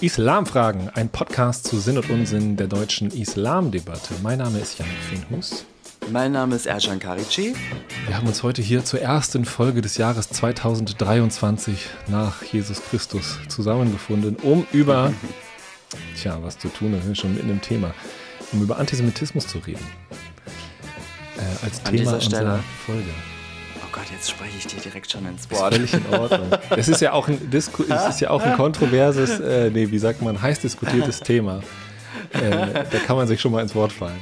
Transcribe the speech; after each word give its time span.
Islamfragen, 0.00 0.90
ein 0.90 1.08
Podcast 1.08 1.66
zu 1.66 1.80
Sinn 1.80 1.98
und 1.98 2.08
Unsinn 2.08 2.56
der 2.56 2.68
deutschen 2.68 3.10
Islamdebatte. 3.10 4.14
Mein 4.22 4.38
Name 4.38 4.60
ist 4.60 4.78
Janik 4.78 4.94
Feenhus. 5.10 5.64
Mein 6.12 6.30
Name 6.30 6.54
ist 6.54 6.66
Ercan 6.66 7.00
Karici. 7.00 7.54
Wir 8.06 8.16
haben 8.16 8.28
uns 8.28 8.44
heute 8.44 8.62
hier 8.62 8.84
zur 8.84 9.00
ersten 9.00 9.44
Folge 9.44 9.80
des 9.80 9.96
Jahres 9.96 10.28
2023 10.28 11.86
nach 12.06 12.44
Jesus 12.44 12.80
Christus 12.80 13.38
zusammengefunden, 13.48 14.36
um 14.36 14.64
über, 14.72 15.12
tja, 16.16 16.38
was 16.42 16.58
zu 16.58 16.68
tun, 16.68 16.92
das 16.92 17.04
ist 17.04 17.18
schon 17.18 17.34
mitten 17.34 17.50
im 17.50 17.60
Thema, 17.60 17.92
um 18.52 18.62
über 18.62 18.78
Antisemitismus 18.78 19.48
zu 19.48 19.58
reden. 19.58 19.84
Äh, 21.38 21.64
als 21.64 21.84
An 21.84 21.96
Thema 21.96 22.20
Stelle. 22.20 22.60
Folge. 22.86 23.10
Gott, 23.98 24.12
jetzt 24.12 24.30
spreche 24.30 24.56
ich 24.56 24.66
dir 24.68 24.80
direkt 24.80 25.10
schon 25.10 25.26
ins 25.26 25.50
Wort. 25.50 25.76
Ist 25.76 25.90
völlig 25.90 26.06
in 26.06 26.14
Ordnung. 26.14 26.50
es 26.70 26.86
ist 26.86 27.00
ja 27.00 27.12
auch 27.12 27.26
ein, 27.26 27.50
Disku 27.50 27.82
es 27.82 28.08
ist 28.08 28.20
ja 28.20 28.30
auch 28.30 28.40
ein 28.42 28.54
kontroverses, 28.54 29.40
äh, 29.40 29.70
nee, 29.70 29.90
wie 29.90 29.98
sagt 29.98 30.22
man, 30.22 30.40
heiß 30.40 30.60
diskutiertes 30.60 31.18
Thema. 31.18 31.62
Äh, 32.30 32.84
da 32.88 32.98
kann 33.04 33.16
man 33.16 33.26
sich 33.26 33.40
schon 33.40 33.50
mal 33.50 33.60
ins 33.60 33.74
Wort 33.74 33.90
fallen. 33.90 34.20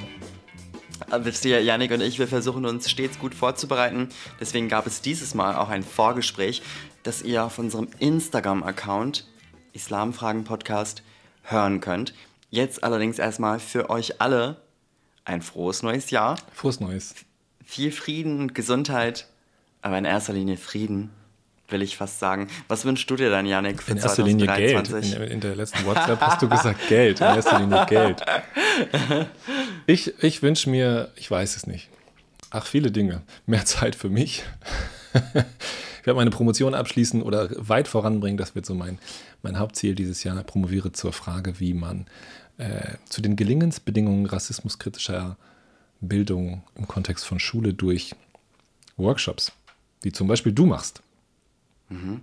Wisst 1.19 1.45
ihr, 1.45 1.63
Janik 1.63 1.91
und 1.91 2.01
ich, 2.01 2.19
wir 2.19 2.27
versuchen 2.27 2.65
uns 2.65 2.91
stets 2.91 3.19
gut 3.19 3.35
vorzubereiten. 3.35 4.09
Deswegen 4.41 4.69
gab 4.69 4.87
es 4.87 5.03
dieses 5.03 5.35
Mal 5.35 5.57
auch 5.57 5.69
ein 5.69 5.83
Vorgespräch, 5.83 6.63
das 7.03 7.21
ihr 7.21 7.45
auf 7.45 7.59
unserem 7.59 7.89
Instagram-Account 7.99 9.27
Islamfragen 9.75 10.45
Podcast 10.45 11.03
hören 11.43 11.81
könnt. 11.81 12.15
Jetzt 12.49 12.83
allerdings 12.83 13.19
erstmal 13.19 13.61
für 13.61 13.91
euch 13.91 14.23
alle 14.23 14.57
ein 15.27 15.43
frohes 15.43 15.83
neues 15.83 16.11
Jahr. 16.11 16.37
Frohes 16.55 16.81
neues. 16.81 17.15
Viel 17.63 17.93
Frieden 17.93 18.41
und 18.41 18.55
Gesundheit 18.55 19.27
aber 19.83 19.99
in 19.99 20.05
erster 20.05 20.33
Linie 20.33 20.57
Frieden, 20.57 21.11
will 21.69 21.83
ich 21.83 21.97
fast 21.97 22.19
sagen. 22.19 22.49
Was 22.69 22.85
wünschst 22.85 23.11
du 23.11 23.17
dir 23.17 23.31
dann, 23.31 23.47
Janik, 23.47 23.83
für 23.83 23.93
in 23.93 23.99
erster 23.99 24.25
2023? 24.25 25.13
Linie 25.13 25.19
Geld. 25.19 25.29
In, 25.29 25.33
in, 25.35 25.41
der 25.41 25.57
letzten 25.57 25.85
WhatsApp 25.85 26.21
hast 26.21 26.43
du 26.43 26.49
gesagt 26.49 26.89
Geld. 26.89 27.21
In 27.21 27.27
erster 27.27 27.59
Linie 27.61 27.87
Geld. 27.87 28.23
Ich, 29.89 30.21
ich 30.23 30.43
wünsche 30.43 30.69
mir, 30.69 31.13
ich 31.15 31.31
weiß 31.31 31.57
es 31.57 31.69
nicht. 31.69 31.89
Ach, 32.51 32.67
viele 32.67 32.91
Dinge. 32.91 33.23
Mehr 33.47 33.65
Zeit 33.65 33.95
für 33.95 34.09
mich. 34.09 34.43
Ich 36.01 36.09
werde 36.09 36.19
meine 36.19 36.31
Promotion 36.31 36.73
abschließen 36.73 37.21
oder 37.21 37.49
weit 37.57 37.89
voranbringen. 37.89 38.37
Das 38.37 38.55
wird 38.55 38.65
so 38.65 38.77
mein, 38.77 39.01
mein 39.43 39.59
Hauptziel 39.59 39.97
dieses 39.97 40.23
Jahr. 40.23 40.41
Promoviere 40.45 40.93
zur 40.93 41.13
Frage, 41.13 41.59
wie 41.59 41.75
man 41.75 42.07
äh, 42.59 42.95
zu 43.09 43.21
den 43.21 43.35
Gelingensbedingungen 43.35 44.27
rassismuskritischer 44.27 45.37
Bildung 46.01 46.63
im 46.77 46.87
Kontext 46.87 47.25
von 47.25 47.41
Schule 47.41 47.75
durch 47.75 48.15
Workshops 48.97 49.51
wie 50.07 50.13
zum 50.13 50.29
Beispiel 50.29 50.53
du 50.53 50.67
machst. 50.67 51.03
Mhm. 51.89 52.21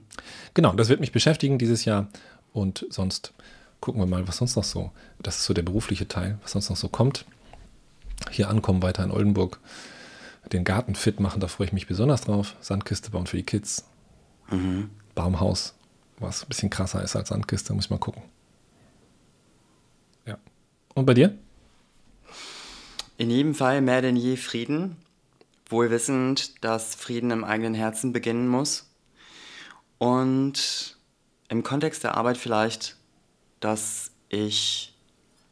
Genau, 0.54 0.72
das 0.72 0.88
wird 0.88 1.02
mich 1.02 1.12
beschäftigen 1.12 1.58
dieses 1.58 1.84
Jahr 1.84 2.08
und 2.54 2.86
sonst 2.90 3.34
gucken 3.82 4.02
wir 4.02 4.06
mal, 4.06 4.26
was 4.26 4.38
sonst 4.38 4.56
noch 4.56 4.64
so, 4.64 4.92
das 5.22 5.40
ist 5.40 5.44
so 5.44 5.54
der 5.54 5.64
berufliche 5.64 6.08
Teil, 6.08 6.40
was 6.42 6.54
sonst 6.54 6.70
noch 6.70 6.78
so 6.78 6.88
kommt. 6.88 7.26
Hier 8.32 8.50
ankommen, 8.50 8.82
weiter 8.82 9.04
in 9.04 9.12
Oldenburg, 9.12 9.60
den 10.54 10.64
Garten 10.64 10.96
fit 10.96 11.20
machen, 11.20 11.42
da 11.42 11.50
freue 11.50 11.68
ich 11.68 11.74
mich 11.74 11.88
besonders 11.88 12.22
drauf. 12.22 12.56
Sandkiste 12.62 13.12
bauen 13.12 13.28
für 13.28 13.36
die 13.36 13.44
Kids. 13.44 13.84
Mhm. 14.50 14.90
Baumhaus, 15.14 15.74
was 16.20 16.44
ein 16.44 16.48
bisschen 16.48 16.70
krasser 16.70 17.04
ist 17.04 17.18
als 17.18 17.30
Sandkiste, 17.30 17.74
muss 17.74 17.86
ich 17.86 17.92
mal 17.92 17.98
gucken. 17.98 18.24
Ja. 20.26 20.38
Und 20.96 21.06
bei 21.06 21.16
dir? 21.16 21.38
In 23.18 23.30
jedem 23.30 23.54
Fall 23.54 23.82
mehr 23.82 24.02
denn 24.02 24.16
je 24.16 24.38
Frieden 24.38 24.96
wohlwissend, 25.74 26.64
dass 26.64 26.96
Frieden 26.96 27.32
im 27.32 27.44
eigenen 27.44 27.74
Herzen 27.74 28.14
beginnen 28.14 28.48
muss. 28.48 28.90
Und 29.98 30.98
im 31.50 31.64
Kontext 31.64 32.04
der 32.06 32.16
Arbeit 32.16 32.38
vielleicht, 32.38 32.96
dass 33.60 34.12
ich, 34.30 34.96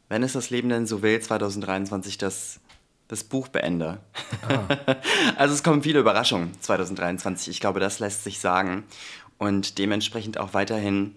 wenn 0.08 0.22
es 0.22 0.32
das 0.32 0.48
Leben 0.48 0.70
denn 0.70 0.86
so 0.86 1.02
will, 1.02 1.20
2023 1.20 2.16
das, 2.16 2.60
das 3.08 3.24
Buch 3.24 3.48
beende. 3.48 4.00
Ah. 4.48 4.96
also 5.36 5.54
es 5.54 5.62
kommen 5.62 5.82
viele 5.82 6.00
Überraschungen 6.00 6.52
2023. 6.60 7.48
Ich 7.48 7.60
glaube, 7.60 7.80
das 7.80 7.98
lässt 7.98 8.24
sich 8.24 8.40
sagen. 8.40 8.84
Und 9.38 9.78
dementsprechend 9.78 10.38
auch 10.38 10.54
weiterhin 10.54 11.14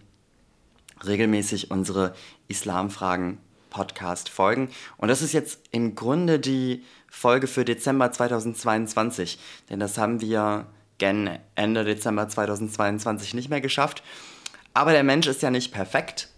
regelmäßig 1.06 1.72
unsere 1.72 2.16
Islamfragen 2.48 3.38
Podcast 3.76 4.30
folgen. 4.30 4.70
Und 4.96 5.10
das 5.10 5.22
ist 5.22 5.34
jetzt 5.34 5.60
im 5.72 5.96
Grunde 5.96 6.40
die 6.40 6.86
Folge 7.10 7.46
für 7.46 7.66
Dezember 7.66 8.10
2022, 8.10 9.38
denn 9.70 9.82
das 9.82 9.98
haben 9.98 10.22
wir 10.22 10.66
gen 10.98 11.38
Ende 11.56 11.84
Dezember 11.84 12.30
2022 12.30 13.34
nicht 13.34 13.50
mehr 13.50 13.60
geschafft. 13.60 14.02
Aber 14.74 14.94
der 14.94 15.04
Mensch 15.04 15.28
ist 15.28 15.42
ja 15.42 15.52
nicht 15.52 15.74
perfekt 15.74 16.30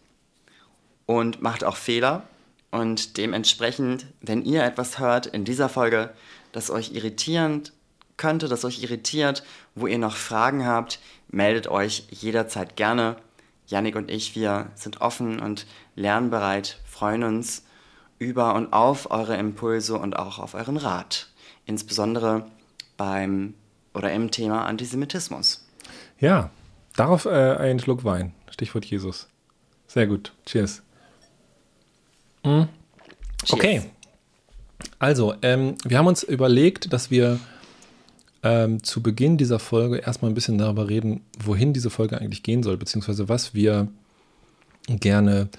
und 1.05 1.43
macht 1.43 1.63
auch 1.63 1.75
Fehler. 1.75 2.23
Und 2.71 3.17
dementsprechend, 3.17 4.07
wenn 4.21 4.43
ihr 4.43 4.63
etwas 4.63 4.97
hört 4.97 5.27
in 5.27 5.45
dieser 5.45 5.69
Folge, 5.69 6.09
das 6.53 6.71
euch 6.71 6.93
irritierend 6.93 7.71
könnte, 8.17 8.47
das 8.47 8.65
euch 8.65 8.81
irritiert, 8.81 9.43
wo 9.75 9.85
ihr 9.85 9.99
noch 9.99 10.15
Fragen 10.15 10.65
habt, 10.65 10.99
meldet 11.27 11.67
euch 11.67 12.07
jederzeit 12.09 12.75
gerne. 12.75 13.15
Yannick 13.67 13.95
und 13.95 14.09
ich, 14.09 14.35
wir 14.35 14.71
sind 14.73 15.01
offen 15.01 15.39
und 15.39 15.67
lernbereit, 15.95 16.79
freuen 16.97 17.23
uns 17.23 17.63
über 18.17 18.55
und 18.55 18.73
auf 18.73 19.11
eure 19.11 19.37
Impulse 19.37 19.97
und 19.97 20.17
auch 20.17 20.39
auf 20.39 20.55
euren 20.55 20.77
Rat. 20.77 21.27
Insbesondere 21.65 22.47
beim 22.97 23.53
oder 23.93 24.11
im 24.11 24.31
Thema 24.31 24.65
Antisemitismus. 24.65 25.63
Ja, 26.19 26.49
darauf 26.95 27.25
äh, 27.25 27.55
ein 27.57 27.79
Schluck 27.79 28.03
Wein. 28.03 28.33
Stichwort 28.49 28.85
Jesus. 28.85 29.27
Sehr 29.85 30.07
gut. 30.07 30.33
Cheers. 30.47 30.81
Mhm. 32.43 32.67
Okay. 33.49 33.83
Also, 34.97 35.35
ähm, 35.43 35.75
wir 35.85 35.99
haben 35.99 36.07
uns 36.07 36.23
überlegt, 36.23 36.91
dass 36.91 37.11
wir 37.11 37.39
ähm, 38.41 38.83
zu 38.83 39.03
Beginn 39.03 39.37
dieser 39.37 39.59
Folge 39.59 39.97
erstmal 39.97 40.31
ein 40.31 40.35
bisschen 40.35 40.57
darüber 40.57 40.89
reden, 40.89 41.21
wohin 41.43 41.73
diese 41.73 41.91
Folge 41.91 42.19
eigentlich 42.19 42.41
gehen 42.41 42.63
soll, 42.63 42.77
beziehungsweise 42.77 43.29
was 43.29 43.53
wir 43.53 43.87
gerne 44.87 45.49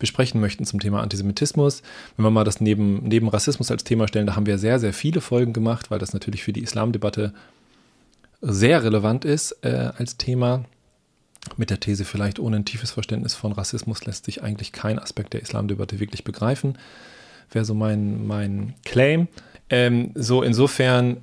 besprechen 0.00 0.40
möchten 0.40 0.64
zum 0.64 0.80
Thema 0.80 1.00
Antisemitismus. 1.00 1.82
Wenn 2.16 2.24
wir 2.24 2.30
mal 2.30 2.44
das 2.44 2.60
neben, 2.60 3.06
neben 3.06 3.28
Rassismus 3.28 3.70
als 3.70 3.84
Thema 3.84 4.08
stellen, 4.08 4.26
da 4.26 4.34
haben 4.34 4.46
wir 4.46 4.58
sehr, 4.58 4.80
sehr 4.80 4.92
viele 4.92 5.20
Folgen 5.20 5.52
gemacht, 5.52 5.92
weil 5.92 6.00
das 6.00 6.12
natürlich 6.12 6.42
für 6.42 6.52
die 6.52 6.62
Islamdebatte 6.62 7.32
sehr 8.40 8.82
relevant 8.82 9.24
ist 9.24 9.56
äh, 9.62 9.90
als 9.96 10.16
Thema. 10.16 10.64
Mit 11.56 11.70
der 11.70 11.80
These, 11.80 12.04
vielleicht 12.04 12.38
ohne 12.38 12.56
ein 12.56 12.64
tiefes 12.64 12.90
Verständnis 12.90 13.34
von 13.34 13.52
Rassismus 13.52 14.04
lässt 14.04 14.24
sich 14.24 14.42
eigentlich 14.42 14.72
kein 14.72 14.98
Aspekt 14.98 15.32
der 15.32 15.40
Islamdebatte 15.40 16.00
wirklich 16.00 16.24
begreifen. 16.24 16.76
Wäre 17.50 17.64
so 17.64 17.74
mein, 17.74 18.26
mein 18.26 18.74
Claim. 18.84 19.28
Ähm, 19.70 20.10
so 20.14 20.42
insofern 20.42 21.18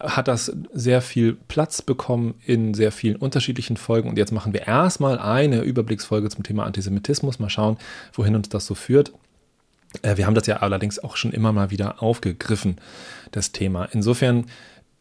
hat 0.00 0.28
das 0.28 0.52
sehr 0.72 1.02
viel 1.02 1.36
Platz 1.48 1.82
bekommen 1.82 2.34
in 2.44 2.74
sehr 2.74 2.92
vielen 2.92 3.16
unterschiedlichen 3.16 3.76
Folgen. 3.76 4.08
Und 4.08 4.18
jetzt 4.18 4.32
machen 4.32 4.52
wir 4.52 4.66
erstmal 4.66 5.18
eine 5.18 5.62
Überblicksfolge 5.62 6.28
zum 6.28 6.44
Thema 6.44 6.64
Antisemitismus. 6.64 7.38
Mal 7.38 7.50
schauen, 7.50 7.76
wohin 8.12 8.34
uns 8.34 8.48
das 8.48 8.66
so 8.66 8.74
führt. 8.74 9.12
Äh, 10.02 10.16
wir 10.16 10.26
haben 10.26 10.34
das 10.34 10.46
ja 10.46 10.58
allerdings 10.58 10.98
auch 10.98 11.16
schon 11.16 11.32
immer 11.32 11.52
mal 11.52 11.70
wieder 11.70 12.02
aufgegriffen, 12.02 12.76
das 13.30 13.52
Thema. 13.52 13.88
Insofern 13.92 14.46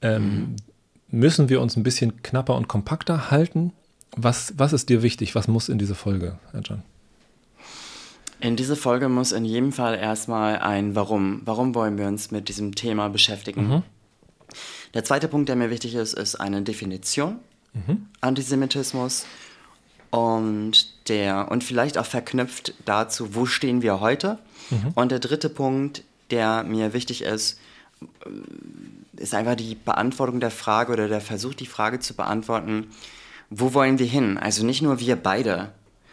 ähm, 0.02 0.56
müssen 1.10 1.50
wir 1.50 1.62
uns 1.62 1.76
ein 1.76 1.84
bisschen 1.84 2.22
knapper 2.24 2.56
und 2.56 2.68
kompakter 2.68 3.32
halten. 3.32 3.72
Was, 4.16 4.54
was 4.58 4.74
ist 4.74 4.90
dir 4.90 5.02
wichtig? 5.02 5.36
Was 5.36 5.48
muss 5.48 5.70
in 5.70 5.78
diese 5.78 5.96
Folge, 5.96 6.38
Herr 6.52 6.62
John? 6.62 6.84
In 8.40 8.56
diese 8.56 8.76
Folge 8.76 9.10
muss 9.10 9.32
in 9.32 9.46
jedem 9.46 9.72
Fall 9.72 9.96
erstmal 9.96 10.60
ein 10.60 10.96
Warum. 10.96 11.42
Warum 11.46 11.74
wollen 11.74 11.98
wir 11.98 12.08
uns 12.08 12.32
mit 12.32 12.50
diesem 12.50 12.76
Thema 12.76 13.10
beschäftigen? 13.10 13.68
Mhm. 13.68 13.84
Der 14.96 15.04
zweite 15.04 15.28
Punkt, 15.28 15.50
der 15.50 15.58
mir 15.58 15.70
wichtig 15.70 15.94
ist, 15.94 16.14
ist 16.14 16.36
eine 16.36 16.62
Definition. 16.64 17.40
Mhm. 17.74 18.08
Antisemitismus. 18.22 19.26
Und, 20.10 21.10
der, 21.10 21.52
und 21.52 21.64
vielleicht 21.64 21.98
auch 21.98 22.06
verknüpft 22.06 22.74
dazu, 22.86 23.36
wo 23.36 23.46
stehen 23.46 23.82
wir 23.82 24.00
heute. 24.00 24.40
Mhm. 24.70 24.94
Und 24.96 25.12
der 25.12 25.20
dritte 25.20 25.50
Punkt, 25.50 26.04
der 26.32 26.64
mir 26.64 26.94
wichtig 26.94 27.24
ist, 27.24 27.60
ist 29.18 29.34
einfach 29.34 29.56
die 29.56 29.76
Beantwortung 29.76 30.40
der 30.40 30.52
Frage 30.52 30.94
oder 30.94 31.10
der 31.10 31.22
Versuch, 31.22 31.54
die 31.54 31.66
Frage 31.66 32.00
zu 32.00 32.14
beantworten, 32.14 32.88
wo 33.50 33.74
wollen 33.74 34.00
wir 34.00 34.08
hin? 34.08 34.38
Also 34.38 34.66
nicht 34.66 34.82
nur 34.82 35.00
wir 35.02 35.18
beide, 35.18 35.72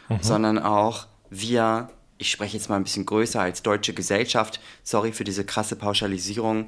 mhm. 0.09 0.19
sondern 0.21 0.59
auch 0.59 1.07
wir, 1.31 1.89
ich 2.19 2.31
spreche 2.31 2.57
jetzt 2.57 2.69
mal 2.69 2.77
ein 2.77 2.85
bisschen 2.85 3.07
größer 3.07 3.41
als 3.41 3.63
deutsche 3.63 3.95
Gesellschaft, 3.95 4.61
sorry 4.83 5.13
für 5.13 5.25
diese 5.25 5.45
krasse 5.45 5.77
Pauschalisierung, 5.77 6.67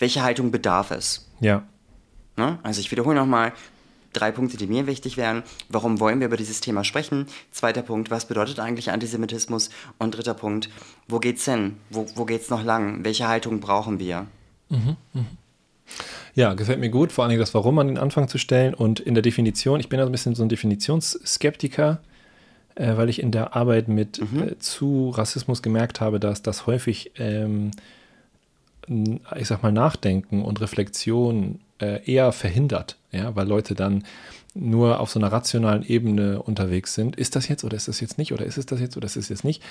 welche 0.00 0.22
Haltung 0.22 0.50
bedarf 0.50 0.90
es? 0.90 1.30
Ja. 1.40 1.62
Ne? 2.36 2.58
Also 2.62 2.80
ich 2.80 2.90
wiederhole 2.90 3.16
nochmal 3.16 3.52
drei 4.12 4.32
Punkte, 4.32 4.56
die 4.56 4.66
mir 4.66 4.86
wichtig 4.86 5.16
wären. 5.16 5.44
Warum 5.68 6.00
wollen 6.00 6.18
wir 6.18 6.26
über 6.26 6.36
dieses 6.36 6.60
Thema 6.60 6.82
sprechen? 6.82 7.26
Zweiter 7.52 7.82
Punkt, 7.82 8.10
was 8.10 8.26
bedeutet 8.26 8.58
eigentlich 8.58 8.90
Antisemitismus? 8.90 9.70
Und 9.98 10.16
dritter 10.16 10.34
Punkt, 10.34 10.68
wo 11.06 11.20
geht's 11.20 11.44
hin? 11.44 11.76
Wo, 11.90 12.06
wo 12.16 12.24
geht's 12.24 12.50
noch 12.50 12.64
lang? 12.64 13.04
Welche 13.04 13.28
Haltung 13.28 13.60
brauchen 13.60 14.00
wir? 14.00 14.26
Mhm, 14.68 14.96
mh. 15.12 15.24
Ja, 16.34 16.54
gefällt 16.54 16.78
mir 16.78 16.90
gut, 16.90 17.10
vor 17.10 17.24
allem 17.24 17.38
das 17.38 17.54
Warum 17.54 17.78
an 17.78 17.88
den 17.88 17.98
Anfang 17.98 18.28
zu 18.28 18.38
stellen 18.38 18.74
und 18.74 19.00
in 19.00 19.14
der 19.14 19.22
Definition, 19.22 19.80
ich 19.80 19.88
bin 19.88 19.98
ja 19.98 20.06
ein 20.06 20.12
bisschen 20.12 20.36
so 20.36 20.44
ein 20.44 20.48
Definitionsskeptiker, 20.48 22.00
äh, 22.76 22.96
weil 22.96 23.08
ich 23.08 23.20
in 23.20 23.32
der 23.32 23.56
Arbeit 23.56 23.88
mit 23.88 24.20
mhm. 24.32 24.42
äh, 24.42 24.58
zu 24.58 25.10
Rassismus 25.10 25.62
gemerkt 25.62 26.00
habe, 26.00 26.20
dass 26.20 26.42
das 26.42 26.66
häufig, 26.66 27.12
ähm, 27.18 27.72
ich 28.88 29.48
sag 29.48 29.62
mal, 29.62 29.72
Nachdenken 29.72 30.42
und 30.42 30.60
Reflexion 30.60 31.60
äh, 31.80 32.04
eher 32.10 32.32
verhindert, 32.32 32.96
ja, 33.12 33.34
weil 33.36 33.46
Leute 33.46 33.74
dann 33.74 34.04
nur 34.54 34.98
auf 34.98 35.10
so 35.10 35.20
einer 35.20 35.30
rationalen 35.30 35.84
Ebene 35.84 36.42
unterwegs 36.42 36.94
sind. 36.94 37.16
Ist 37.16 37.36
das 37.36 37.48
jetzt 37.48 37.62
oder 37.62 37.76
ist 37.76 37.88
das 37.88 38.00
jetzt 38.00 38.18
nicht 38.18 38.32
oder 38.32 38.44
ist 38.44 38.58
es 38.58 38.66
das 38.66 38.80
jetzt 38.80 38.96
oder 38.96 39.06
ist 39.06 39.16
es 39.16 39.28
jetzt 39.28 39.44
nicht? 39.44 39.62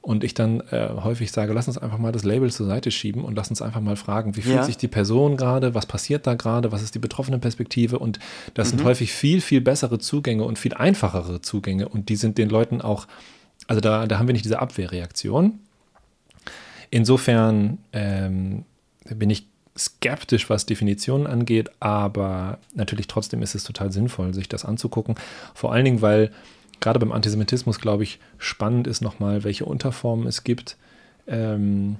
Und 0.00 0.24
ich 0.24 0.34
dann 0.34 0.60
äh, 0.70 0.88
häufig 1.02 1.30
sage, 1.32 1.52
lass 1.52 1.68
uns 1.68 1.78
einfach 1.78 1.98
mal 1.98 2.12
das 2.12 2.24
Label 2.24 2.50
zur 2.50 2.66
Seite 2.66 2.90
schieben 2.90 3.24
und 3.24 3.36
lass 3.36 3.50
uns 3.50 3.60
einfach 3.60 3.80
mal 3.80 3.96
fragen, 3.96 4.36
wie 4.36 4.42
fühlt 4.42 4.56
ja. 4.56 4.62
sich 4.62 4.78
die 4.78 4.88
Person 4.88 5.36
gerade, 5.36 5.74
was 5.74 5.86
passiert 5.86 6.26
da 6.26 6.34
gerade, 6.34 6.72
was 6.72 6.82
ist 6.82 6.94
die 6.94 6.98
betroffene 6.98 7.38
Perspektive 7.38 7.98
und 7.98 8.18
das 8.54 8.68
mhm. 8.68 8.78
sind 8.78 8.86
häufig 8.86 9.12
viel, 9.12 9.40
viel 9.40 9.60
bessere 9.60 9.98
Zugänge 9.98 10.44
und 10.44 10.58
viel 10.58 10.74
einfachere 10.74 11.42
Zugänge 11.42 11.88
und 11.88 12.08
die 12.08 12.16
sind 12.16 12.38
den 12.38 12.48
Leuten 12.48 12.80
auch, 12.80 13.06
also 13.66 13.80
da, 13.80 14.06
da 14.06 14.18
haben 14.18 14.26
wir 14.26 14.32
nicht 14.32 14.44
diese 14.44 14.60
Abwehrreaktion. 14.60 15.60
Insofern 16.92 17.78
ähm, 17.94 18.66
bin 19.08 19.30
ich 19.30 19.46
skeptisch, 19.78 20.50
was 20.50 20.66
Definitionen 20.66 21.26
angeht, 21.26 21.70
aber 21.80 22.58
natürlich 22.74 23.06
trotzdem 23.06 23.40
ist 23.40 23.54
es 23.54 23.64
total 23.64 23.90
sinnvoll, 23.90 24.34
sich 24.34 24.46
das 24.46 24.66
anzugucken. 24.66 25.14
Vor 25.54 25.72
allen 25.72 25.86
Dingen, 25.86 26.02
weil 26.02 26.30
gerade 26.80 26.98
beim 26.98 27.10
Antisemitismus, 27.10 27.80
glaube 27.80 28.02
ich, 28.02 28.20
spannend 28.36 28.86
ist 28.86 29.00
nochmal, 29.00 29.42
welche 29.42 29.64
Unterformen 29.64 30.26
es 30.26 30.44
gibt. 30.44 30.76
Ähm, 31.26 31.96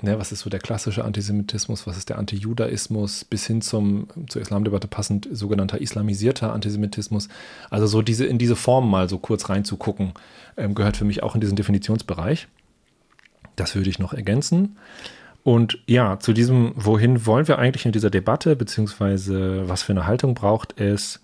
ne, 0.00 0.18
was 0.18 0.32
ist 0.32 0.40
so 0.40 0.48
der 0.48 0.60
klassische 0.60 1.04
Antisemitismus, 1.04 1.86
was 1.86 1.98
ist 1.98 2.08
der 2.08 2.16
Antijudaismus, 2.16 3.26
bis 3.26 3.46
hin 3.46 3.60
zum 3.60 4.08
zur 4.26 4.40
Islamdebatte 4.40 4.88
passend 4.88 5.28
sogenannter 5.30 5.82
islamisierter 5.82 6.54
Antisemitismus. 6.54 7.28
Also 7.68 7.86
so 7.86 8.00
diese 8.00 8.24
in 8.24 8.38
diese 8.38 8.56
Form 8.56 8.90
mal 8.90 9.06
so 9.06 9.18
kurz 9.18 9.50
reinzugucken, 9.50 10.12
ähm, 10.56 10.74
gehört 10.74 10.96
für 10.96 11.04
mich 11.04 11.22
auch 11.22 11.34
in 11.34 11.42
diesen 11.42 11.56
Definitionsbereich. 11.56 12.48
Das 13.58 13.74
würde 13.74 13.90
ich 13.90 13.98
noch 13.98 14.12
ergänzen. 14.12 14.76
Und 15.44 15.78
ja, 15.86 16.18
zu 16.20 16.32
diesem, 16.32 16.72
wohin 16.76 17.24
wollen 17.26 17.48
wir 17.48 17.58
eigentlich 17.58 17.86
in 17.86 17.92
dieser 17.92 18.10
Debatte, 18.10 18.54
beziehungsweise 18.56 19.68
was 19.68 19.82
für 19.82 19.92
eine 19.92 20.06
Haltung 20.06 20.34
braucht 20.34 20.80
es, 20.80 21.20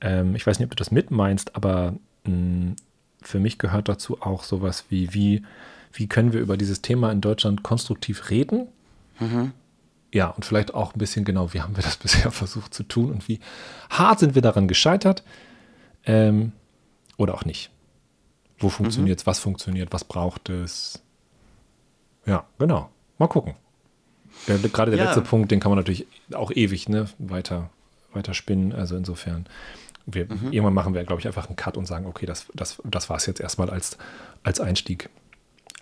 ähm, 0.00 0.36
ich 0.36 0.46
weiß 0.46 0.58
nicht, 0.58 0.66
ob 0.66 0.70
du 0.70 0.76
das 0.76 0.90
mitmeinst, 0.90 1.56
aber 1.56 1.94
mh, 2.24 2.30
hm, 2.32 2.76
für 3.20 3.40
mich 3.40 3.58
gehört 3.58 3.88
dazu 3.88 4.22
auch 4.22 4.44
sowas 4.44 4.84
wie, 4.88 5.12
wie, 5.12 5.42
wie 5.92 6.06
können 6.06 6.32
wir 6.32 6.40
über 6.40 6.56
dieses 6.56 6.82
Thema 6.82 7.10
in 7.10 7.20
Deutschland 7.20 7.64
konstruktiv 7.64 8.30
reden? 8.30 8.68
Mhm. 9.18 9.52
Ja, 10.12 10.28
und 10.28 10.44
vielleicht 10.44 10.72
auch 10.72 10.94
ein 10.94 10.98
bisschen 10.98 11.24
genau, 11.24 11.52
wie 11.52 11.60
haben 11.60 11.76
wir 11.76 11.82
das 11.82 11.96
bisher 12.02 12.30
versucht 12.30 12.72
zu 12.72 12.84
tun 12.84 13.10
und 13.10 13.28
wie 13.28 13.40
hart 13.90 14.20
sind 14.20 14.34
wir 14.34 14.42
daran 14.42 14.68
gescheitert 14.68 15.24
ähm, 16.06 16.52
oder 17.16 17.34
auch 17.34 17.44
nicht. 17.44 17.70
Wo 18.58 18.68
funktioniert 18.68 19.18
es, 19.18 19.26
mhm. 19.26 19.30
was 19.30 19.38
funktioniert, 19.40 19.92
was 19.92 20.04
braucht 20.04 20.48
es? 20.48 21.02
Ja, 22.28 22.44
genau. 22.58 22.90
Mal 23.18 23.26
gucken. 23.26 23.54
Der, 24.46 24.58
gerade 24.58 24.90
der 24.90 25.00
ja. 25.00 25.06
letzte 25.06 25.22
Punkt, 25.22 25.50
den 25.50 25.60
kann 25.60 25.70
man 25.70 25.78
natürlich 25.78 26.06
auch 26.32 26.52
ewig 26.52 26.88
ne, 26.88 27.06
weiter, 27.18 27.70
weiter 28.12 28.34
spinnen. 28.34 28.72
Also 28.72 28.96
insofern 28.96 29.46
wir, 30.06 30.24
mhm. 30.24 30.52
irgendwann 30.52 30.74
machen 30.74 30.94
wir, 30.94 31.04
glaube 31.04 31.20
ich, 31.20 31.26
einfach 31.26 31.46
einen 31.46 31.56
Cut 31.56 31.76
und 31.76 31.86
sagen, 31.86 32.06
okay, 32.06 32.26
das, 32.26 32.46
das, 32.54 32.80
das 32.84 33.10
war 33.10 33.16
es 33.16 33.26
jetzt 33.26 33.40
erstmal 33.40 33.70
als, 33.70 33.98
als 34.42 34.60
Einstieg. 34.60 35.10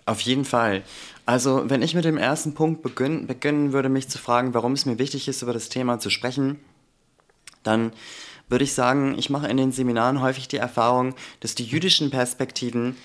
Auf 0.05 0.21
jeden 0.21 0.45
Fall. 0.45 0.83
Also, 1.25 1.69
wenn 1.69 1.81
ich 1.81 1.93
mit 1.93 2.05
dem 2.05 2.17
ersten 2.17 2.53
Punkt 2.53 2.81
beginn, 2.81 3.27
beginnen 3.27 3.73
würde, 3.73 3.89
mich 3.89 4.07
zu 4.07 4.17
fragen, 4.17 4.53
warum 4.53 4.73
es 4.73 4.85
mir 4.85 4.99
wichtig 4.99 5.27
ist, 5.27 5.41
über 5.41 5.53
das 5.53 5.69
Thema 5.69 5.99
zu 5.99 6.09
sprechen, 6.09 6.59
dann 7.63 7.91
würde 8.49 8.63
ich 8.63 8.73
sagen, 8.73 9.15
ich 9.17 9.29
mache 9.29 9.47
in 9.47 9.57
den 9.57 9.73
Seminaren 9.73 10.21
häufig 10.21 10.47
die 10.47 10.57
Erfahrung, 10.57 11.15
dass 11.41 11.55
die 11.55 11.65
jüdischen 11.65 12.09
Perspektiven 12.09 12.95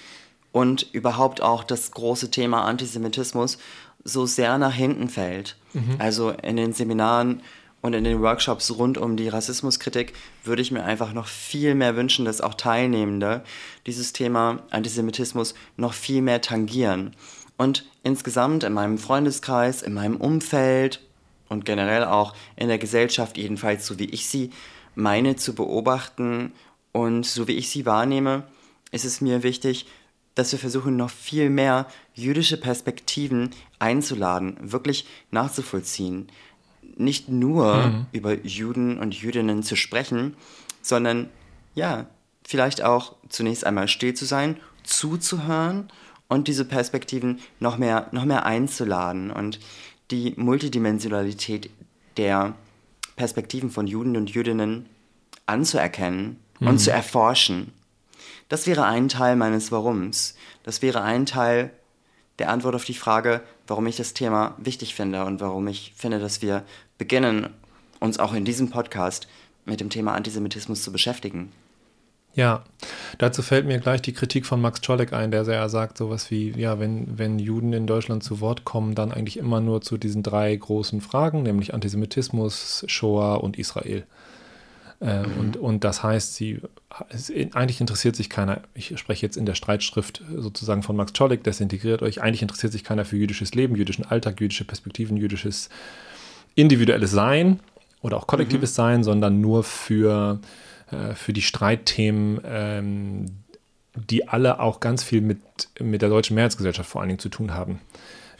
und 0.53 0.87
überhaupt 0.93 1.41
auch 1.41 1.65
das 1.65 1.91
große 1.91 2.31
Thema 2.31 2.65
Antisemitismus 2.65 3.59
so 4.05 4.27
sehr 4.27 4.59
nach 4.59 4.75
hinten 4.75 5.09
fällt. 5.09 5.57
Mhm. 5.73 5.97
Also 5.99 6.31
in 6.31 6.57
den 6.57 6.73
Seminaren 6.73 7.43
und 7.81 7.95
in 7.95 8.05
den 8.05 8.21
Workshops 8.21 8.71
rund 8.77 8.97
um 8.97 9.17
die 9.17 9.29
Rassismuskritik 9.29 10.15
würde 10.45 10.63
ich 10.63 10.71
mir 10.71 10.85
einfach 10.85 11.13
noch 11.13 11.27
viel 11.27 11.75
mehr 11.75 11.97
wünschen, 11.97 12.25
dass 12.25 12.41
auch 12.41 12.55
Teilnehmende 12.55 13.43
dieses 13.87 14.13
Thema 14.13 14.63
Antisemitismus 14.71 15.55
noch 15.77 15.93
viel 15.93 16.23
mehr 16.23 16.41
tangieren. 16.41 17.17
Und 17.57 17.85
insgesamt 18.03 18.65
in 18.65 18.73
meinem 18.73 18.99
Freundeskreis, 18.99 19.83
in 19.83 19.95
meinem 19.95 20.17
Umfeld 20.17 21.01
und 21.49 21.65
generell 21.65 22.05
auch 22.05 22.35
in 22.57 22.69
der 22.69 22.79
Gesellschaft, 22.79 23.37
jedenfalls 23.37 23.87
so 23.87 23.99
wie 23.99 24.11
ich 24.11 24.29
sie 24.29 24.51
meine 24.95 25.37
zu 25.37 25.55
beobachten 25.55 26.53
und 26.93 27.27
so 27.27 27.49
wie 27.49 27.57
ich 27.57 27.69
sie 27.69 27.87
wahrnehme, 27.87 28.45
ist 28.91 29.05
es 29.05 29.21
mir 29.21 29.43
wichtig, 29.43 29.87
dass 30.35 30.53
wir 30.53 30.59
versuchen, 30.59 30.97
noch 30.97 31.11
viel 31.11 31.51
mehr 31.51 31.87
jüdische 32.15 32.57
Perspektiven 32.57 33.51
einzuladen, 33.79 34.57
wirklich 34.61 35.07
nachzuvollziehen 35.31 36.29
nicht 36.97 37.29
nur 37.29 37.87
mhm. 37.87 38.07
über 38.13 38.35
Juden 38.45 38.99
und 38.99 39.15
Jüdinnen 39.15 39.63
zu 39.63 39.77
sprechen, 39.77 40.35
sondern 40.81 41.29
ja, 41.75 42.07
vielleicht 42.45 42.83
auch 42.83 43.15
zunächst 43.29 43.65
einmal 43.65 43.89
still 43.89 44.15
zu 44.15 44.25
sein, 44.25 44.57
zuzuhören 44.83 45.89
und 46.29 46.49
diese 46.49 46.65
Perspektiven 46.65 47.41
noch 47.61 47.79
mehr, 47.79 48.09
noch 48.13 48.25
mehr 48.25 48.45
einzuladen 48.47 49.31
und 49.31 49.61
die 50.11 50.35
Multidimensionalität 50.37 51.71
der 52.17 52.55
Perspektiven 53.17 53.71
von 53.71 53.87
Juden 53.87 54.17
und 54.17 54.31
Jüdinnen 54.31 54.87
anzuerkennen 55.47 56.39
mhm. 56.61 56.67
und 56.69 56.79
zu 56.79 56.91
erforschen. 56.91 57.73
Das 58.53 58.67
wäre 58.67 58.85
ein 58.85 59.09
Teil 59.09 59.35
meines 59.37 59.73
Warums. 59.73 60.35
Das 60.63 60.83
wäre 60.83 61.01
ein 61.01 61.25
Teil 61.25 61.71
der 62.39 62.51
Antwort 62.51 62.75
auf 62.75 62.85
die 62.85 62.93
Frage, 62.93 63.41
warum 63.67 63.87
ich 63.87 63.97
das 63.97 64.13
Thema 64.13 64.55
wichtig 64.59 64.95
finde 64.95 65.25
und 65.25 65.41
warum 65.41 65.69
ich 65.69 65.95
finde, 65.97 66.19
dass 66.19 66.43
wir 66.43 66.63
beginnen, 66.99 67.49
uns 67.99 68.19
auch 68.19 68.35
in 68.35 68.45
diesem 68.45 68.69
Podcast 68.69 69.27
mit 69.65 69.81
dem 69.81 69.89
Thema 69.89 70.13
Antisemitismus 70.13 70.83
zu 70.83 70.93
beschäftigen. 70.93 71.51
Ja, 72.35 72.63
dazu 73.17 73.41
fällt 73.41 73.65
mir 73.65 73.79
gleich 73.79 74.03
die 74.03 74.13
Kritik 74.13 74.45
von 74.45 74.61
Max 74.61 74.83
Czolek 74.83 75.15
ein, 75.15 75.31
der 75.31 75.47
sehr 75.47 75.67
sagt, 75.71 75.97
sowas 75.97 76.31
wie, 76.31 76.51
ja, 76.51 76.79
wenn, 76.79 77.17
wenn 77.17 77.39
Juden 77.39 77.73
in 77.73 77.87
Deutschland 77.87 78.23
zu 78.23 78.43
Wort 78.43 78.67
kommen, 78.67 78.95
dann 78.95 79.13
eigentlich 79.13 79.39
immer 79.39 79.63
nur 79.63 79.81
zu 79.81 79.97
diesen 79.97 80.23
drei 80.23 80.55
großen 80.55 81.01
Fragen, 81.01 81.43
nämlich 81.43 81.73
Antisemitismus, 81.73 82.85
Shoah 82.87 83.43
und 83.43 83.59
Israel. 83.59 84.05
Äh, 85.03 85.27
mhm. 85.27 85.39
und, 85.39 85.57
und 85.57 85.85
das 85.85 86.03
heißt, 86.03 86.37
sie 86.37 86.61
eigentlich 87.53 87.81
interessiert 87.81 88.15
sich 88.15 88.31
keiner, 88.31 88.63
ich 88.75 88.97
spreche 88.99 89.27
jetzt 89.27 89.37
in 89.37 89.47
der 89.47 89.55
Streitschrift 89.55 90.23
sozusagen 90.37 90.83
von 90.83 90.95
Max 90.95 91.13
Czolek, 91.13 91.43
desintegriert 91.43 92.03
euch, 92.03 92.23
eigentlich 92.23 92.43
interessiert 92.43 92.73
sich 92.73 92.85
keiner 92.85 93.05
für 93.05 93.17
jüdisches 93.17 93.55
Leben, 93.55 93.75
jüdischen 93.75 94.05
Alltag, 94.05 94.41
jüdische 94.41 94.65
Perspektiven, 94.65 95.17
jüdisches 95.17 95.71
individuelles 96.55 97.11
Sein 97.11 97.61
oder 98.03 98.17
auch 98.17 98.27
kollektives 98.29 98.73
mhm. 98.73 98.75
Sein, 98.75 99.05
sondern 99.05 99.41
nur 99.41 99.65
für, 99.65 100.39
äh, 100.91 101.15
für 101.15 101.33
die 101.33 101.43
Streitthemen, 101.43 102.41
ähm, 102.45 103.27
die 103.95 104.29
alle 104.29 104.61
auch 104.61 104.79
ganz 104.79 105.03
viel 105.03 105.21
mit, 105.21 105.41
mit 105.81 106.03
der 106.03 106.11
deutschen 106.11 106.35
Mehrheitsgesellschaft 106.37 106.89
vor 106.89 107.01
allen 107.01 107.09
Dingen 107.09 107.19
zu 107.19 107.29
tun 107.29 107.55
haben. 107.55 107.81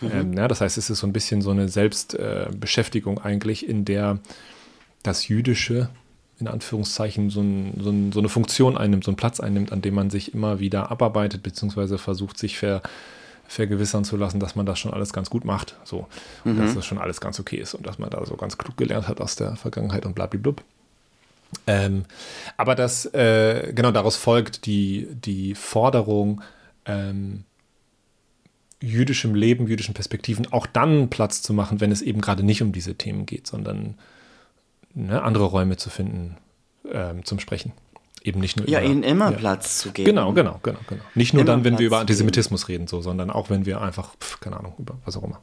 Mhm. 0.01 0.11
Ähm, 0.13 0.33
ja, 0.35 0.47
das 0.47 0.61
heißt, 0.61 0.79
es 0.79 0.91
ist 0.91 1.01
so 1.01 1.07
ein 1.09 1.13
bisschen 1.13 1.43
so 1.43 1.51
eine 1.51 1.69
Selbstbeschäftigung 1.69 3.19
äh, 3.19 3.23
eigentlich, 3.23 3.69
in 3.69 3.85
der 3.85 4.21
das 5.03 5.27
Jüdische 5.27 5.89
in 6.43 6.49
Anführungszeichen 6.49 7.31
so, 7.31 7.41
ein, 7.41 7.81
so, 7.81 7.91
ein, 7.91 8.13
so, 8.13 8.19
eine 8.19 8.29
Funktion 8.29 8.77
einnimmt, 8.77 9.05
so 9.05 9.11
einen 9.11 9.17
Platz 9.17 9.41
einnimmt, 9.41 9.73
an 9.73 9.81
dem 9.81 9.95
man 9.95 10.11
sich 10.11 10.35
immer 10.35 10.61
wieder 10.61 10.91
abarbeitet, 10.91 11.43
beziehungsweise 11.43 11.99
versucht, 11.99 12.39
sich 12.39 12.59
ver, 12.59 12.83
vergewissern 13.47 14.05
zu 14.05 14.17
lassen, 14.17 14.41
dass 14.41 14.57
man 14.57 14.67
das 14.67 14.79
schon 14.79 14.93
alles 14.93 15.13
ganz 15.13 15.31
gut 15.31 15.45
macht. 15.45 15.77
So. 15.85 16.09
Und 16.45 16.57
mhm. 16.57 16.63
dass 16.63 16.75
das 16.75 16.85
schon 16.85 16.99
alles 16.99 17.21
ganz 17.21 17.39
okay 17.39 17.57
ist 17.57 17.75
und 17.75 17.87
dass 17.87 17.99
man 17.99 18.11
da 18.11 18.25
so 18.27 18.37
ganz 18.37 18.59
klug 18.59 18.77
gelernt 18.77 19.09
hat 19.09 19.21
aus 19.21 19.37
der 19.37 19.57
Vergangenheit 19.57 20.05
und 20.05 20.15
blablablub. 20.15 20.63
Ähm, 21.67 22.05
aber 22.57 22.75
das, 22.75 23.07
äh, 23.15 23.73
genau 23.75 23.93
daraus 23.93 24.17
folgt 24.17 24.67
die, 24.67 25.07
die 25.13 25.55
Forderung, 25.55 26.41
ähm, 26.87 27.45
jüdischem 28.81 29.35
Leben, 29.35 29.69
jüdischen 29.69 29.95
Perspektiven 29.95 30.53
auch 30.53 30.67
dann 30.67 31.09
Platz 31.09 31.41
zu 31.43 31.55
machen, 31.55 31.81
wenn 31.81 31.93
es 31.93 32.03
eben 32.03 32.21
gerade 32.21 32.43
nicht 32.43 32.63
um 32.63 32.73
diese 32.73 32.97
Themen 32.97 33.27
geht, 33.27 33.47
sondern 33.47 33.95
ne, 34.95 35.23
andere 35.23 35.45
Räume 35.45 35.77
zu 35.77 35.91
finden 35.91 36.37
ähm, 36.91 37.25
zum 37.25 37.39
Sprechen. 37.39 37.73
Eben 38.23 38.41
nicht 38.41 38.57
nur 38.57 38.69
ja, 38.69 38.81
über, 38.81 38.89
ihnen 38.89 39.03
immer 39.03 39.33
ja. 39.33 39.37
Platz 39.37 39.79
zu 39.79 39.91
geben. 39.91 40.07
Genau, 40.07 40.33
genau, 40.33 40.61
genau, 40.63 40.79
genau. 40.87 41.03
Nicht 41.15 41.35
nur 41.35 41.43
immer 41.43 41.51
dann, 41.53 41.65
wenn 41.65 41.73
Platz 41.73 41.81
wir 41.81 41.87
über 41.89 41.99
Antisemitismus 41.99 42.69
reden, 42.69 42.87
so, 42.87 43.01
sondern 43.01 43.31
auch 43.31 43.51
wenn 43.51 43.67
wir 43.67 43.81
einfach, 43.81 44.15
pf, 44.21 44.39
keine 44.41 44.59
Ahnung, 44.59 44.75
über 44.79 44.97
was 45.05 45.17
auch 45.17 45.25
immer. 45.25 45.41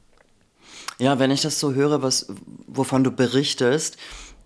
Ja, 0.97 1.19
wenn 1.19 1.31
ich 1.31 1.41
das 1.41 1.59
so 1.59 1.73
höre, 1.73 2.01
was, 2.01 2.27
wovon 2.67 3.03
du 3.03 3.11
berichtest, 3.11 3.97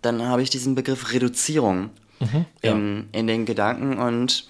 dann 0.02 0.24
habe 0.24 0.42
ich 0.42 0.50
diesen 0.50 0.76
Begriff 0.76 1.14
Reduzierung 1.14 1.90
mhm, 2.20 2.46
ja. 2.64 2.72
in, 2.72 3.10
in 3.12 3.28
den 3.28 3.46
Gedanken 3.46 3.98
und 3.98 4.48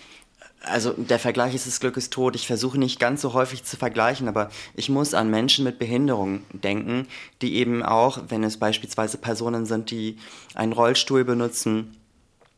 also 0.64 0.94
der 0.94 1.20
Vergleich 1.20 1.54
ist 1.54 1.66
des 1.66 1.80
Glückes 1.80 2.10
tot. 2.10 2.36
Ich 2.36 2.48
versuche 2.48 2.78
nicht 2.78 3.00
ganz 3.00 3.22
so 3.22 3.34
häufig 3.34 3.64
zu 3.64 3.78
vergleichen, 3.78 4.28
aber 4.28 4.50
ich 4.76 4.90
muss 4.90 5.14
an 5.14 5.30
Menschen 5.30 5.64
mit 5.64 5.78
Behinderung 5.78 6.44
denken, 6.52 7.08
die 7.42 7.56
eben 7.56 7.84
auch, 7.84 8.20
wenn 8.30 8.44
es 8.44 8.58
beispielsweise 8.58 9.18
Personen 9.18 9.66
sind, 9.66 9.92
die 9.92 10.18
einen 10.56 10.72
Rollstuhl 10.72 11.26
benutzen, 11.26 11.98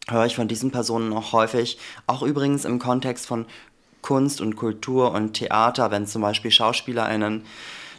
höre 0.08 0.26
ich 0.26 0.36
von 0.36 0.48
diesen 0.48 0.72
Personen 0.72 1.14
auch 1.14 1.34
häufig, 1.34 1.80
auch 2.06 2.22
übrigens 2.22 2.64
im 2.64 2.78
Kontext 2.78 3.26
von 3.26 3.46
Kunst 4.02 4.40
und 4.40 4.56
Kultur 4.56 5.12
und 5.12 5.34
Theater, 5.34 5.90
wenn 5.90 6.06
zum 6.06 6.22
Beispiel 6.22 6.52
SchauspielerInnen, 6.52 7.44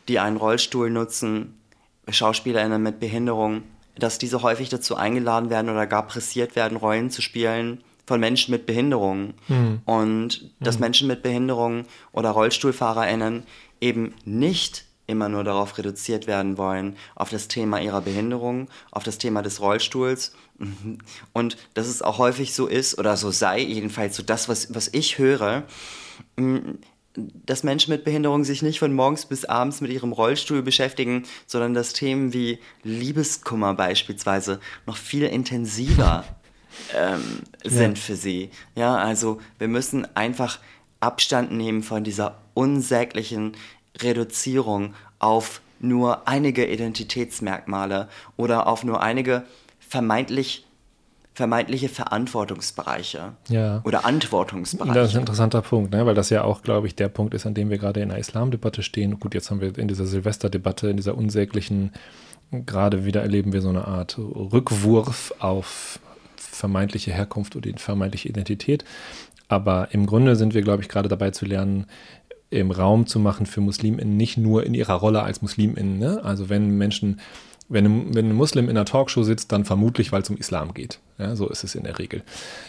die 0.06 0.20
einen 0.20 0.36
Rollstuhl 0.36 0.88
nutzen, 0.88 1.60
SchauspielerInnen 2.08 2.80
mit 2.80 3.00
Behinderung, 3.00 3.64
dass 3.98 4.18
diese 4.18 4.42
häufig 4.42 4.68
dazu 4.68 4.94
eingeladen 4.94 5.50
werden 5.50 5.68
oder 5.68 5.88
gar 5.88 6.06
pressiert 6.06 6.54
werden, 6.54 6.76
Rollen 6.76 7.10
zu 7.10 7.22
spielen 7.22 7.82
von 8.06 8.20
Menschen 8.20 8.52
mit 8.52 8.66
Behinderungen. 8.66 9.34
Mhm. 9.48 9.80
Und 9.84 10.50
dass 10.60 10.76
mhm. 10.76 10.80
Menschen 10.82 11.08
mit 11.08 11.22
Behinderungen 11.22 11.86
oder 12.12 12.30
RollstuhlfahrerInnen 12.30 13.44
eben 13.80 14.14
nicht 14.24 14.84
immer 15.06 15.28
nur 15.28 15.44
darauf 15.44 15.78
reduziert 15.78 16.26
werden 16.26 16.58
wollen, 16.58 16.96
auf 17.14 17.30
das 17.30 17.48
Thema 17.48 17.80
ihrer 17.80 18.00
Behinderung, 18.00 18.68
auf 18.90 19.04
das 19.04 19.18
Thema 19.18 19.42
des 19.42 19.60
Rollstuhls. 19.60 20.34
Und 21.32 21.56
dass 21.74 21.86
es 21.86 22.02
auch 22.02 22.18
häufig 22.18 22.54
so 22.54 22.66
ist, 22.66 22.98
oder 22.98 23.16
so 23.16 23.30
sei, 23.30 23.60
jedenfalls 23.60 24.16
so 24.16 24.22
das, 24.22 24.48
was, 24.48 24.74
was 24.74 24.88
ich 24.92 25.18
höre, 25.18 25.64
dass 27.16 27.62
Menschen 27.62 27.92
mit 27.92 28.04
Behinderung 28.04 28.44
sich 28.44 28.62
nicht 28.62 28.78
von 28.78 28.92
morgens 28.92 29.26
bis 29.26 29.44
abends 29.44 29.80
mit 29.80 29.90
ihrem 29.90 30.12
Rollstuhl 30.12 30.62
beschäftigen, 30.62 31.24
sondern 31.46 31.74
dass 31.74 31.92
Themen 31.92 32.32
wie 32.32 32.58
Liebeskummer 32.82 33.74
beispielsweise 33.74 34.60
noch 34.86 34.96
viel 34.96 35.24
intensiver 35.24 36.24
ähm, 36.94 37.42
sind 37.64 37.98
ja. 37.98 38.04
für 38.04 38.16
sie. 38.16 38.50
Ja, 38.74 38.96
also 38.96 39.40
wir 39.58 39.68
müssen 39.68 40.06
einfach 40.16 40.58
Abstand 41.00 41.52
nehmen 41.52 41.82
von 41.82 42.04
dieser 42.04 42.38
unsäglichen 42.54 43.52
Reduzierung 44.00 44.94
auf 45.18 45.60
nur 45.80 46.26
einige 46.26 46.66
Identitätsmerkmale 46.66 48.08
oder 48.36 48.66
auf 48.66 48.84
nur 48.84 49.02
einige 49.02 49.44
vermeintlich 49.78 50.66
vermeintliche 51.34 51.90
Verantwortungsbereiche 51.90 53.34
ja. 53.50 53.82
oder 53.84 54.06
Antwortungsbereiche. 54.06 54.94
Das 54.94 55.10
ist 55.10 55.16
ein 55.16 55.20
interessanter 55.20 55.60
Punkt, 55.60 55.92
ne? 55.92 56.06
weil 56.06 56.14
das 56.14 56.30
ja 56.30 56.44
auch, 56.44 56.62
glaube 56.62 56.86
ich, 56.86 56.96
der 56.96 57.08
Punkt 57.08 57.34
ist, 57.34 57.44
an 57.44 57.52
dem 57.52 57.68
wir 57.68 57.76
gerade 57.76 58.00
in 58.00 58.08
der 58.08 58.16
Islamdebatte 58.16 58.82
stehen. 58.82 59.20
Gut, 59.20 59.34
jetzt 59.34 59.50
haben 59.50 59.60
wir 59.60 59.76
in 59.76 59.86
dieser 59.86 60.06
Silvesterdebatte, 60.06 60.88
in 60.88 60.96
dieser 60.96 61.14
unsäglichen, 61.14 61.92
gerade 62.50 63.04
wieder 63.04 63.20
erleben 63.20 63.52
wir 63.52 63.60
so 63.60 63.68
eine 63.68 63.86
Art 63.86 64.16
Rückwurf 64.18 65.34
auf 65.38 66.00
vermeintliche 66.56 67.12
Herkunft 67.12 67.56
oder 67.56 67.70
die 67.70 67.78
vermeintliche 67.78 68.28
Identität. 68.28 68.84
Aber 69.48 69.88
im 69.92 70.06
Grunde 70.06 70.36
sind 70.36 70.54
wir, 70.54 70.62
glaube 70.62 70.82
ich, 70.82 70.88
gerade 70.88 71.08
dabei 71.08 71.30
zu 71.30 71.46
lernen, 71.46 71.86
im 72.50 72.70
Raum 72.70 73.06
zu 73.06 73.18
machen 73.18 73.46
für 73.46 73.60
MuslimInnen, 73.60 74.16
nicht 74.16 74.36
nur 74.36 74.64
in 74.64 74.74
ihrer 74.74 74.94
Rolle 74.94 75.22
als 75.22 75.42
MuslimInnen. 75.42 75.98
Ne? 75.98 76.24
Also 76.24 76.48
wenn 76.48 76.76
Menschen, 76.78 77.20
wenn, 77.68 78.14
wenn 78.14 78.30
ein 78.30 78.34
Muslim 78.34 78.66
in 78.66 78.76
einer 78.76 78.84
Talkshow 78.84 79.22
sitzt, 79.22 79.50
dann 79.52 79.64
vermutlich, 79.64 80.12
weil 80.12 80.22
es 80.22 80.30
um 80.30 80.36
Islam 80.36 80.72
geht. 80.72 81.00
Ja, 81.18 81.34
so 81.34 81.48
ist 81.48 81.64
es 81.64 81.74
in 81.74 81.84
der 81.84 81.98
Regel. 81.98 82.22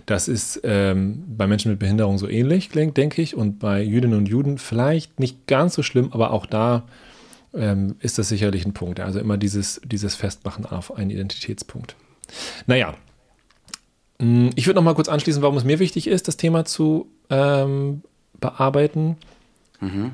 Das 0.06 0.28
ist 0.28 0.62
ähm, 0.64 1.24
bei 1.28 1.48
Menschen 1.48 1.72
mit 1.72 1.80
Behinderung 1.80 2.18
so 2.18 2.28
ähnlich, 2.28 2.70
denke 2.70 3.22
ich, 3.22 3.36
und 3.36 3.60
bei 3.60 3.82
Jüdinnen 3.84 4.18
und 4.18 4.28
Juden 4.28 4.58
vielleicht 4.58 5.20
nicht 5.20 5.48
ganz 5.48 5.76
so 5.76 5.84
schlimm, 5.84 6.12
aber 6.12 6.32
auch 6.32 6.46
da 6.46 6.84
ähm, 7.54 7.96
ist 8.00 8.18
das 8.18 8.30
sicherlich 8.30 8.66
ein 8.66 8.74
Punkt. 8.74 9.00
Also 9.00 9.20
immer 9.20 9.38
dieses, 9.38 9.82
dieses 9.84 10.16
Festmachen 10.16 10.66
auf 10.66 10.96
einen 10.96 11.12
Identitätspunkt. 11.12 11.96
Naja, 12.66 12.96
ich 14.20 14.66
würde 14.66 14.76
noch 14.76 14.84
mal 14.84 14.96
kurz 14.96 15.10
anschließen, 15.10 15.42
warum 15.42 15.58
es 15.58 15.64
mir 15.64 15.80
wichtig 15.80 16.08
ist, 16.08 16.28
das 16.28 16.38
Thema 16.38 16.66
zu 16.66 17.08
ähm, 17.30 18.02
bearbeiten. 18.40 19.18
Mhm. 19.80 20.14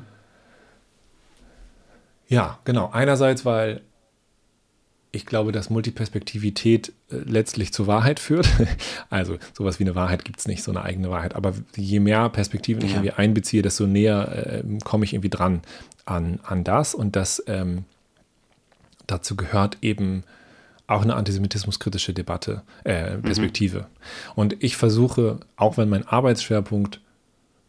Ja, 2.28 2.58
genau. 2.64 2.90
Einerseits, 2.92 3.44
weil 3.44 3.80
ich 5.12 5.26
glaube, 5.26 5.52
dass 5.52 5.70
Multiperspektivität 5.70 6.92
äh, 7.10 7.16
letztlich 7.16 7.72
zur 7.72 7.86
Wahrheit 7.86 8.20
führt. 8.20 8.48
Also 9.10 9.38
sowas 9.56 9.78
wie 9.78 9.84
eine 9.84 9.94
Wahrheit 9.94 10.24
gibt 10.24 10.40
es 10.40 10.48
nicht, 10.48 10.62
so 10.64 10.72
eine 10.72 10.82
eigene 10.82 11.08
Wahrheit. 11.08 11.36
Aber 11.36 11.54
je 11.76 12.00
mehr 12.00 12.28
Perspektiven 12.28 12.82
ja. 12.82 12.88
ich 12.88 12.92
irgendwie 12.94 13.12
einbeziehe, 13.12 13.62
desto 13.62 13.86
näher 13.86 14.62
äh, 14.64 14.78
komme 14.82 15.04
ich 15.04 15.14
irgendwie 15.14 15.30
dran 15.30 15.62
an, 16.04 16.40
an 16.42 16.64
das. 16.64 16.94
Und 16.94 17.14
das 17.16 17.42
ähm, 17.46 17.84
dazu 19.06 19.36
gehört 19.36 19.78
eben 19.82 20.24
auch 20.86 21.02
eine 21.02 21.16
antisemitismuskritische 21.16 22.12
Debatte, 22.12 22.62
äh, 22.84 23.16
Perspektive. 23.18 23.80
Mhm. 23.80 23.84
Und 24.34 24.62
ich 24.62 24.76
versuche, 24.76 25.40
auch 25.56 25.76
wenn 25.76 25.88
mein 25.88 26.06
Arbeitsschwerpunkt, 26.06 27.00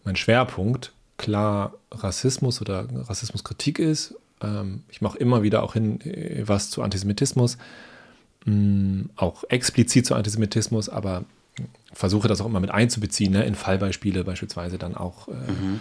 mein 0.04 0.16
Schwerpunkt 0.16 0.94
klar 1.18 1.74
Rassismus 1.92 2.62
oder 2.62 2.88
Rassismuskritik 2.94 3.80
ist. 3.80 4.16
Ähm, 4.42 4.84
ich 4.90 5.02
mache 5.02 5.18
immer 5.18 5.44
wieder 5.44 5.64
auch 5.64 5.74
hin 5.74 6.02
äh, 6.02 6.44
was 6.46 6.70
zu 6.70 6.82
Antisemitismus, 6.82 7.58
mh, 8.46 8.54
mm, 8.54 9.10
auch 9.16 9.44
explizit 9.50 10.06
zu 10.06 10.16
Antisemitismus, 10.16 10.90
aber 10.90 11.26
versuche 11.94 12.28
das 12.28 12.42
auch 12.42 12.46
immer 12.46 12.60
mit 12.60 12.72
einzubeziehen, 12.72 13.32
ne, 13.32 13.46
in 13.46 13.56
Fallbeispiele 13.56 14.26
beispielsweise 14.26 14.78
dann 14.78 14.96
auch, 14.96 15.30
äh, 15.30 15.32
mhm. 15.32 15.80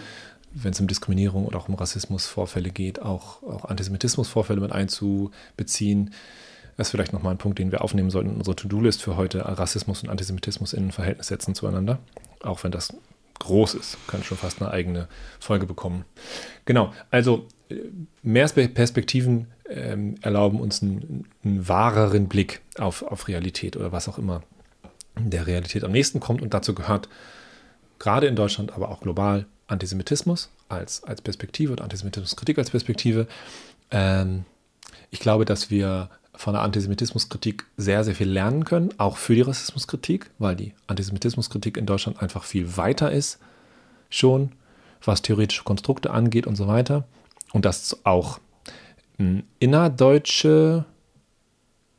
wenn 0.53 0.71
es 0.71 0.79
um 0.79 0.87
Diskriminierung 0.87 1.45
oder 1.45 1.59
auch 1.59 1.67
um 1.67 1.75
Rassismusvorfälle 1.75 2.69
geht, 2.69 3.01
auch, 3.01 3.43
auch 3.43 3.65
Antisemitismusvorfälle 3.65 4.61
mit 4.61 4.71
einzubeziehen. 4.71 6.11
Das 6.77 6.87
ist 6.87 6.91
vielleicht 6.91 7.13
nochmal 7.13 7.33
ein 7.33 7.37
Punkt, 7.37 7.59
den 7.59 7.71
wir 7.71 7.81
aufnehmen 7.81 8.09
sollten 8.09 8.31
in 8.31 8.37
unserer 8.37 8.55
To-Do-List 8.55 9.01
für 9.01 9.15
heute, 9.15 9.39
Rassismus 9.45 10.03
und 10.03 10.09
Antisemitismus 10.09 10.73
in 10.73 10.91
Verhältnis 10.91 11.27
setzen 11.27 11.55
zueinander. 11.55 11.99
Auch 12.41 12.63
wenn 12.63 12.71
das 12.71 12.93
groß 13.39 13.75
ist. 13.75 13.97
Kann 14.07 14.23
schon 14.23 14.37
fast 14.37 14.61
eine 14.61 14.71
eigene 14.71 15.07
Folge 15.39 15.65
bekommen. 15.65 16.05
Genau, 16.65 16.93
also 17.11 17.47
äh, 17.69 17.75
mehr 18.23 18.47
Perspektiven 18.47 19.47
ähm, 19.69 20.15
erlauben 20.21 20.59
uns 20.59 20.81
einen, 20.81 21.27
einen, 21.43 21.67
wahreren 21.67 22.27
Blick 22.27 22.61
auf, 22.77 23.03
auf 23.03 23.27
Realität 23.27 23.75
oder 23.77 23.91
was 23.91 24.07
auch 24.07 24.17
immer 24.17 24.43
der 25.17 25.47
Realität 25.47 25.83
am 25.83 25.91
nächsten 25.91 26.19
kommt. 26.19 26.41
Und 26.41 26.53
dazu 26.53 26.75
gehört 26.75 27.09
gerade 27.99 28.27
in 28.27 28.35
Deutschland, 28.35 28.73
aber 28.73 28.89
auch 28.89 29.01
global 29.01 29.45
Antisemitismus 29.67 30.51
als, 30.69 31.03
als 31.03 31.21
Perspektive 31.21 31.71
und 31.71 31.81
Antisemitismuskritik 31.81 32.57
als 32.57 32.69
Perspektive. 32.69 33.27
Ähm, 33.91 34.45
ich 35.09 35.19
glaube, 35.19 35.45
dass 35.45 35.69
wir 35.69 36.09
von 36.37 36.53
der 36.53 36.63
Antisemitismuskritik 36.63 37.65
sehr, 37.77 38.03
sehr 38.03 38.15
viel 38.15 38.29
lernen 38.29 38.65
können, 38.65 38.89
auch 38.97 39.17
für 39.17 39.35
die 39.35 39.41
Rassismuskritik, 39.41 40.29
weil 40.39 40.55
die 40.55 40.73
Antisemitismuskritik 40.87 41.77
in 41.77 41.85
Deutschland 41.85 42.21
einfach 42.21 42.43
viel 42.43 42.77
weiter 42.77 43.11
ist, 43.11 43.39
schon, 44.09 44.51
was 45.03 45.21
theoretische 45.21 45.63
Konstrukte 45.63 46.11
angeht 46.11 46.47
und 46.47 46.55
so 46.55 46.67
weiter. 46.67 47.05
Und 47.53 47.65
das 47.65 48.05
auch 48.05 48.39
hm, 49.17 49.43
innerdeutsche 49.59 50.85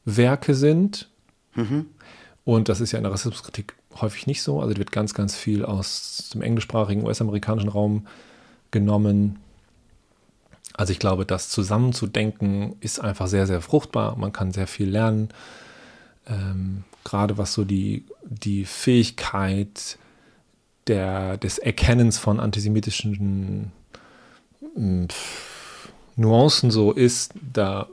Werke 0.05 0.55
sind. 0.55 1.09
Mhm. 1.55 1.87
Und 2.45 2.69
das 2.69 2.81
ist 2.81 2.93
ja 2.93 2.99
in 2.99 3.05
der 3.05 3.12
Rassismuskritik 3.12 3.75
häufig 4.00 4.26
nicht 4.26 4.43
so. 4.43 4.61
Also 4.61 4.76
wird 4.76 4.93
ganz, 4.93 5.14
ganz 5.14 5.37
viel 5.37 5.64
aus 5.64 6.31
dem 6.33 6.43
englischsprachigen 6.43 7.05
US-amerikanischen 7.05 7.69
Raum 7.69 8.07
genommen, 8.71 9.38
also 10.76 10.92
ich 10.92 10.99
glaube, 10.99 11.25
das 11.25 11.49
zusammenzudenken 11.49 12.76
ist 12.80 13.00
einfach 13.00 13.28
sehr, 13.28 13.47
sehr 13.47 13.62
fruchtbar. 13.62 14.16
Man 14.16 14.33
kann 14.33 14.52
sehr 14.52 14.66
viel 14.66 14.90
lernen. 14.90 15.30
Ähm, 16.26 16.85
gerade 17.02 17.38
was 17.38 17.54
so 17.54 17.64
die, 17.64 18.04
die 18.25 18.66
Fähigkeit 18.66 19.99
der, 20.87 21.38
des 21.38 21.59
Erkennens 21.59 22.18
von 22.18 22.40
antisemitischen 22.40 23.73
äh, 24.76 25.06
Nuancen 26.16 26.71
so 26.71 26.92
ist, 26.92 27.33
da, 27.52 27.88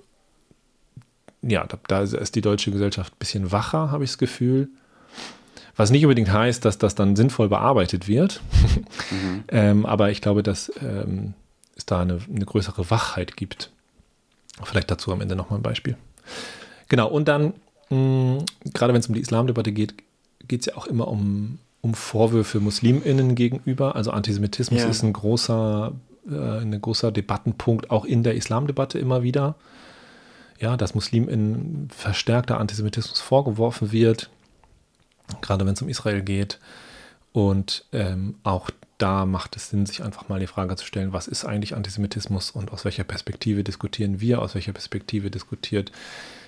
ja, 1.42 1.66
da, 1.66 1.78
da 1.88 2.02
ist 2.02 2.36
die 2.36 2.42
deutsche 2.42 2.72
Gesellschaft 2.72 3.14
ein 3.14 3.20
bisschen 3.20 3.52
wacher, 3.52 3.92
habe 3.92 4.04
ich 4.04 4.12
das 4.12 4.18
Gefühl. 4.18 4.70
Was 5.76 5.90
nicht 5.90 6.04
unbedingt 6.04 6.32
heißt, 6.32 6.66
dass 6.66 6.78
das 6.78 6.96
dann 6.96 7.16
sinnvoll 7.16 7.48
bearbeitet 7.48 8.08
wird. 8.08 8.42
Mhm. 9.12 9.44
ähm, 9.50 9.86
aber 9.86 10.12
ich 10.12 10.22
glaube, 10.22 10.44
dass 10.44 10.72
ähm, 10.82 11.34
es 11.76 11.86
da 11.86 12.02
eine, 12.02 12.20
eine 12.30 12.46
größere 12.46 12.90
Wachheit 12.90 13.38
gibt. 13.38 13.72
Vielleicht 14.64 14.92
dazu 14.92 15.12
am 15.12 15.22
Ende 15.22 15.36
nochmal 15.36 15.60
ein 15.60 15.64
Beispiel. 15.64 15.98
Genau, 16.90 17.08
und 17.08 17.28
dann, 17.28 17.54
mh, 17.90 18.46
gerade 18.74 18.94
wenn 18.94 19.00
es 19.00 19.08
um 19.08 19.16
die 19.16 19.22
Islamdebatte 19.22 19.72
geht, 19.72 19.96
geht 20.48 20.62
es 20.62 20.66
ja 20.68 20.78
auch 20.78 20.86
immer 20.86 21.08
um, 21.08 21.60
um 21.82 21.94
Vorwürfe 21.94 22.60
MuslimInnen 22.60 23.36
gegenüber. 23.36 23.96
Also 23.96 24.12
Antisemitismus 24.12 24.82
ja. 24.82 24.88
ist 24.88 25.04
ein 25.04 25.14
großer, 25.14 25.94
äh, 26.30 26.60
ein 26.62 26.80
großer 26.80 27.12
Debattenpunkt, 27.12 27.90
auch 27.90 28.06
in 28.06 28.24
der 28.24 28.36
Islamdebatte 28.36 29.00
immer 29.00 29.24
wieder. 29.24 29.56
Ja, 30.60 30.78
dass 30.78 30.96
MuslimInnen 30.96 31.90
verstärkter 31.90 32.60
Antisemitismus 32.60 33.20
vorgeworfen 33.20 33.92
wird, 33.92 34.30
gerade 35.42 35.66
wenn 35.66 35.74
es 35.74 35.82
um 35.82 35.90
Israel 35.90 36.22
geht. 36.22 36.60
Und 37.32 37.86
ähm, 37.92 38.36
auch 38.44 38.70
da 38.98 39.26
macht 39.26 39.56
es 39.56 39.70
Sinn, 39.70 39.86
sich 39.86 40.04
einfach 40.04 40.30
mal 40.30 40.40
die 40.40 40.48
Frage 40.48 40.76
zu 40.76 40.86
stellen, 40.86 41.14
was 41.14 41.28
ist 41.28 41.46
eigentlich 41.46 41.76
Antisemitismus 41.76 42.52
und 42.52 42.72
aus 42.72 42.86
welcher 42.86 43.04
Perspektive 43.04 43.64
diskutieren 43.64 44.22
wir, 44.22 44.42
aus 44.42 44.56
welcher 44.56 44.74
Perspektive 44.74 45.32
diskutiert 45.32 45.92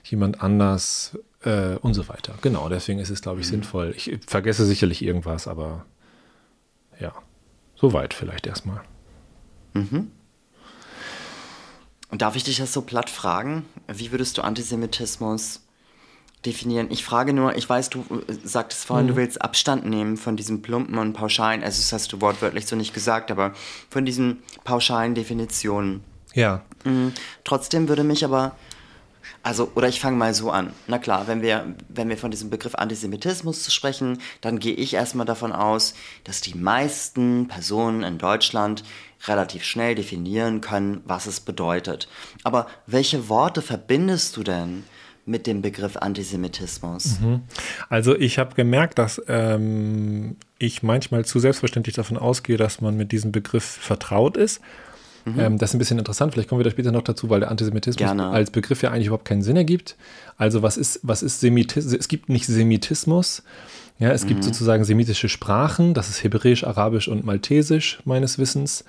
jemand 0.03 0.41
anders 0.41 1.17
äh, 1.43 1.75
und 1.77 1.93
so 1.93 2.07
weiter. 2.07 2.35
Genau, 2.41 2.69
deswegen 2.69 2.99
ist 2.99 3.09
es, 3.09 3.21
glaube 3.21 3.41
ich, 3.41 3.47
mhm. 3.47 3.51
sinnvoll. 3.51 3.93
Ich 3.97 4.19
vergesse 4.27 4.65
sicherlich 4.65 5.01
irgendwas, 5.01 5.47
aber 5.47 5.85
ja, 6.99 7.13
soweit 7.75 8.13
vielleicht 8.13 8.47
erstmal. 8.47 8.81
Mhm. 9.73 10.11
Und 12.09 12.21
darf 12.21 12.35
ich 12.35 12.43
dich 12.43 12.57
das 12.57 12.71
so 12.71 12.81
platt 12.81 13.09
fragen? 13.09 13.65
Wie 13.87 14.11
würdest 14.11 14.37
du 14.37 14.43
Antisemitismus 14.43 15.64
definieren. 16.45 16.87
Ich 16.89 17.03
frage 17.03 17.33
nur, 17.33 17.55
ich 17.55 17.67
weiß, 17.67 17.89
du 17.89 18.05
äh, 18.27 18.33
sagtest 18.43 18.85
vorhin, 18.85 19.05
mhm. 19.05 19.09
du 19.09 19.15
willst 19.15 19.41
Abstand 19.41 19.85
nehmen 19.85 20.17
von 20.17 20.35
diesen 20.35 20.61
plumpen 20.61 20.97
und 20.97 21.13
pauschalen, 21.13 21.63
also 21.63 21.81
das 21.81 21.91
hast 21.91 22.13
du 22.13 22.21
wortwörtlich 22.21 22.67
so 22.67 22.75
nicht 22.75 22.93
gesagt, 22.93 23.31
aber 23.31 23.53
von 23.89 24.05
diesen 24.05 24.43
pauschalen 24.63 25.15
Definitionen. 25.15 26.03
Ja. 26.33 26.61
Mhm. 26.83 27.13
Trotzdem 27.43 27.87
würde 27.87 28.03
mich 28.03 28.23
aber, 28.25 28.55
also, 29.41 29.71
oder 29.75 29.87
ich 29.87 29.99
fange 29.99 30.17
mal 30.17 30.33
so 30.33 30.51
an. 30.51 30.73
Na 30.87 30.99
klar, 30.99 31.27
wenn 31.27 31.41
wir, 31.41 31.75
wenn 31.87 32.09
wir 32.09 32.17
von 32.17 32.31
diesem 32.31 32.49
Begriff 32.49 32.75
Antisemitismus 32.75 33.73
sprechen, 33.73 34.19
dann 34.41 34.59
gehe 34.59 34.73
ich 34.73 34.93
erstmal 34.93 35.25
davon 35.25 35.51
aus, 35.51 35.93
dass 36.23 36.41
die 36.41 36.55
meisten 36.55 37.47
Personen 37.47 38.03
in 38.03 38.17
Deutschland 38.17 38.83
relativ 39.27 39.63
schnell 39.63 39.95
definieren 39.95 40.61
können, 40.61 41.01
was 41.05 41.25
es 41.25 41.39
bedeutet. 41.39 42.07
Aber 42.43 42.67
welche 42.85 43.29
Worte 43.29 43.61
verbindest 43.61 44.37
du 44.37 44.43
denn 44.43 44.83
mit 45.25 45.47
dem 45.47 45.61
Begriff 45.61 45.97
Antisemitismus? 45.97 47.19
Mhm. 47.19 47.41
Also 47.89 48.15
ich 48.15 48.37
habe 48.37 48.55
gemerkt, 48.55 48.99
dass 48.99 49.21
ähm, 49.27 50.37
ich 50.59 50.83
manchmal 50.83 51.25
zu 51.25 51.39
selbstverständlich 51.39 51.95
davon 51.95 52.17
ausgehe, 52.17 52.57
dass 52.57 52.81
man 52.81 52.95
mit 52.95 53.11
diesem 53.11 53.31
Begriff 53.31 53.63
vertraut 53.63 54.37
ist. 54.37 54.61
Mhm. 55.25 55.39
Ähm, 55.39 55.57
das 55.57 55.71
ist 55.71 55.75
ein 55.75 55.79
bisschen 55.79 55.97
interessant, 55.97 56.33
vielleicht 56.33 56.49
kommen 56.49 56.59
wir 56.59 56.63
da 56.63 56.69
später 56.69 56.91
noch 56.91 57.01
dazu, 57.01 57.29
weil 57.29 57.39
der 57.39 57.49
Antisemitismus 57.49 57.97
Gerne. 57.97 58.27
als 58.27 58.51
Begriff 58.51 58.83
ja 58.83 58.91
eigentlich 58.91 59.07
überhaupt 59.07 59.25
keinen 59.25 59.41
Sinn 59.41 59.57
ergibt. 59.57 59.95
Also 60.37 60.61
was 60.61 60.77
ist, 60.77 60.99
was 61.01 61.23
ist 61.23 61.39
Semitismus? 61.39 61.93
Es 61.93 62.07
gibt 62.07 62.29
nicht 62.29 62.45
Semitismus. 62.45 63.43
Ja, 63.97 64.11
es 64.11 64.23
mhm. 64.23 64.29
gibt 64.29 64.43
sozusagen 64.43 64.83
semitische 64.83 65.29
Sprachen, 65.29 65.93
das 65.93 66.09
ist 66.09 66.23
Hebräisch, 66.23 66.65
Arabisch 66.65 67.07
und 67.07 67.25
Maltesisch 67.25 67.99
meines 68.05 68.37
Wissens. 68.37 68.83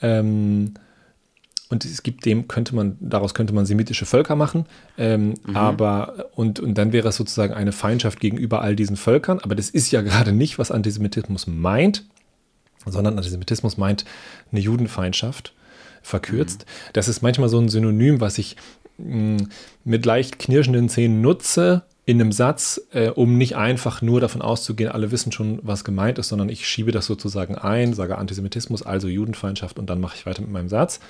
Ähm, 0.00 0.74
und 1.68 1.84
es 1.84 2.02
gibt 2.02 2.24
dem, 2.24 2.48
könnte 2.48 2.74
man, 2.74 2.96
daraus 3.00 3.34
könnte 3.34 3.52
man 3.52 3.66
semitische 3.66 4.06
Völker 4.06 4.36
machen, 4.36 4.66
ähm, 4.98 5.34
mhm. 5.44 5.56
aber 5.56 6.30
und, 6.34 6.60
und 6.60 6.74
dann 6.74 6.92
wäre 6.92 7.08
es 7.08 7.16
sozusagen 7.16 7.54
eine 7.54 7.72
Feindschaft 7.72 8.20
gegenüber 8.20 8.62
all 8.62 8.76
diesen 8.76 8.96
Völkern, 8.96 9.40
aber 9.40 9.54
das 9.54 9.70
ist 9.70 9.90
ja 9.90 10.02
gerade 10.02 10.32
nicht, 10.32 10.58
was 10.58 10.70
Antisemitismus 10.70 11.46
meint, 11.46 12.04
sondern 12.84 13.16
Antisemitismus 13.16 13.76
meint 13.76 14.04
eine 14.52 14.60
Judenfeindschaft, 14.60 15.52
verkürzt. 16.02 16.66
Mhm. 16.66 16.90
Das 16.92 17.08
ist 17.08 17.22
manchmal 17.22 17.48
so 17.48 17.58
ein 17.58 17.68
Synonym, 17.68 18.20
was 18.20 18.38
ich 18.38 18.56
mh, 18.98 19.16
mm, 19.16 19.48
mit 19.84 20.06
leicht 20.06 20.38
knirschenden 20.38 20.88
Zähnen 20.88 21.20
nutze, 21.20 21.82
in 22.04 22.20
einem 22.20 22.30
Satz, 22.30 22.80
äh, 22.92 23.08
um 23.08 23.36
nicht 23.36 23.56
einfach 23.56 24.00
nur 24.00 24.20
davon 24.20 24.40
auszugehen, 24.40 24.92
alle 24.92 25.10
wissen 25.10 25.32
schon, 25.32 25.58
was 25.62 25.82
gemeint 25.82 26.20
ist, 26.20 26.28
sondern 26.28 26.48
ich 26.48 26.68
schiebe 26.68 26.92
das 26.92 27.06
sozusagen 27.06 27.56
ein, 27.56 27.94
sage 27.94 28.16
Antisemitismus, 28.16 28.84
also 28.84 29.08
Judenfeindschaft 29.08 29.76
und 29.80 29.90
dann 29.90 30.00
mache 30.00 30.14
ich 30.16 30.24
weiter 30.24 30.42
mit 30.42 30.52
meinem 30.52 30.68
Satz 30.68 31.00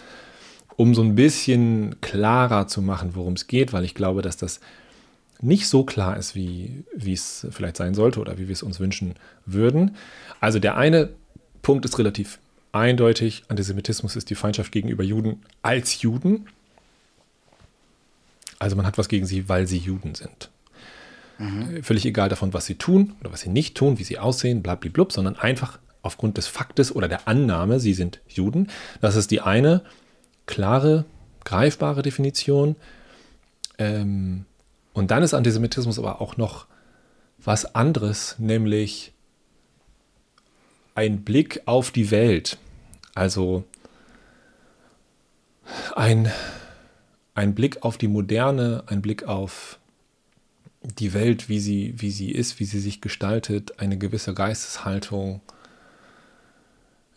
um 0.76 0.94
so 0.94 1.02
ein 1.02 1.14
bisschen 1.14 2.00
klarer 2.00 2.66
zu 2.66 2.82
machen, 2.82 3.10
worum 3.14 3.34
es 3.34 3.46
geht, 3.46 3.72
weil 3.72 3.84
ich 3.84 3.94
glaube, 3.94 4.22
dass 4.22 4.36
das 4.36 4.60
nicht 5.40 5.68
so 5.68 5.84
klar 5.84 6.16
ist, 6.16 6.34
wie, 6.34 6.84
wie 6.94 7.12
es 7.12 7.46
vielleicht 7.50 7.76
sein 7.76 7.94
sollte 7.94 8.20
oder 8.20 8.38
wie 8.38 8.48
wir 8.48 8.52
es 8.52 8.62
uns 8.62 8.80
wünschen 8.80 9.14
würden. 9.44 9.96
Also 10.40 10.58
der 10.58 10.76
eine 10.76 11.10
Punkt 11.62 11.84
ist 11.84 11.98
relativ 11.98 12.38
eindeutig, 12.72 13.44
Antisemitismus 13.48 14.16
ist 14.16 14.30
die 14.30 14.34
Feindschaft 14.34 14.72
gegenüber 14.72 15.02
Juden 15.02 15.42
als 15.62 16.00
Juden. 16.02 16.46
Also 18.58 18.76
man 18.76 18.86
hat 18.86 18.98
was 18.98 19.08
gegen 19.08 19.26
sie, 19.26 19.48
weil 19.48 19.66
sie 19.66 19.78
Juden 19.78 20.14
sind. 20.14 20.50
Mhm. 21.38 21.82
Völlig 21.82 22.06
egal 22.06 22.28
davon, 22.28 22.54
was 22.54 22.66
sie 22.66 22.76
tun 22.76 23.14
oder 23.20 23.32
was 23.32 23.42
sie 23.42 23.50
nicht 23.50 23.76
tun, 23.76 23.98
wie 23.98 24.04
sie 24.04 24.18
aussehen, 24.18 24.62
blablablub, 24.62 25.12
sondern 25.12 25.36
einfach 25.36 25.78
aufgrund 26.02 26.38
des 26.38 26.46
Faktes 26.46 26.94
oder 26.94 27.08
der 27.08 27.28
Annahme, 27.28 27.80
sie 27.80 27.92
sind 27.92 28.20
Juden. 28.28 28.68
Das 29.00 29.16
ist 29.16 29.30
die 29.30 29.40
eine 29.40 29.82
klare, 30.46 31.04
greifbare 31.44 32.02
Definition. 32.02 32.76
Ähm, 33.78 34.44
und 34.92 35.10
dann 35.10 35.22
ist 35.22 35.34
Antisemitismus 35.34 35.98
aber 35.98 36.20
auch 36.20 36.36
noch 36.36 36.66
was 37.44 37.74
anderes, 37.74 38.36
nämlich 38.38 39.12
ein 40.94 41.22
Blick 41.22 41.62
auf 41.66 41.90
die 41.90 42.10
Welt. 42.10 42.58
Also 43.14 43.64
ein, 45.94 46.30
ein 47.34 47.54
Blick 47.54 47.82
auf 47.82 47.98
die 47.98 48.08
Moderne, 48.08 48.84
ein 48.86 49.02
Blick 49.02 49.24
auf 49.24 49.78
die 50.82 51.12
Welt, 51.12 51.48
wie 51.48 51.60
sie, 51.60 51.94
wie 51.96 52.10
sie 52.10 52.30
ist, 52.30 52.60
wie 52.60 52.64
sie 52.64 52.80
sich 52.80 53.00
gestaltet, 53.00 53.80
eine 53.80 53.98
gewisse 53.98 54.34
Geisteshaltung, 54.34 55.40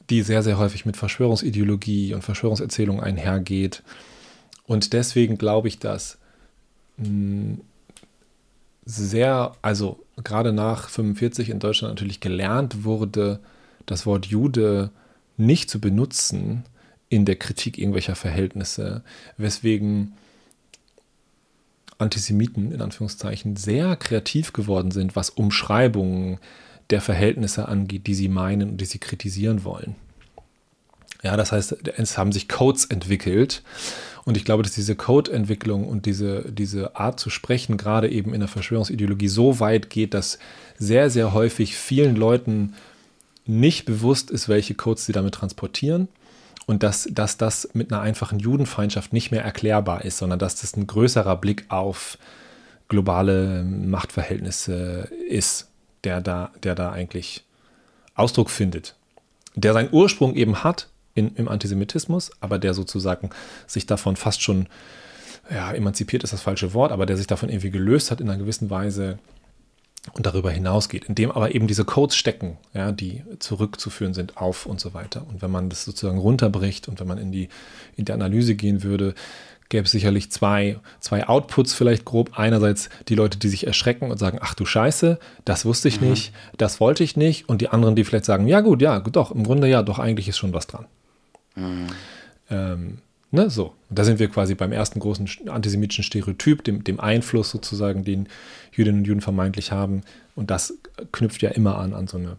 die 0.10 0.22
sehr, 0.22 0.44
sehr 0.44 0.58
häufig 0.58 0.86
mit 0.86 0.98
Verschwörungsideologie 0.98 2.14
und 2.14 2.24
Verschwörungserzählung 2.24 3.02
einhergeht. 3.02 3.84
Und 4.66 4.94
deswegen 4.94 5.38
glaube 5.38 5.68
ich, 5.68 5.80
dass 5.80 6.18
hm, 6.98 7.62
sehr, 8.86 9.54
also 9.62 10.00
gerade 10.24 10.52
nach 10.52 10.90
45 10.90 11.50
in 11.50 11.60
Deutschland 11.60 11.94
natürlich 11.94 12.20
gelernt 12.20 12.84
wurde, 12.84 13.40
das 13.86 14.06
Wort 14.06 14.26
Jude 14.26 14.92
nicht 15.38 15.70
zu 15.70 15.80
benutzen 15.80 16.64
in 17.08 17.26
der 17.26 17.36
Kritik 17.36 17.78
irgendwelcher 17.78 18.16
Verhältnisse, 18.16 19.04
weswegen 19.38 20.14
Antisemiten 21.98 22.72
in 22.72 22.82
Anführungszeichen 22.82 23.56
sehr 23.56 23.96
kreativ 23.96 24.54
geworden 24.54 24.92
sind, 24.92 25.16
was 25.16 25.30
Umschreibungen 25.30 26.40
der 26.90 27.02
Verhältnisse 27.02 27.68
angeht, 27.68 28.08
die 28.08 28.16
sie 28.16 28.30
meinen 28.30 28.72
und 28.72 28.82
die 28.82 28.86
sie 28.86 29.00
kritisieren 29.00 29.64
wollen. 29.64 29.96
Ja, 31.22 31.36
das 31.36 31.52
heißt, 31.52 31.90
es 31.98 32.18
haben 32.18 32.32
sich 32.32 32.48
Codes 32.48 32.86
entwickelt. 32.86 33.62
Und 34.26 34.38
ich 34.38 34.46
glaube, 34.46 34.64
dass 34.64 34.74
diese 34.74 34.96
Code-Entwicklung 34.96 35.88
und 35.88 36.06
diese, 36.06 36.52
diese 36.52 36.96
Art 36.96 37.20
zu 37.20 37.30
sprechen 37.30 37.78
gerade 37.78 38.10
eben 38.10 38.34
in 38.34 38.40
der 38.40 38.50
Verschwörungsideologie 38.50 39.28
so 39.28 39.60
weit 39.60 39.90
geht, 39.90 40.14
dass 40.14 40.40
sehr, 40.78 41.10
sehr 41.10 41.34
häufig 41.34 41.76
vielen 41.76 42.16
Leuten 42.16 42.74
nicht 43.46 43.86
bewusst 43.86 44.30
ist, 44.30 44.48
welche 44.48 44.76
Codes 44.76 45.06
sie 45.06 45.12
damit 45.12 45.34
transportieren. 45.34 46.08
Und 46.68 46.84
dass, 46.84 47.10
dass 47.12 47.38
das 47.38 47.70
mit 47.74 47.92
einer 47.92 48.02
einfachen 48.02 48.38
Judenfeindschaft 48.40 49.12
nicht 49.12 49.32
mehr 49.32 49.44
erklärbar 49.44 50.06
ist, 50.06 50.20
sondern 50.20 50.38
dass 50.38 50.62
das 50.62 50.78
ein 50.78 50.86
größerer 50.86 51.36
Blick 51.38 51.66
auf 51.70 52.20
globale 52.88 53.64
Machtverhältnisse 53.64 55.10
ist 55.28 55.69
der 56.04 56.22
da, 56.22 56.52
der 56.64 56.76
da 56.76 56.92
eigentlich 56.92 57.44
Ausdruck 58.16 58.50
findet. 58.50 58.96
Der 59.56 59.74
seinen 59.74 59.92
Ursprung 59.92 60.36
eben 60.36 60.64
hat 60.64 60.90
in, 61.16 61.36
im 61.36 61.48
Antisemitismus, 61.48 62.32
aber 62.40 62.60
der 62.60 62.74
sozusagen 62.74 63.30
sich 63.68 63.86
davon 63.86 64.16
fast 64.16 64.42
schon, 64.42 64.68
ja, 65.50 65.72
emanzipiert 65.72 66.24
ist 66.24 66.34
das 66.34 66.42
falsche 66.42 66.74
Wort, 66.74 66.92
aber 66.92 67.06
der 67.06 67.18
sich 67.18 67.28
davon 67.28 67.50
irgendwie 67.50 67.72
gelöst 67.72 68.12
hat 68.12 68.22
in 68.22 68.30
einer 68.30 68.40
gewissen 68.40 68.70
Weise 68.70 69.20
und 70.14 70.26
darüber 70.26 70.52
hinausgeht, 70.52 71.06
in 71.06 71.16
dem 71.16 71.32
aber 71.32 71.54
eben 71.54 71.68
diese 71.68 71.86
Codes 71.86 72.16
stecken, 72.16 72.58
ja, 72.74 72.92
die 72.92 73.24
zurückzuführen 73.40 74.14
sind 74.14 74.38
auf 74.38 74.66
und 74.66 74.80
so 74.80 74.94
weiter. 74.94 75.26
Und 75.28 75.42
wenn 75.42 75.52
man 75.52 75.70
das 75.70 75.84
sozusagen 75.86 76.18
runterbricht 76.18 76.88
und 76.88 77.00
wenn 77.00 77.08
man 77.08 77.18
in 77.18 77.32
die, 77.32 77.50
in 77.96 78.06
die 78.06 78.12
Analyse 78.14 78.56
gehen 78.56 78.84
würde, 78.84 79.14
gäbe 79.68 79.86
es 79.86 79.92
sicherlich 79.92 80.32
zwei, 80.32 80.80
zwei 81.00 81.28
Outputs 81.28 81.74
vielleicht 81.74 82.06
grob. 82.06 82.32
Einerseits 82.38 82.90
die 83.08 83.16
Leute, 83.16 83.38
die 83.38 83.50
sich 83.50 83.68
erschrecken 83.68 84.10
und 84.10 84.18
sagen, 84.18 84.40
ach 84.42 84.56
du 84.56 84.66
Scheiße, 84.66 85.20
das 85.46 85.66
wusste 85.66 85.88
ich 85.88 86.02
mhm. 86.02 86.10
nicht, 86.10 86.34
das 86.58 86.80
wollte 86.80 87.04
ich 87.04 87.16
nicht. 87.16 87.48
Und 87.48 87.62
die 87.62 87.70
anderen, 87.70 87.96
die 87.96 88.04
vielleicht 88.04 88.26
sagen, 88.26 88.48
ja 88.48 88.62
gut, 88.62 88.82
ja, 88.82 89.00
doch, 89.00 89.32
im 89.32 89.44
Grunde 89.44 89.68
ja, 89.68 89.84
doch, 89.84 90.00
eigentlich 90.00 90.28
ist 90.28 90.38
schon 90.38 90.54
was 90.54 90.68
dran. 90.68 90.86
Mhm. 91.56 91.88
Ähm, 92.50 92.98
ne, 93.32 93.50
so. 93.50 93.74
Und 93.90 94.00
da 94.00 94.04
sind 94.04 94.20
wir 94.20 94.30
quasi 94.30 94.56
beim 94.56 94.72
ersten 94.72 95.00
großen 95.00 95.28
antisemitischen 95.50 96.04
Stereotyp, 96.04 96.64
dem, 96.64 96.84
dem 96.84 97.00
Einfluss 97.00 97.50
sozusagen, 97.50 98.04
den 98.04 98.28
Jüdinnen 98.72 99.02
und 99.02 99.06
Juden 99.06 99.22
vermeintlich 99.22 99.72
haben. 99.72 100.02
Und 100.36 100.52
das 100.52 100.74
knüpft 101.12 101.42
ja 101.42 101.50
immer 101.50 101.78
an, 101.78 101.94
an 101.94 102.08
so 102.08 102.18
eine 102.18 102.38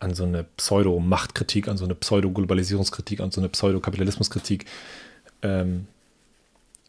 an 0.00 0.12
so 0.12 0.24
eine 0.24 0.44
Pseudo-Machtkritik, 0.58 1.66
an 1.66 1.78
so 1.78 1.86
eine 1.86 1.94
Pseudo-Globalisierungskritik, 1.94 3.20
an 3.20 3.30
so 3.30 3.40
eine 3.40 3.48
Pseudo-Kapitalismuskritik. 3.48 4.66
Ähm, 5.40 5.86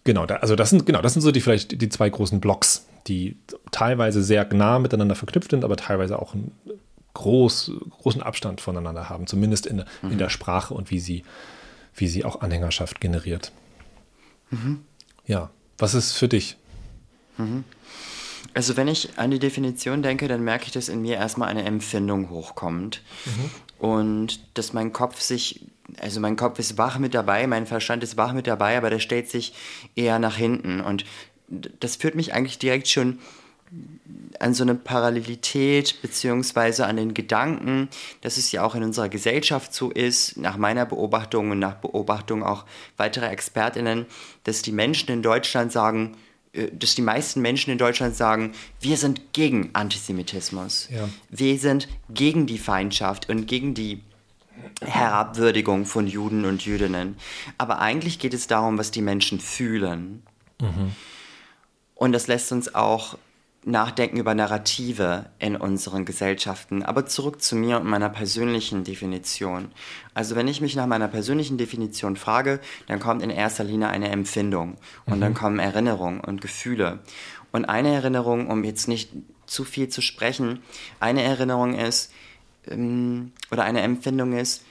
Genau, 0.05 0.27
da, 0.27 0.35
also 0.35 0.55
das 0.55 0.69
sind, 0.69 0.85
genau, 0.85 1.01
das 1.01 1.13
sind 1.13 1.23
so 1.23 1.31
die 1.31 1.41
vielleicht 1.41 1.81
die 1.81 1.89
zwei 1.89 2.09
großen 2.09 2.39
Blocks, 2.39 2.85
die 3.07 3.37
teilweise 3.71 4.23
sehr 4.23 4.47
nah 4.53 4.77
miteinander 4.77 5.15
verknüpft 5.15 5.49
sind, 5.49 5.65
aber 5.65 5.75
teilweise 5.77 6.21
auch 6.21 6.35
einen 6.35 6.51
groß, 7.15 7.71
großen 7.89 8.21
Abstand 8.21 8.61
voneinander 8.61 9.09
haben, 9.09 9.25
zumindest 9.25 9.65
in, 9.65 9.83
mhm. 10.03 10.11
in 10.11 10.17
der 10.19 10.29
Sprache 10.29 10.75
und 10.75 10.91
wie 10.91 10.99
sie, 10.99 11.23
wie 11.95 12.07
sie 12.07 12.25
auch 12.25 12.41
Anhängerschaft 12.41 13.01
generiert. 13.01 13.51
Mhm. 14.49 14.81
Ja, 15.25 15.49
was 15.77 15.93
ist 15.93 16.13
für 16.13 16.27
dich? 16.27 16.57
Mhm. 17.37 17.63
Also 18.53 18.77
wenn 18.77 18.87
ich 18.87 19.17
an 19.17 19.31
die 19.31 19.39
Definition 19.39 20.01
denke, 20.01 20.27
dann 20.27 20.43
merke 20.43 20.65
ich, 20.65 20.71
dass 20.71 20.87
in 20.87 21.01
mir 21.01 21.15
erstmal 21.15 21.49
eine 21.49 21.63
Empfindung 21.63 22.29
hochkommt 22.29 23.01
mhm. 23.25 23.85
und 23.85 24.57
dass 24.57 24.71
mein 24.71 24.93
Kopf 24.93 25.19
sich 25.19 25.65
also 25.99 26.19
mein 26.19 26.35
Kopf 26.35 26.59
ist 26.59 26.77
wach 26.77 26.97
mit 26.99 27.13
dabei, 27.13 27.47
mein 27.47 27.67
Verstand 27.67 28.03
ist 28.03 28.17
wach 28.17 28.33
mit 28.33 28.47
dabei, 28.47 28.77
aber 28.77 28.89
der 28.89 28.99
stellt 28.99 29.29
sich 29.29 29.53
eher 29.95 30.19
nach 30.19 30.35
hinten. 30.35 30.81
Und 30.81 31.05
das 31.79 31.95
führt 31.95 32.15
mich 32.15 32.33
eigentlich 32.33 32.57
direkt 32.57 32.87
schon 32.87 33.19
an 34.39 34.53
so 34.53 34.63
eine 34.63 34.75
Parallelität 34.75 36.01
beziehungsweise 36.01 36.85
an 36.85 36.97
den 36.97 37.13
Gedanken, 37.13 37.89
dass 38.21 38.37
es 38.37 38.51
ja 38.51 38.63
auch 38.63 38.75
in 38.75 38.83
unserer 38.83 39.09
Gesellschaft 39.09 39.73
so 39.73 39.91
ist, 39.91 40.37
nach 40.37 40.57
meiner 40.57 40.85
Beobachtung 40.85 41.51
und 41.51 41.59
nach 41.59 41.75
Beobachtung 41.75 42.43
auch 42.43 42.65
weiterer 42.97 43.31
Expertinnen, 43.31 44.05
dass 44.43 44.61
die 44.61 44.71
Menschen 44.71 45.09
in 45.09 45.21
Deutschland 45.21 45.71
sagen, 45.71 46.15
äh, 46.53 46.69
dass 46.71 46.95
die 46.95 47.01
meisten 47.01 47.41
Menschen 47.41 47.71
in 47.71 47.77
Deutschland 47.77 48.15
sagen, 48.15 48.53
wir 48.79 48.97
sind 48.97 49.33
gegen 49.33 49.71
Antisemitismus. 49.73 50.89
Ja. 50.91 51.09
Wir 51.29 51.57
sind 51.59 51.87
gegen 52.09 52.45
die 52.45 52.59
Feindschaft 52.59 53.29
und 53.29 53.47
gegen 53.47 53.73
die 53.73 54.01
Herabwürdigung 54.81 55.85
von 55.85 56.07
Juden 56.07 56.45
und 56.45 56.65
Jüdinnen. 56.65 57.17
Aber 57.57 57.79
eigentlich 57.79 58.19
geht 58.19 58.33
es 58.33 58.47
darum, 58.47 58.77
was 58.77 58.91
die 58.91 59.01
Menschen 59.01 59.39
fühlen. 59.39 60.23
Mhm. 60.59 60.91
Und 61.95 62.11
das 62.11 62.27
lässt 62.27 62.51
uns 62.51 62.75
auch 62.75 63.17
nachdenken 63.65 64.17
über 64.17 64.35
Narrative 64.35 65.25
in 65.39 65.55
unseren 65.55 66.05
Gesellschaften. 66.05 66.83
Aber 66.83 67.05
zurück 67.07 67.41
zu 67.41 67.55
mir 67.55 67.77
und 67.77 67.87
meiner 67.87 68.09
persönlichen 68.09 68.83
Definition. 68.83 69.71
Also 70.13 70.35
wenn 70.35 70.47
ich 70.47 70.61
mich 70.61 70.75
nach 70.75 70.85
meiner 70.85 71.07
persönlichen 71.07 71.57
Definition 71.57 72.15
frage, 72.15 72.59
dann 72.87 72.99
kommt 72.99 73.23
in 73.23 73.31
erster 73.31 73.63
Linie 73.63 73.87
eine 73.87 74.09
Empfindung 74.09 74.77
und 75.05 75.17
mhm. 75.17 75.21
dann 75.21 75.33
kommen 75.33 75.59
Erinnerungen 75.59 76.19
und 76.19 76.41
Gefühle. 76.41 76.99
Und 77.51 77.65
eine 77.65 77.93
Erinnerung, 77.93 78.47
um 78.47 78.63
jetzt 78.63 78.87
nicht 78.87 79.09
zu 79.47 79.63
viel 79.63 79.89
zu 79.89 80.01
sprechen, 80.01 80.59
eine 80.99 81.23
Erinnerung 81.23 81.73
ist, 81.75 82.11
ähm, 82.67 83.31
oder 83.51 83.63
eine 83.63 83.81
Empfindung 83.81 84.33
ist, 84.33 84.63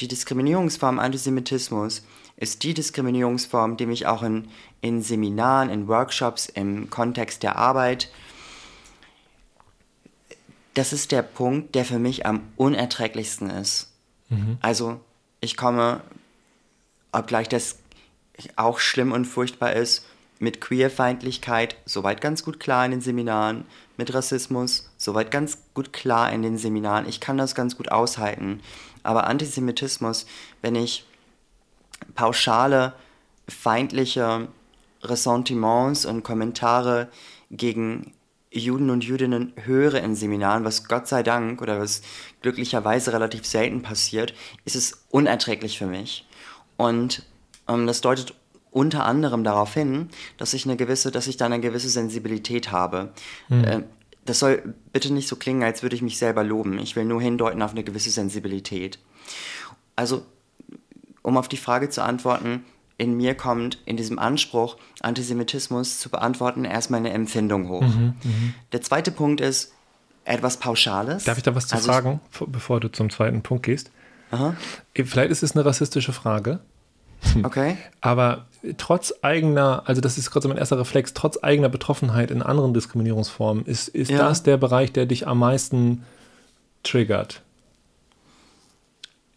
die 0.00 0.08
Diskriminierungsform 0.08 0.98
Antisemitismus 0.98 2.04
ist 2.36 2.62
die 2.62 2.74
Diskriminierungsform, 2.74 3.76
die 3.76 3.86
mich 3.86 4.06
auch 4.06 4.22
in, 4.22 4.48
in 4.80 5.02
Seminaren, 5.02 5.70
in 5.70 5.88
Workshops, 5.88 6.46
im 6.46 6.88
Kontext 6.88 7.42
der 7.42 7.56
Arbeit, 7.56 8.10
das 10.78 10.92
ist 10.92 11.10
der 11.10 11.22
Punkt, 11.22 11.74
der 11.74 11.84
für 11.84 11.98
mich 11.98 12.24
am 12.24 12.40
unerträglichsten 12.56 13.50
ist. 13.50 13.88
Mhm. 14.28 14.58
Also 14.60 15.00
ich 15.40 15.56
komme, 15.56 16.02
obgleich 17.10 17.48
das 17.48 17.78
auch 18.54 18.78
schlimm 18.78 19.10
und 19.10 19.24
furchtbar 19.24 19.72
ist, 19.72 20.06
mit 20.38 20.60
Queerfeindlichkeit 20.60 21.76
soweit 21.84 22.20
ganz 22.20 22.44
gut 22.44 22.60
klar 22.60 22.84
in 22.84 22.92
den 22.92 23.00
Seminaren, 23.00 23.64
mit 23.96 24.14
Rassismus 24.14 24.88
soweit 24.96 25.32
ganz 25.32 25.58
gut 25.74 25.92
klar 25.92 26.32
in 26.32 26.42
den 26.42 26.58
Seminaren. 26.58 27.08
Ich 27.08 27.18
kann 27.18 27.38
das 27.38 27.56
ganz 27.56 27.76
gut 27.76 27.90
aushalten. 27.90 28.60
Aber 29.02 29.26
Antisemitismus, 29.26 30.26
wenn 30.62 30.74
ich 30.74 31.04
pauschale, 32.14 32.94
feindliche 33.48 34.48
Ressentiments 35.02 36.04
und 36.04 36.22
Kommentare 36.22 37.08
gegen 37.50 38.12
Juden 38.50 38.90
und 38.90 39.04
Jüdinnen 39.04 39.52
höre 39.56 40.02
in 40.02 40.14
Seminaren, 40.14 40.64
was 40.64 40.84
Gott 40.88 41.06
sei 41.06 41.22
Dank 41.22 41.60
oder 41.60 41.80
was 41.80 42.02
glücklicherweise 42.40 43.12
relativ 43.12 43.46
selten 43.46 43.82
passiert, 43.82 44.34
ist 44.64 44.76
es 44.76 45.04
unerträglich 45.10 45.78
für 45.78 45.86
mich. 45.86 46.26
Und 46.76 47.24
ähm, 47.68 47.86
das 47.86 48.00
deutet 48.00 48.34
unter 48.70 49.04
anderem 49.04 49.44
darauf 49.44 49.74
hin, 49.74 50.08
dass 50.36 50.54
ich 50.54 50.64
eine 50.64 50.76
gewisse, 50.76 51.10
dass 51.10 51.26
ich 51.26 51.36
da 51.36 51.46
eine 51.46 51.60
gewisse 51.60 51.88
Sensibilität 51.88 52.70
habe. 52.70 53.12
Mhm. 53.48 53.64
Äh, 53.64 53.82
das 54.28 54.40
soll 54.40 54.74
bitte 54.92 55.12
nicht 55.12 55.28
so 55.28 55.36
klingen, 55.36 55.62
als 55.62 55.82
würde 55.82 55.96
ich 55.96 56.02
mich 56.02 56.18
selber 56.18 56.44
loben. 56.44 56.78
Ich 56.78 56.96
will 56.96 57.04
nur 57.04 57.20
hindeuten 57.20 57.62
auf 57.62 57.70
eine 57.70 57.84
gewisse 57.84 58.10
Sensibilität. 58.10 58.98
Also 59.96 60.24
um 61.22 61.36
auf 61.36 61.48
die 61.48 61.56
Frage 61.56 61.88
zu 61.88 62.02
antworten, 62.02 62.64
in 62.98 63.16
mir 63.16 63.34
kommt 63.34 63.78
in 63.84 63.96
diesem 63.96 64.18
Anspruch, 64.18 64.76
Antisemitismus 65.00 65.98
zu 65.98 66.10
beantworten, 66.10 66.64
erstmal 66.64 67.00
eine 67.00 67.10
Empfindung 67.10 67.68
hoch. 67.68 67.82
Mhm, 67.82 68.14
mh. 68.22 68.54
Der 68.72 68.82
zweite 68.82 69.12
Punkt 69.12 69.40
ist 69.40 69.72
etwas 70.24 70.58
Pauschales. 70.58 71.24
Darf 71.24 71.38
ich 71.38 71.44
da 71.44 71.54
was 71.54 71.68
zu 71.68 71.76
also 71.76 71.90
fragen, 71.90 72.20
bevor 72.48 72.80
du 72.80 72.88
zum 72.88 73.08
zweiten 73.08 73.42
Punkt 73.42 73.64
gehst? 73.64 73.90
Aha. 74.30 74.56
Vielleicht 74.94 75.30
ist 75.30 75.42
es 75.42 75.54
eine 75.54 75.64
rassistische 75.64 76.12
Frage. 76.12 76.60
Okay. 77.42 77.76
Aber 78.00 78.46
trotz 78.76 79.14
eigener, 79.22 79.82
also 79.86 80.00
das 80.00 80.18
ist 80.18 80.30
gerade 80.30 80.44
so 80.44 80.48
mein 80.48 80.58
erster 80.58 80.78
Reflex, 80.78 81.14
trotz 81.14 81.42
eigener 81.42 81.68
Betroffenheit 81.68 82.30
in 82.30 82.42
anderen 82.42 82.74
Diskriminierungsformen, 82.74 83.64
ist, 83.64 83.88
ist 83.88 84.10
ja. 84.10 84.18
das 84.18 84.42
der 84.42 84.56
Bereich, 84.56 84.92
der 84.92 85.06
dich 85.06 85.26
am 85.26 85.38
meisten 85.38 86.04
triggert? 86.82 87.42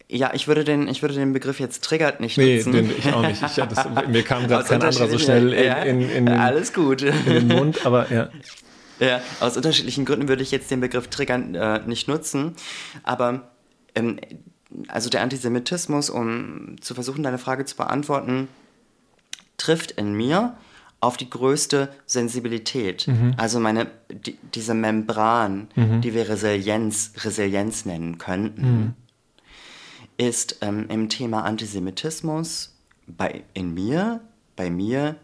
Ja, 0.08 0.32
ich 0.34 0.48
würde 0.48 0.66
den, 0.66 0.90
ich 0.90 1.02
würde 1.02 1.14
den 1.14 1.32
Begriff 1.32 1.60
jetzt 1.60 1.86
triggert 1.86 2.20
nicht 2.20 2.38
nee, 2.38 2.58
nutzen. 2.58 2.72
Nee, 2.72 2.92
ich 2.98 3.14
auch 3.14 3.22
nicht. 3.22 3.42
Ich, 3.42 3.56
das, 3.56 3.88
mir 4.10 4.24
kam 4.24 4.48
gerade 4.48 4.68
kein 4.68 4.82
anderer 4.82 5.08
so 5.08 5.18
schnell 5.18 5.54
in, 5.54 6.02
in, 6.02 6.10
in, 6.10 6.30
Alles 6.30 6.74
gut. 6.74 7.02
in 7.02 7.26
den 7.26 7.48
Mund, 7.48 7.86
aber 7.86 8.12
ja. 8.12 8.30
Ja, 9.00 9.20
aus 9.40 9.58
unterschiedlichen 9.58 10.06
Gründen 10.06 10.28
würde 10.28 10.44
ich 10.44 10.52
jetzt 10.52 10.70
den 10.70 10.80
Begriff 10.80 11.08
triggern 11.08 11.56
äh, 11.56 11.80
nicht 11.88 12.08
nutzen. 12.08 12.56
Aber 13.02 13.50
ähm, 13.96 14.20
also 14.90 15.10
der 15.10 15.22
Antisemitismus, 15.22 16.12
um 16.12 16.76
zu 16.82 16.94
versuchen, 16.94 17.24
deine 17.24 17.40
Frage 17.40 17.66
zu 17.66 17.76
beantworten, 17.76 18.48
trifft 19.62 19.92
in 19.92 20.14
mir 20.14 20.56
auf 21.00 21.18
die 21.18 21.30
größte 21.30 21.90
Sensibilität. 22.06 23.08
Mhm. 23.08 23.34
Also 23.38 23.60
meine, 23.60 23.88
die, 24.10 24.38
diese 24.54 24.74
Membran, 24.74 25.68
mhm. 25.76 26.02
die 26.02 26.14
wir 26.14 26.30
Resilienz, 26.30 27.14
Resilienz 27.24 27.86
nennen 27.86 28.18
könnten. 28.18 28.62
Mhm 28.62 28.94
ist 30.22 30.58
ähm, 30.62 30.86
im 30.90 31.10
Thema 31.10 31.44
Antisemitismus 31.46 32.76
bei, 33.08 33.44
in 33.56 33.74
mir, 33.74 34.22
bei 34.56 34.70
mir 34.70 35.16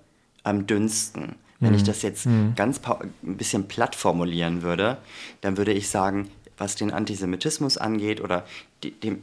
am 0.43 0.65
dünnsten. 0.65 1.35
Wenn 1.59 1.75
ich 1.75 1.81
mhm. 1.81 1.85
das 1.85 2.01
jetzt 2.01 2.25
mhm. 2.25 2.53
ganz 2.55 2.81
ein 3.23 3.37
bisschen 3.37 3.67
platt 3.67 3.95
formulieren 3.95 4.63
würde, 4.63 4.97
dann 5.41 5.57
würde 5.57 5.73
ich 5.73 5.89
sagen, 5.89 6.29
was 6.57 6.75
den 6.75 6.91
Antisemitismus 6.91 7.77
angeht 7.77 8.21
oder 8.21 8.43
die, 8.83 8.91
die 8.91 9.17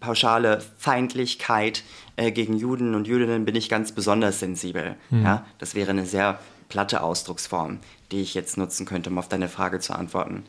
pauschale 0.00 0.62
Feindlichkeit 0.78 1.82
äh, 2.16 2.32
gegen 2.32 2.56
Juden 2.56 2.94
und 2.94 3.06
Jüdinnen 3.06 3.44
bin 3.44 3.54
ich 3.54 3.68
ganz 3.68 3.92
besonders 3.92 4.40
sensibel. 4.40 4.96
Mhm. 5.10 5.22
Ja? 5.24 5.46
Das 5.58 5.74
wäre 5.74 5.90
eine 5.90 6.06
sehr 6.06 6.38
platte 6.68 7.02
Ausdrucksform, 7.02 7.78
die 8.12 8.20
ich 8.20 8.34
jetzt 8.34 8.56
nutzen 8.56 8.86
könnte, 8.86 9.10
um 9.10 9.18
auf 9.18 9.28
deine 9.28 9.48
Frage 9.48 9.80
zu 9.80 9.94
antworten. 9.94 10.44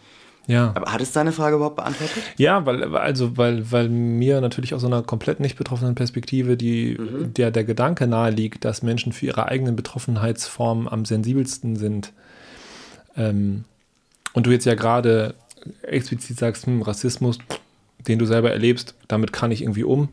Ja. 0.47 0.71
Aber 0.73 0.91
hat 0.91 1.01
es 1.01 1.11
deine 1.11 1.31
Frage 1.31 1.57
überhaupt 1.57 1.75
beantwortet? 1.75 2.23
Ja, 2.37 2.65
weil, 2.65 2.95
also, 2.95 3.37
weil, 3.37 3.71
weil 3.71 3.89
mir 3.89 4.41
natürlich 4.41 4.73
aus 4.73 4.81
so 4.81 4.87
einer 4.87 5.03
komplett 5.03 5.39
nicht 5.39 5.55
betroffenen 5.55 5.95
Perspektive 5.95 6.57
die, 6.57 6.97
mhm. 6.97 7.33
der, 7.33 7.51
der 7.51 7.63
Gedanke 7.63 8.07
nahe 8.07 8.31
liegt, 8.31 8.65
dass 8.65 8.81
Menschen 8.81 9.13
für 9.13 9.27
ihre 9.27 9.47
eigenen 9.47 9.75
Betroffenheitsformen 9.75 10.87
am 10.87 11.05
sensibelsten 11.05 11.75
sind. 11.75 12.11
Ähm, 13.15 13.65
und 14.33 14.47
du 14.47 14.51
jetzt 14.51 14.65
ja 14.65 14.75
gerade 14.75 15.35
explizit 15.83 16.37
sagst, 16.37 16.65
hm, 16.65 16.81
Rassismus, 16.81 17.37
den 18.07 18.19
du 18.19 18.25
selber 18.25 18.51
erlebst, 18.51 18.95
damit 19.07 19.33
kann 19.33 19.51
ich 19.51 19.61
irgendwie 19.61 19.83
um. 19.83 20.09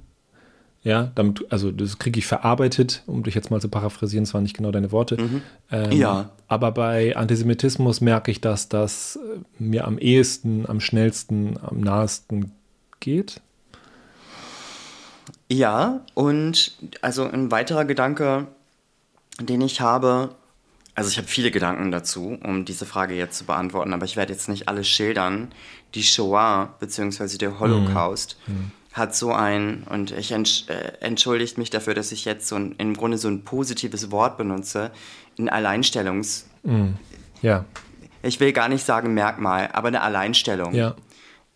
Ja, 0.82 1.10
damit, 1.16 1.44
also 1.50 1.72
das 1.72 1.98
kriege 1.98 2.18
ich 2.18 2.26
verarbeitet, 2.26 3.02
um 3.06 3.24
dich 3.24 3.34
jetzt 3.34 3.50
mal 3.50 3.60
zu 3.60 3.68
paraphrasieren, 3.68 4.26
zwar 4.26 4.40
nicht 4.40 4.56
genau 4.56 4.70
deine 4.70 4.92
Worte. 4.92 5.20
Mhm. 5.20 5.42
Ähm, 5.72 5.92
ja. 5.92 6.30
Aber 6.46 6.70
bei 6.70 7.16
Antisemitismus 7.16 8.00
merke 8.00 8.30
ich, 8.30 8.40
dass 8.40 8.68
das 8.68 9.16
äh, 9.16 9.40
mir 9.58 9.86
am 9.86 9.98
ehesten, 9.98 10.66
am 10.66 10.80
schnellsten, 10.80 11.58
am 11.60 11.80
nahesten 11.80 12.52
geht. 13.00 13.40
Ja, 15.50 16.00
und 16.14 16.76
also 17.00 17.24
ein 17.24 17.50
weiterer 17.50 17.84
Gedanke, 17.84 18.46
den 19.40 19.60
ich 19.62 19.80
habe, 19.80 20.30
also 20.98 21.10
ich 21.10 21.18
habe 21.18 21.28
viele 21.28 21.50
Gedanken 21.50 21.90
dazu, 21.90 22.38
um 22.42 22.64
diese 22.64 22.84
Frage 22.84 23.14
jetzt 23.14 23.38
zu 23.38 23.44
beantworten, 23.44 23.94
aber 23.94 24.04
ich 24.04 24.16
werde 24.16 24.32
jetzt 24.32 24.48
nicht 24.48 24.68
alles 24.68 24.88
schildern. 24.88 25.52
Die 25.94 26.02
Shoah 26.02 26.74
bzw. 26.80 27.38
der 27.38 27.60
Holocaust 27.60 28.36
mhm. 28.46 28.54
Mhm 28.54 28.72
hat 28.98 29.14
so 29.14 29.32
ein, 29.32 29.84
und 29.88 30.10
ich 30.10 30.32
entsch, 30.32 30.68
äh, 30.68 30.92
entschuldigt 31.00 31.56
mich 31.56 31.70
dafür, 31.70 31.94
dass 31.94 32.12
ich 32.12 32.24
jetzt 32.24 32.48
so 32.48 32.56
ein, 32.56 32.74
im 32.78 32.94
Grunde 32.94 33.16
so 33.16 33.28
ein 33.28 33.44
positives 33.44 34.10
Wort 34.10 34.36
benutze, 34.36 34.90
ein 35.38 35.48
Alleinstellungs... 35.48 36.48
Mm, 36.64 36.94
ja. 37.40 37.64
Ich 38.22 38.40
will 38.40 38.52
gar 38.52 38.68
nicht 38.68 38.84
sagen 38.84 39.14
Merkmal, 39.14 39.70
aber 39.72 39.88
eine 39.88 40.02
Alleinstellung 40.02 40.74
ja. 40.74 40.96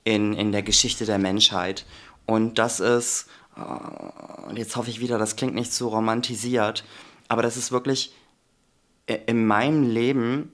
in, 0.04 0.32
in 0.34 0.52
der 0.52 0.62
Geschichte 0.62 1.04
der 1.04 1.18
Menschheit. 1.18 1.84
Und 2.24 2.58
das 2.58 2.78
ist, 2.78 3.26
äh, 3.56 4.48
und 4.48 4.56
jetzt 4.56 4.76
hoffe 4.76 4.90
ich 4.90 5.00
wieder, 5.00 5.18
das 5.18 5.34
klingt 5.34 5.54
nicht 5.54 5.72
so 5.72 5.88
romantisiert, 5.88 6.84
aber 7.28 7.42
das 7.42 7.56
ist 7.56 7.72
wirklich 7.72 8.14
in 9.06 9.46
meinem 9.46 9.88
Leben 9.88 10.52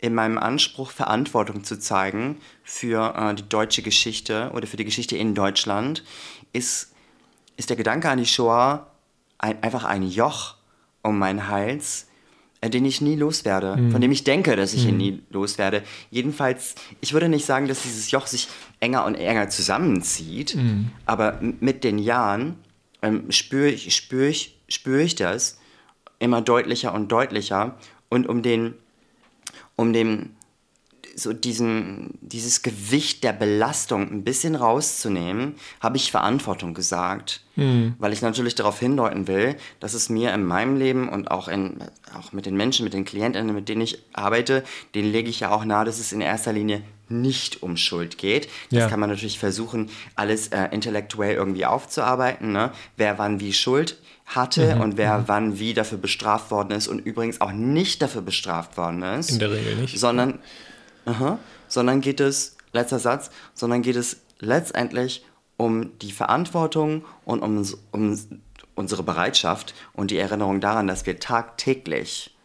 in 0.00 0.14
meinem 0.14 0.38
Anspruch, 0.38 0.90
Verantwortung 0.90 1.64
zu 1.64 1.78
zeigen 1.78 2.38
für 2.62 3.14
äh, 3.16 3.34
die 3.34 3.48
deutsche 3.48 3.82
Geschichte 3.82 4.50
oder 4.54 4.66
für 4.66 4.76
die 4.76 4.84
Geschichte 4.84 5.16
in 5.16 5.34
Deutschland, 5.34 6.04
ist, 6.52 6.92
ist 7.56 7.68
der 7.68 7.76
Gedanke 7.76 8.08
an 8.08 8.18
die 8.18 8.26
Shoah 8.26 8.86
ein, 9.38 9.62
einfach 9.62 9.84
ein 9.84 10.04
Joch 10.04 10.54
um 11.02 11.18
meinen 11.18 11.48
Hals, 11.48 12.06
äh, 12.60 12.70
den 12.70 12.84
ich 12.84 13.00
nie 13.00 13.16
loswerde, 13.16 13.76
mhm. 13.76 13.90
von 13.90 14.00
dem 14.00 14.12
ich 14.12 14.22
denke, 14.22 14.54
dass 14.54 14.72
ich 14.72 14.84
mhm. 14.84 14.90
ihn 14.90 14.96
nie 14.98 15.22
loswerde. 15.30 15.82
Jedenfalls, 16.10 16.76
ich 17.00 17.12
würde 17.12 17.28
nicht 17.28 17.44
sagen, 17.44 17.66
dass 17.66 17.82
dieses 17.82 18.12
Joch 18.12 18.28
sich 18.28 18.46
enger 18.78 19.04
und 19.04 19.16
enger 19.16 19.48
zusammenzieht, 19.48 20.54
mhm. 20.54 20.92
aber 21.06 21.40
mit 21.40 21.82
den 21.82 21.98
Jahren 21.98 22.56
ähm, 23.02 23.32
spüre 23.32 23.68
ich, 23.68 23.94
spür 23.96 24.28
ich, 24.28 24.56
spür 24.68 25.00
ich 25.00 25.16
das 25.16 25.57
immer 26.18 26.40
deutlicher 26.42 26.94
und 26.94 27.10
deutlicher 27.10 27.76
und 28.08 28.28
um 28.28 28.42
den 28.42 28.74
um 29.76 29.92
dem 29.92 30.30
so 31.18 31.32
diesen, 31.32 32.18
dieses 32.20 32.62
Gewicht 32.62 33.24
der 33.24 33.32
Belastung 33.32 34.10
ein 34.10 34.24
bisschen 34.24 34.54
rauszunehmen, 34.54 35.56
habe 35.80 35.96
ich 35.96 36.10
Verantwortung 36.10 36.74
gesagt. 36.74 37.42
Mhm. 37.56 37.94
Weil 37.98 38.12
ich 38.12 38.22
natürlich 38.22 38.54
darauf 38.54 38.78
hindeuten 38.78 39.26
will, 39.26 39.56
dass 39.80 39.94
es 39.94 40.08
mir 40.08 40.32
in 40.32 40.44
meinem 40.44 40.76
Leben 40.76 41.08
und 41.08 41.30
auch, 41.30 41.48
in, 41.48 41.78
auch 42.16 42.32
mit 42.32 42.46
den 42.46 42.56
Menschen, 42.56 42.84
mit 42.84 42.94
den 42.94 43.04
Klientinnen, 43.04 43.54
mit 43.54 43.68
denen 43.68 43.80
ich 43.80 43.98
arbeite, 44.12 44.64
denen 44.94 45.10
lege 45.10 45.28
ich 45.28 45.40
ja 45.40 45.50
auch 45.50 45.64
nahe, 45.64 45.84
dass 45.84 45.98
es 45.98 46.12
in 46.12 46.20
erster 46.20 46.52
Linie 46.52 46.82
nicht 47.08 47.62
um 47.62 47.76
Schuld 47.76 48.18
geht. 48.18 48.48
Das 48.70 48.80
ja. 48.80 48.88
kann 48.88 49.00
man 49.00 49.10
natürlich 49.10 49.38
versuchen, 49.38 49.90
alles 50.14 50.48
äh, 50.48 50.68
intellektuell 50.70 51.34
irgendwie 51.34 51.66
aufzuarbeiten. 51.66 52.52
Ne? 52.52 52.70
Wer 52.96 53.18
wann 53.18 53.40
wie 53.40 53.52
Schuld 53.52 53.98
hatte 54.28 54.76
mhm. 54.76 54.80
und 54.82 54.96
wer 54.96 55.18
mhm. 55.18 55.24
wann 55.26 55.58
wie 55.58 55.74
dafür 55.74 55.98
bestraft 55.98 56.50
worden 56.50 56.70
ist 56.72 56.86
und 56.86 57.00
übrigens 57.00 57.40
auch 57.40 57.52
nicht 57.52 58.02
dafür 58.02 58.22
bestraft 58.22 58.76
worden 58.76 59.02
ist. 59.02 59.30
In 59.30 59.38
der 59.38 59.50
Regel 59.50 59.76
nicht. 59.76 59.98
Sondern, 59.98 60.38
aha, 61.06 61.38
sondern 61.66 62.00
geht 62.00 62.20
es, 62.20 62.56
letzter 62.72 62.98
Satz, 62.98 63.30
sondern 63.54 63.82
geht 63.82 63.96
es 63.96 64.18
letztendlich 64.38 65.24
um 65.56 65.98
die 65.98 66.12
Verantwortung 66.12 67.04
und 67.24 67.40
um, 67.40 67.66
um 67.90 68.18
unsere 68.74 69.02
Bereitschaft 69.02 69.74
und 69.92 70.10
die 70.10 70.18
Erinnerung 70.18 70.60
daran, 70.60 70.86
dass 70.86 71.04
wir 71.04 71.18
tagtäglich 71.18 72.36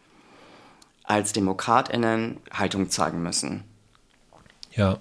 als 1.03 1.33
DemokratInnen 1.33 2.37
Haltung 2.51 2.89
zeigen 2.89 3.21
müssen. 3.21 3.63
Ja. 4.71 4.97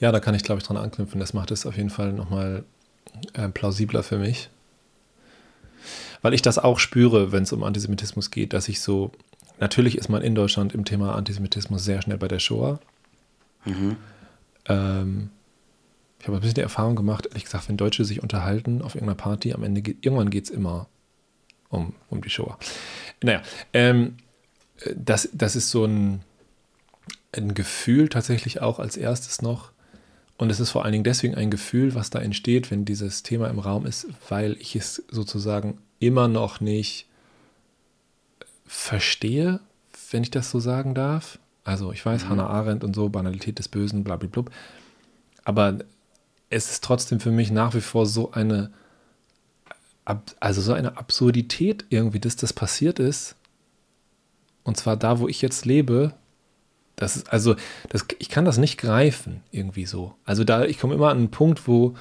Ja, 0.00 0.10
da 0.10 0.20
kann 0.20 0.34
ich, 0.34 0.42
glaube 0.42 0.60
ich, 0.60 0.66
dran 0.66 0.76
anknüpfen. 0.76 1.20
Das 1.20 1.34
macht 1.34 1.50
es 1.50 1.66
auf 1.66 1.76
jeden 1.76 1.90
Fall 1.90 2.12
nochmal 2.12 2.64
äh, 3.34 3.48
plausibler 3.48 4.02
für 4.02 4.18
mich. 4.18 4.48
Weil 6.22 6.34
ich 6.34 6.42
das 6.42 6.58
auch 6.58 6.78
spüre, 6.78 7.32
wenn 7.32 7.42
es 7.42 7.52
um 7.52 7.64
Antisemitismus 7.64 8.30
geht, 8.30 8.52
dass 8.52 8.68
ich 8.68 8.80
so, 8.80 9.12
natürlich 9.60 9.98
ist 9.98 10.08
man 10.08 10.22
in 10.22 10.34
Deutschland 10.34 10.72
im 10.72 10.84
Thema 10.84 11.14
Antisemitismus 11.14 11.84
sehr 11.84 12.00
schnell 12.00 12.18
bei 12.18 12.28
der 12.28 12.38
Shoah. 12.38 12.80
Mhm. 13.64 13.96
Ähm, 14.66 15.30
ich 16.20 16.28
habe 16.28 16.38
ein 16.38 16.40
bisschen 16.40 16.54
die 16.54 16.60
Erfahrung 16.60 16.94
gemacht, 16.94 17.26
ehrlich 17.26 17.44
gesagt, 17.44 17.68
wenn 17.68 17.76
Deutsche 17.76 18.04
sich 18.04 18.22
unterhalten 18.22 18.80
auf 18.80 18.94
irgendeiner 18.94 19.16
Party, 19.16 19.52
am 19.52 19.64
Ende 19.64 19.82
geht, 19.82 20.04
irgendwann 20.06 20.30
geht 20.30 20.44
es 20.44 20.50
immer 20.50 20.86
um, 21.68 21.94
um 22.08 22.22
die 22.22 22.30
Shoah. 22.30 22.56
Naja, 23.22 23.42
ähm, 23.72 24.16
das, 24.94 25.28
das 25.32 25.56
ist 25.56 25.70
so 25.70 25.84
ein, 25.84 26.20
ein 27.32 27.54
Gefühl 27.54 28.08
tatsächlich 28.08 28.60
auch 28.60 28.78
als 28.78 28.96
erstes 28.96 29.42
noch. 29.42 29.72
Und 30.36 30.50
es 30.50 30.60
ist 30.60 30.70
vor 30.70 30.84
allen 30.84 30.92
Dingen 30.92 31.04
deswegen 31.04 31.34
ein 31.34 31.50
Gefühl, 31.50 31.94
was 31.94 32.10
da 32.10 32.20
entsteht, 32.20 32.70
wenn 32.70 32.84
dieses 32.84 33.22
Thema 33.22 33.48
im 33.48 33.58
Raum 33.58 33.86
ist, 33.86 34.06
weil 34.28 34.56
ich 34.60 34.76
es 34.76 35.02
sozusagen 35.08 35.78
immer 36.02 36.28
noch 36.28 36.60
nicht 36.60 37.06
verstehe, 38.66 39.60
wenn 40.10 40.22
ich 40.22 40.30
das 40.30 40.50
so 40.50 40.60
sagen 40.60 40.94
darf. 40.94 41.38
Also 41.64 41.92
ich 41.92 42.04
weiß, 42.04 42.24
mhm. 42.24 42.28
Hannah 42.30 42.46
Arendt 42.48 42.84
und 42.84 42.94
so, 42.94 43.08
Banalität 43.08 43.58
des 43.58 43.68
Bösen, 43.68 44.04
blablabla. 44.04 44.44
Aber 45.44 45.78
es 46.50 46.70
ist 46.70 46.84
trotzdem 46.84 47.20
für 47.20 47.30
mich 47.30 47.50
nach 47.50 47.74
wie 47.74 47.80
vor 47.80 48.06
so 48.06 48.32
eine, 48.32 48.72
also 50.40 50.60
so 50.60 50.72
eine 50.72 50.96
Absurdität 50.96 51.86
irgendwie, 51.88 52.20
dass 52.20 52.36
das 52.36 52.52
passiert 52.52 52.98
ist. 52.98 53.36
Und 54.64 54.76
zwar 54.76 54.96
da, 54.96 55.18
wo 55.18 55.28
ich 55.28 55.42
jetzt 55.42 55.64
lebe, 55.64 56.14
das 56.96 57.16
ist, 57.16 57.32
also, 57.32 57.56
das, 57.88 58.06
ich 58.18 58.28
kann 58.28 58.44
das 58.44 58.58
nicht 58.58 58.78
greifen, 58.78 59.42
irgendwie 59.50 59.86
so. 59.86 60.14
Also 60.24 60.44
da, 60.44 60.64
ich 60.64 60.78
komme 60.78 60.94
immer 60.94 61.10
an 61.10 61.18
einen 61.18 61.30
Punkt, 61.30 61.66
wo 61.66 61.94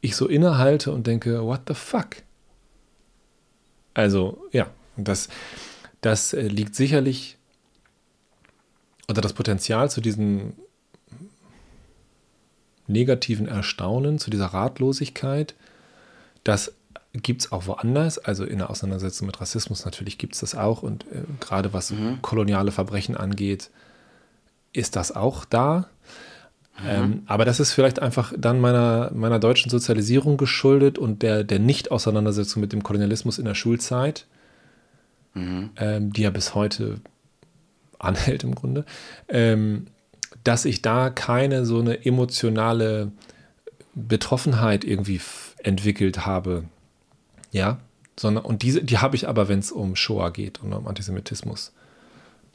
ich 0.00 0.16
so 0.16 0.26
innehalte 0.28 0.92
und 0.92 1.06
denke, 1.06 1.42
what 1.42 1.62
the 1.68 1.74
fuck? 1.74 2.22
Also, 3.96 4.46
ja, 4.52 4.68
das, 4.98 5.30
das 6.02 6.34
äh, 6.34 6.42
liegt 6.42 6.74
sicherlich, 6.74 7.38
oder 9.08 9.22
das 9.22 9.32
Potenzial 9.32 9.90
zu 9.90 10.02
diesem 10.02 10.52
negativen 12.86 13.48
Erstaunen, 13.48 14.18
zu 14.18 14.28
dieser 14.28 14.48
Ratlosigkeit, 14.48 15.54
das 16.44 16.74
gibt 17.14 17.40
es 17.40 17.52
auch 17.52 17.66
woanders, 17.66 18.18
also 18.18 18.44
in 18.44 18.58
der 18.58 18.68
Auseinandersetzung 18.68 19.28
mit 19.28 19.40
Rassismus 19.40 19.86
natürlich 19.86 20.18
gibt 20.18 20.34
es 20.34 20.40
das 20.40 20.54
auch 20.54 20.82
und 20.82 21.04
äh, 21.10 21.22
gerade 21.40 21.72
was 21.72 21.92
mhm. 21.92 22.20
koloniale 22.20 22.72
Verbrechen 22.72 23.16
angeht, 23.16 23.70
ist 24.74 24.94
das 24.96 25.10
auch 25.10 25.46
da. 25.46 25.88
Mhm. 26.82 26.88
Ähm, 26.88 27.22
aber 27.26 27.44
das 27.44 27.60
ist 27.60 27.72
vielleicht 27.72 28.00
einfach 28.00 28.32
dann 28.36 28.60
meiner, 28.60 29.10
meiner 29.14 29.38
deutschen 29.38 29.70
Sozialisierung 29.70 30.36
geschuldet 30.36 30.98
und 30.98 31.22
der, 31.22 31.44
der 31.44 31.58
Nicht-Auseinandersetzung 31.58 32.60
mit 32.60 32.72
dem 32.72 32.82
Kolonialismus 32.82 33.38
in 33.38 33.46
der 33.46 33.54
Schulzeit, 33.54 34.26
mhm. 35.34 35.70
ähm, 35.76 36.12
die 36.12 36.22
ja 36.22 36.30
bis 36.30 36.54
heute 36.54 37.00
anhält 37.98 38.44
im 38.44 38.54
Grunde, 38.54 38.84
ähm, 39.28 39.86
dass 40.44 40.64
ich 40.64 40.82
da 40.82 41.10
keine 41.10 41.64
so 41.64 41.80
eine 41.80 42.04
emotionale 42.04 43.10
Betroffenheit 43.94 44.84
irgendwie 44.84 45.20
entwickelt 45.62 46.26
habe. 46.26 46.64
Ja, 47.52 47.78
sondern, 48.18 48.44
und 48.44 48.62
diese, 48.62 48.84
die 48.84 48.98
habe 48.98 49.16
ich 49.16 49.28
aber, 49.28 49.48
wenn 49.48 49.60
es 49.60 49.72
um 49.72 49.96
Shoah 49.96 50.30
geht 50.30 50.62
und 50.62 50.72
um 50.72 50.86
Antisemitismus 50.86 51.72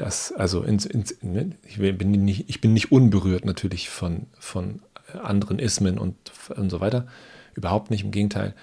das, 0.02 0.32
also 0.32 0.64
ins, 0.64 0.88
ins, 0.88 1.16
ne, 1.22 1.52
ich, 1.64 1.78
bin 1.78 2.10
nicht, 2.10 2.50
ich 2.50 2.60
bin 2.60 2.74
nicht 2.74 2.92
unberührt 2.92 3.46
natürlich 3.46 3.90
von, 3.92 4.26
von 4.40 4.82
anderen 5.22 5.60
Ismen 5.60 6.00
und, 6.00 6.16
und 6.56 6.72
so 6.72 6.80
weiter. 6.80 7.06
Überhaupt 7.54 7.92
nicht, 7.92 8.04
im 8.04 8.10
Gegenteil. 8.10 8.56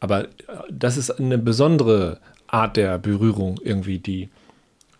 Aber 0.00 0.24
äh, 0.24 0.28
das 0.70 0.96
ist 0.96 1.10
eine 1.12 1.38
besondere 1.38 2.18
Art 2.48 2.76
der 2.76 2.98
Berührung 2.98 3.60
irgendwie, 3.62 4.00
die 4.00 4.28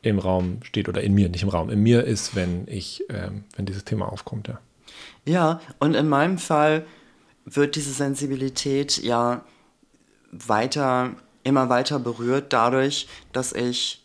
im 0.02 0.20
Raum 0.20 0.58
steht 0.62 0.88
oder 0.88 1.02
in 1.02 1.14
mir, 1.14 1.28
nicht 1.28 1.42
im 1.42 1.48
Raum. 1.48 1.68
In 1.68 1.82
mir 1.82 2.04
ist, 2.04 2.36
wenn 2.36 2.68
ich, 2.68 3.02
ähm, 3.08 3.42
wenn 3.56 3.66
dieses 3.66 3.84
Thema 3.84 4.10
aufkommt, 4.10 4.46
ja. 4.46 4.60
Ja, 5.24 5.60
und 5.80 5.94
in 5.94 6.08
meinem 6.08 6.38
Fall 6.38 6.84
wird 7.44 7.74
diese 7.74 7.92
Sensibilität 7.92 9.02
ja 9.02 9.44
weiter, 10.30 11.16
immer 11.42 11.68
weiter 11.68 11.98
berührt 11.98 12.52
dadurch, 12.52 13.08
dass 13.32 13.52
ich 13.52 14.01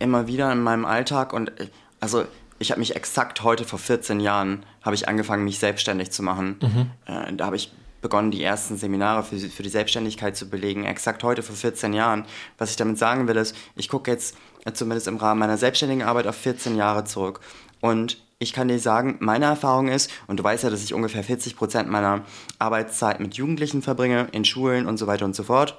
immer 0.00 0.26
wieder 0.26 0.50
in 0.52 0.62
meinem 0.62 0.84
Alltag 0.84 1.32
und 1.32 1.60
äh, 1.60 1.68
also 2.00 2.24
ich 2.58 2.70
habe 2.70 2.80
mich 2.80 2.94
exakt 2.94 3.42
heute 3.42 3.64
vor 3.64 3.78
14 3.78 4.20
Jahren 4.20 4.64
habe 4.82 4.94
ich 4.94 5.08
angefangen, 5.08 5.44
mich 5.44 5.58
selbstständig 5.58 6.10
zu 6.10 6.22
machen. 6.22 6.58
Mhm. 6.60 6.90
Äh, 7.06 7.32
da 7.34 7.46
habe 7.46 7.56
ich 7.56 7.72
begonnen, 8.02 8.30
die 8.30 8.42
ersten 8.42 8.76
Seminare 8.76 9.22
für, 9.22 9.38
für 9.38 9.62
die 9.62 9.68
Selbstständigkeit 9.68 10.36
zu 10.36 10.48
belegen. 10.48 10.84
Exakt 10.84 11.22
heute 11.22 11.42
vor 11.42 11.56
14 11.56 11.92
Jahren. 11.92 12.24
Was 12.58 12.70
ich 12.70 12.76
damit 12.76 12.98
sagen 12.98 13.28
will, 13.28 13.36
ist, 13.36 13.54
ich 13.76 13.88
gucke 13.88 14.10
jetzt 14.10 14.36
äh, 14.64 14.72
zumindest 14.72 15.08
im 15.08 15.16
Rahmen 15.16 15.40
meiner 15.40 15.58
selbstständigen 15.58 16.02
Arbeit 16.02 16.26
auf 16.26 16.36
14 16.36 16.76
Jahre 16.76 17.04
zurück. 17.04 17.40
Und 17.80 18.18
ich 18.38 18.52
kann 18.52 18.68
dir 18.68 18.78
sagen, 18.78 19.16
meine 19.20 19.46
Erfahrung 19.46 19.88
ist, 19.88 20.10
und 20.26 20.38
du 20.38 20.44
weißt 20.44 20.64
ja, 20.64 20.70
dass 20.70 20.82
ich 20.82 20.94
ungefähr 20.94 21.22
40 21.22 21.56
Prozent 21.56 21.90
meiner 21.90 22.24
Arbeitszeit 22.58 23.20
mit 23.20 23.34
Jugendlichen 23.34 23.82
verbringe, 23.82 24.28
in 24.32 24.44
Schulen 24.44 24.86
und 24.86 24.96
so 24.96 25.06
weiter 25.06 25.26
und 25.26 25.36
so 25.36 25.42
fort. 25.42 25.78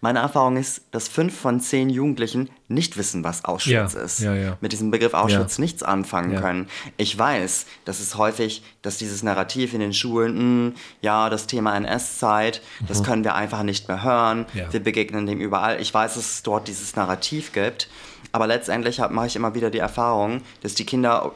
Meine 0.00 0.20
Erfahrung 0.20 0.56
ist, 0.56 0.82
dass 0.92 1.08
fünf 1.08 1.36
von 1.36 1.60
zehn 1.60 1.90
Jugendlichen 1.90 2.50
nicht 2.68 2.96
wissen, 2.96 3.24
was 3.24 3.44
Auschwitz 3.44 3.94
ja, 3.94 4.00
ist. 4.00 4.20
Ja, 4.20 4.34
ja. 4.34 4.56
Mit 4.60 4.70
diesem 4.70 4.92
Begriff 4.92 5.12
Auschwitz 5.12 5.58
nichts 5.58 5.82
anfangen 5.82 6.36
können. 6.36 6.68
Ich 6.96 7.18
weiß, 7.18 7.66
dass 7.84 7.98
es 7.98 8.16
häufig, 8.16 8.62
dass 8.82 8.98
dieses 8.98 9.24
Narrativ 9.24 9.74
in 9.74 9.80
den 9.80 9.92
Schulen, 9.92 10.34
mh, 10.34 10.40
hm, 10.40 10.74
ja, 11.02 11.30
das 11.30 11.48
Thema 11.48 11.76
NS-Zeit, 11.76 12.62
das 12.86 13.00
mhm. 13.00 13.04
können 13.04 13.24
wir 13.24 13.34
einfach 13.34 13.64
nicht 13.64 13.88
mehr 13.88 14.04
hören. 14.04 14.46
Wir 14.70 14.80
begegnen 14.80 15.26
dem 15.26 15.40
überall. 15.40 15.80
Ich 15.80 15.92
weiß, 15.92 16.14
dass 16.14 16.34
es 16.34 16.42
dort 16.44 16.68
dieses 16.68 16.94
Narrativ 16.94 17.52
gibt. 17.52 17.88
Aber 18.30 18.46
letztendlich 18.46 18.98
mache 18.98 19.26
ich 19.26 19.36
immer 19.36 19.54
wieder 19.54 19.70
die 19.70 19.78
Erfahrung, 19.78 20.42
dass 20.60 20.74
die 20.74 20.84
Kinder, 20.84 21.32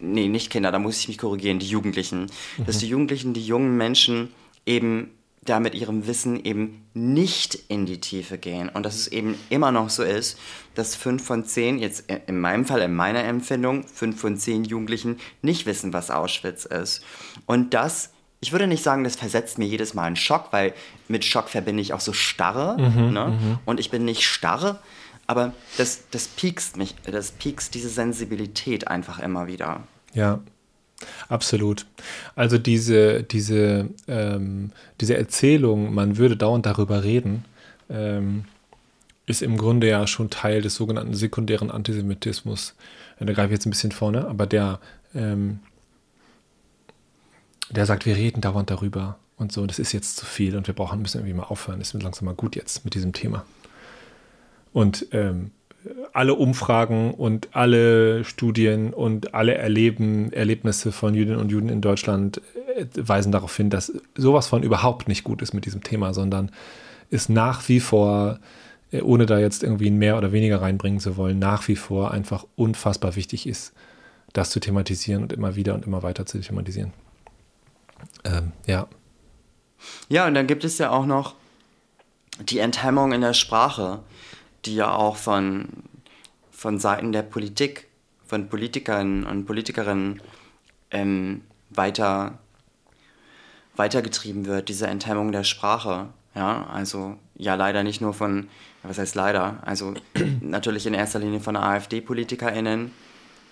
nee, 0.00 0.28
nicht 0.28 0.50
Kinder, 0.50 0.70
da 0.70 0.78
muss 0.78 0.98
ich 0.98 1.08
mich 1.08 1.18
korrigieren, 1.18 1.58
die 1.58 1.66
Jugendlichen, 1.66 2.26
mhm. 2.56 2.66
dass 2.66 2.78
die 2.78 2.88
Jugendlichen, 2.88 3.32
die 3.32 3.44
jungen 3.44 3.76
Menschen 3.76 4.32
eben 4.66 5.10
da 5.48 5.60
mit 5.60 5.74
ihrem 5.74 6.06
Wissen 6.06 6.42
eben 6.44 6.86
nicht 6.94 7.54
in 7.68 7.86
die 7.86 8.00
Tiefe 8.00 8.38
gehen. 8.38 8.68
Und 8.68 8.84
dass 8.84 8.94
es 8.96 9.08
eben 9.08 9.36
immer 9.50 9.72
noch 9.72 9.90
so 9.90 10.02
ist, 10.02 10.38
dass 10.74 10.94
fünf 10.94 11.24
von 11.24 11.44
zehn, 11.44 11.78
jetzt 11.78 12.04
in 12.26 12.40
meinem 12.40 12.64
Fall, 12.64 12.82
in 12.82 12.94
meiner 12.94 13.24
Empfindung, 13.24 13.84
fünf 13.86 14.20
von 14.20 14.36
zehn 14.36 14.64
Jugendlichen 14.64 15.18
nicht 15.42 15.66
wissen, 15.66 15.92
was 15.92 16.10
Auschwitz 16.10 16.64
ist. 16.64 17.02
Und 17.46 17.74
das, 17.74 18.10
ich 18.40 18.52
würde 18.52 18.66
nicht 18.66 18.82
sagen, 18.82 19.04
das 19.04 19.16
versetzt 19.16 19.58
mir 19.58 19.66
jedes 19.66 19.94
Mal 19.94 20.04
einen 20.04 20.16
Schock, 20.16 20.48
weil 20.52 20.74
mit 21.08 21.24
Schock 21.24 21.48
verbinde 21.48 21.82
ich 21.82 21.92
auch 21.92 22.00
so 22.00 22.12
Starre. 22.12 22.76
Mhm, 22.78 23.12
ne? 23.12 23.28
Mhm. 23.28 23.58
Und 23.64 23.80
ich 23.80 23.90
bin 23.90 24.04
nicht 24.04 24.24
starr, 24.24 24.80
aber 25.26 25.52
das, 25.78 26.04
das 26.10 26.28
piekst 26.28 26.76
mich, 26.76 26.94
das 27.04 27.32
piekst 27.32 27.74
diese 27.74 27.88
Sensibilität 27.88 28.88
einfach 28.88 29.18
immer 29.18 29.46
wieder. 29.46 29.82
Ja, 30.12 30.40
Absolut. 31.28 31.86
Also 32.34 32.58
diese, 32.58 33.22
diese, 33.22 33.88
ähm, 34.08 34.70
diese 35.00 35.16
Erzählung, 35.16 35.94
man 35.94 36.16
würde 36.16 36.36
dauernd 36.36 36.66
darüber 36.66 37.04
reden, 37.04 37.44
ähm, 37.90 38.44
ist 39.26 39.42
im 39.42 39.56
Grunde 39.56 39.88
ja 39.88 40.06
schon 40.06 40.30
Teil 40.30 40.62
des 40.62 40.76
sogenannten 40.76 41.14
sekundären 41.14 41.70
Antisemitismus. 41.70 42.74
Da 43.18 43.32
greife 43.32 43.46
ich 43.46 43.52
jetzt 43.52 43.66
ein 43.66 43.70
bisschen 43.70 43.92
vorne, 43.92 44.26
aber 44.28 44.46
der, 44.46 44.78
ähm, 45.14 45.60
der 47.70 47.86
sagt, 47.86 48.06
wir 48.06 48.16
reden 48.16 48.40
dauernd 48.40 48.70
darüber 48.70 49.18
und 49.36 49.52
so, 49.52 49.66
das 49.66 49.78
ist 49.78 49.92
jetzt 49.92 50.16
zu 50.16 50.24
viel 50.24 50.56
und 50.56 50.66
wir 50.66 50.74
brauchen, 50.74 51.02
müssen 51.02 51.18
irgendwie 51.18 51.34
mal 51.34 51.44
aufhören, 51.44 51.80
es 51.80 51.92
wird 51.92 52.04
langsam 52.04 52.26
mal 52.26 52.34
gut 52.34 52.56
jetzt 52.56 52.84
mit 52.84 52.94
diesem 52.94 53.12
Thema. 53.12 53.44
Und 54.72 55.06
ähm, 55.12 55.50
alle 56.12 56.34
Umfragen 56.34 57.12
und 57.12 57.54
alle 57.54 58.24
Studien 58.24 58.92
und 58.92 59.34
alle 59.34 59.54
Erleben, 59.54 60.32
Erlebnisse 60.32 60.92
von 60.92 61.14
Jüdinnen 61.14 61.38
und 61.38 61.50
Juden 61.50 61.68
in 61.68 61.80
Deutschland 61.80 62.40
äh, 62.76 62.86
weisen 62.96 63.32
darauf 63.32 63.56
hin, 63.56 63.70
dass 63.70 63.92
sowas 64.16 64.46
von 64.46 64.62
überhaupt 64.62 65.08
nicht 65.08 65.24
gut 65.24 65.42
ist 65.42 65.52
mit 65.52 65.64
diesem 65.66 65.82
Thema, 65.82 66.14
sondern 66.14 66.50
ist 67.10 67.28
nach 67.28 67.68
wie 67.68 67.80
vor, 67.80 68.38
äh, 68.90 69.00
ohne 69.00 69.26
da 69.26 69.38
jetzt 69.38 69.62
irgendwie 69.62 69.90
mehr 69.90 70.16
oder 70.16 70.32
weniger 70.32 70.60
reinbringen 70.60 71.00
zu 71.00 71.16
wollen, 71.16 71.38
nach 71.38 71.68
wie 71.68 71.76
vor 71.76 72.10
einfach 72.10 72.44
unfassbar 72.56 73.16
wichtig 73.16 73.46
ist, 73.46 73.72
das 74.32 74.50
zu 74.50 74.60
thematisieren 74.60 75.22
und 75.22 75.32
immer 75.32 75.56
wieder 75.56 75.74
und 75.74 75.86
immer 75.86 76.02
weiter 76.02 76.26
zu 76.26 76.40
thematisieren. 76.40 76.92
Ähm, 78.24 78.52
ja. 78.66 78.88
Ja, 80.08 80.26
und 80.26 80.34
dann 80.34 80.46
gibt 80.46 80.64
es 80.64 80.78
ja 80.78 80.90
auch 80.90 81.06
noch 81.06 81.34
die 82.40 82.58
Enthemmung 82.58 83.12
in 83.12 83.20
der 83.20 83.34
Sprache, 83.34 84.00
die 84.66 84.76
ja 84.76 84.92
auch 84.92 85.16
von, 85.16 85.68
von 86.50 86.78
Seiten 86.78 87.12
der 87.12 87.22
Politik, 87.22 87.88
von 88.26 88.48
Politikern 88.48 89.24
und 89.24 89.46
Politikerinnen 89.46 90.20
ähm, 90.90 91.42
weiter, 91.70 92.38
weitergetrieben 93.76 94.46
wird, 94.46 94.68
diese 94.68 94.86
Enthemmung 94.86 95.32
der 95.32 95.44
Sprache. 95.44 96.08
Ja, 96.34 96.66
also 96.66 97.16
ja 97.36 97.54
leider 97.54 97.82
nicht 97.82 98.00
nur 98.00 98.12
von, 98.12 98.48
was 98.82 98.98
heißt 98.98 99.14
leider, 99.14 99.62
also 99.64 99.94
natürlich 100.40 100.86
in 100.86 100.94
erster 100.94 101.18
Linie 101.18 101.40
von 101.40 101.56
AfD-PolitikerInnen, 101.56 102.90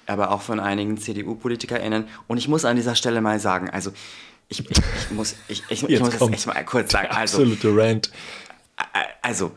aber 0.06 0.30
auch 0.30 0.42
von 0.42 0.60
einigen 0.60 0.98
CDU-PolitikerInnen. 0.98 2.08
Und 2.26 2.36
ich 2.36 2.48
muss 2.48 2.64
an 2.64 2.76
dieser 2.76 2.94
Stelle 2.94 3.20
mal 3.20 3.40
sagen, 3.40 3.70
also 3.70 3.92
ich, 4.48 4.60
ich, 4.70 4.78
ich 4.78 5.10
muss, 5.10 5.36
ich, 5.48 5.62
ich, 5.68 5.88
ich 5.88 6.00
muss 6.00 6.14
es 6.14 6.20
echt 6.20 6.46
mal 6.46 6.64
kurz 6.64 6.92
sagen. 6.92 7.08
Also, 7.10 7.38
absolute 7.38 7.68
Rant. 7.74 8.10
Also, 9.22 9.52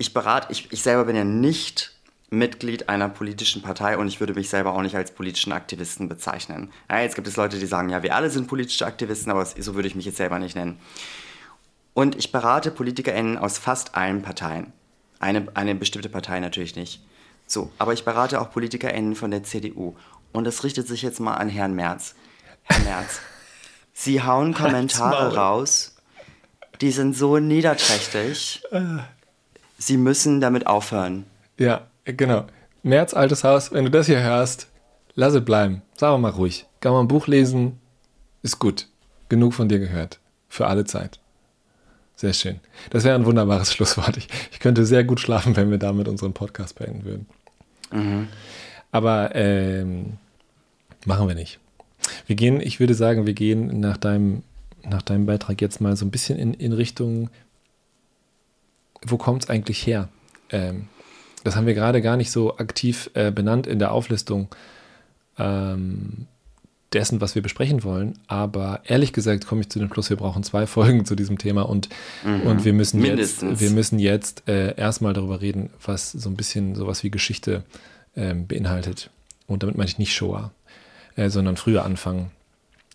ich 0.00 0.14
berate, 0.14 0.46
ich, 0.50 0.72
ich 0.72 0.82
selber 0.82 1.04
bin 1.04 1.14
ja 1.14 1.24
nicht 1.24 1.92
Mitglied 2.30 2.88
einer 2.88 3.10
politischen 3.10 3.60
Partei 3.60 3.98
und 3.98 4.08
ich 4.08 4.18
würde 4.18 4.32
mich 4.32 4.48
selber 4.48 4.72
auch 4.72 4.80
nicht 4.80 4.96
als 4.96 5.10
politischen 5.10 5.52
Aktivisten 5.52 6.08
bezeichnen. 6.08 6.72
Ja, 6.88 7.00
jetzt 7.00 7.16
gibt 7.16 7.28
es 7.28 7.36
Leute, 7.36 7.58
die 7.58 7.66
sagen, 7.66 7.90
ja, 7.90 8.02
wir 8.02 8.16
alle 8.16 8.30
sind 8.30 8.46
politische 8.46 8.86
Aktivisten, 8.86 9.30
aber 9.30 9.44
so 9.44 9.74
würde 9.74 9.88
ich 9.88 9.94
mich 9.94 10.06
jetzt 10.06 10.16
selber 10.16 10.38
nicht 10.38 10.56
nennen. 10.56 10.80
Und 11.92 12.16
ich 12.16 12.32
berate 12.32 12.70
PolitikerInnen 12.70 13.36
aus 13.36 13.58
fast 13.58 13.94
allen 13.94 14.22
Parteien. 14.22 14.72
Eine, 15.18 15.48
eine 15.52 15.74
bestimmte 15.74 16.08
Partei 16.08 16.40
natürlich 16.40 16.76
nicht. 16.76 17.04
So, 17.46 17.70
aber 17.76 17.92
ich 17.92 18.04
berate 18.06 18.40
auch 18.40 18.50
PolitikerInnen 18.50 19.16
von 19.16 19.30
der 19.30 19.42
CDU. 19.42 19.96
Und 20.32 20.44
das 20.44 20.64
richtet 20.64 20.88
sich 20.88 21.02
jetzt 21.02 21.20
mal 21.20 21.34
an 21.34 21.50
Herrn 21.50 21.74
Merz. 21.74 22.14
Herr 22.62 22.78
Merz, 22.84 23.20
Sie 23.92 24.22
hauen 24.22 24.54
Kommentare 24.54 25.34
raus, 25.36 25.96
die 26.80 26.90
sind 26.90 27.14
so 27.14 27.38
niederträchtig. 27.38 28.62
Sie 29.80 29.96
müssen 29.96 30.42
damit 30.42 30.66
aufhören. 30.66 31.24
Ja, 31.58 31.86
genau. 32.04 32.44
Merz, 32.82 33.14
altes 33.14 33.44
Haus, 33.44 33.72
wenn 33.72 33.86
du 33.86 33.90
das 33.90 34.06
hier 34.06 34.22
hörst, 34.22 34.68
lass 35.14 35.32
es 35.32 35.42
bleiben. 35.42 35.80
Sag 35.96 36.20
mal 36.20 36.30
ruhig. 36.30 36.66
Kann 36.80 36.92
man 36.92 37.06
ein 37.06 37.08
Buch 37.08 37.26
lesen, 37.26 37.78
ist 38.42 38.58
gut. 38.58 38.88
Genug 39.30 39.54
von 39.54 39.70
dir 39.70 39.78
gehört. 39.78 40.20
Für 40.50 40.66
alle 40.66 40.84
Zeit. 40.84 41.18
Sehr 42.14 42.34
schön. 42.34 42.60
Das 42.90 43.04
wäre 43.04 43.14
ein 43.14 43.24
wunderbares 43.24 43.72
Schlusswort. 43.72 44.18
Ich, 44.18 44.28
ich, 44.52 44.60
könnte 44.60 44.84
sehr 44.84 45.02
gut 45.02 45.18
schlafen, 45.18 45.56
wenn 45.56 45.70
wir 45.70 45.78
damit 45.78 46.08
unseren 46.08 46.34
Podcast 46.34 46.78
beenden 46.78 47.04
würden. 47.04 47.26
Mhm. 47.90 48.28
Aber 48.92 49.34
ähm, 49.34 50.18
machen 51.06 51.26
wir 51.26 51.34
nicht. 51.34 51.58
Wir 52.26 52.36
gehen, 52.36 52.60
ich 52.60 52.80
würde 52.80 52.94
sagen, 52.94 53.24
wir 53.24 53.32
gehen 53.32 53.80
nach 53.80 53.96
deinem, 53.96 54.42
nach 54.82 55.00
deinem 55.00 55.24
Beitrag 55.24 55.62
jetzt 55.62 55.80
mal 55.80 55.96
so 55.96 56.04
ein 56.04 56.10
bisschen 56.10 56.38
in, 56.38 56.52
in 56.52 56.74
Richtung, 56.74 57.30
wo 59.06 59.16
kommt 59.16 59.44
es 59.44 59.50
eigentlich 59.50 59.86
her? 59.86 60.08
Ähm, 60.50 60.88
das 61.44 61.56
haben 61.56 61.66
wir 61.66 61.74
gerade 61.74 62.02
gar 62.02 62.16
nicht 62.16 62.30
so 62.30 62.58
aktiv 62.58 63.10
äh, 63.14 63.30
benannt 63.30 63.66
in 63.66 63.78
der 63.78 63.92
Auflistung 63.92 64.48
ähm, 65.38 66.26
dessen, 66.92 67.20
was 67.20 67.34
wir 67.34 67.42
besprechen 67.42 67.82
wollen. 67.82 68.18
Aber 68.26 68.80
ehrlich 68.84 69.12
gesagt 69.12 69.46
komme 69.46 69.62
ich 69.62 69.70
zu 69.70 69.78
dem 69.78 69.92
Schluss, 69.92 70.10
wir 70.10 70.16
brauchen 70.16 70.42
zwei 70.42 70.66
Folgen 70.68 71.04
zu 71.04 71.14
diesem 71.14 71.38
Thema 71.38 71.62
und, 71.62 71.88
mhm. 72.24 72.42
und 72.42 72.64
wir 72.64 72.72
müssen 72.72 73.00
Mindestens. 73.00 73.50
jetzt, 73.52 73.60
wir 73.60 73.70
müssen 73.70 73.98
jetzt 73.98 74.48
äh, 74.48 74.74
erstmal 74.76 75.14
darüber 75.14 75.40
reden, 75.40 75.70
was 75.84 76.12
so 76.12 76.28
ein 76.28 76.36
bisschen 76.36 76.74
sowas 76.74 77.02
wie 77.02 77.10
Geschichte 77.10 77.64
ähm, 78.16 78.46
beinhaltet. 78.46 79.10
Und 79.46 79.62
damit 79.62 79.76
meine 79.76 79.88
ich 79.88 79.98
nicht 79.98 80.14
Shoah 80.14 80.52
äh, 81.16 81.30
sondern 81.30 81.56
früher 81.56 81.84
anfangen. 81.84 82.30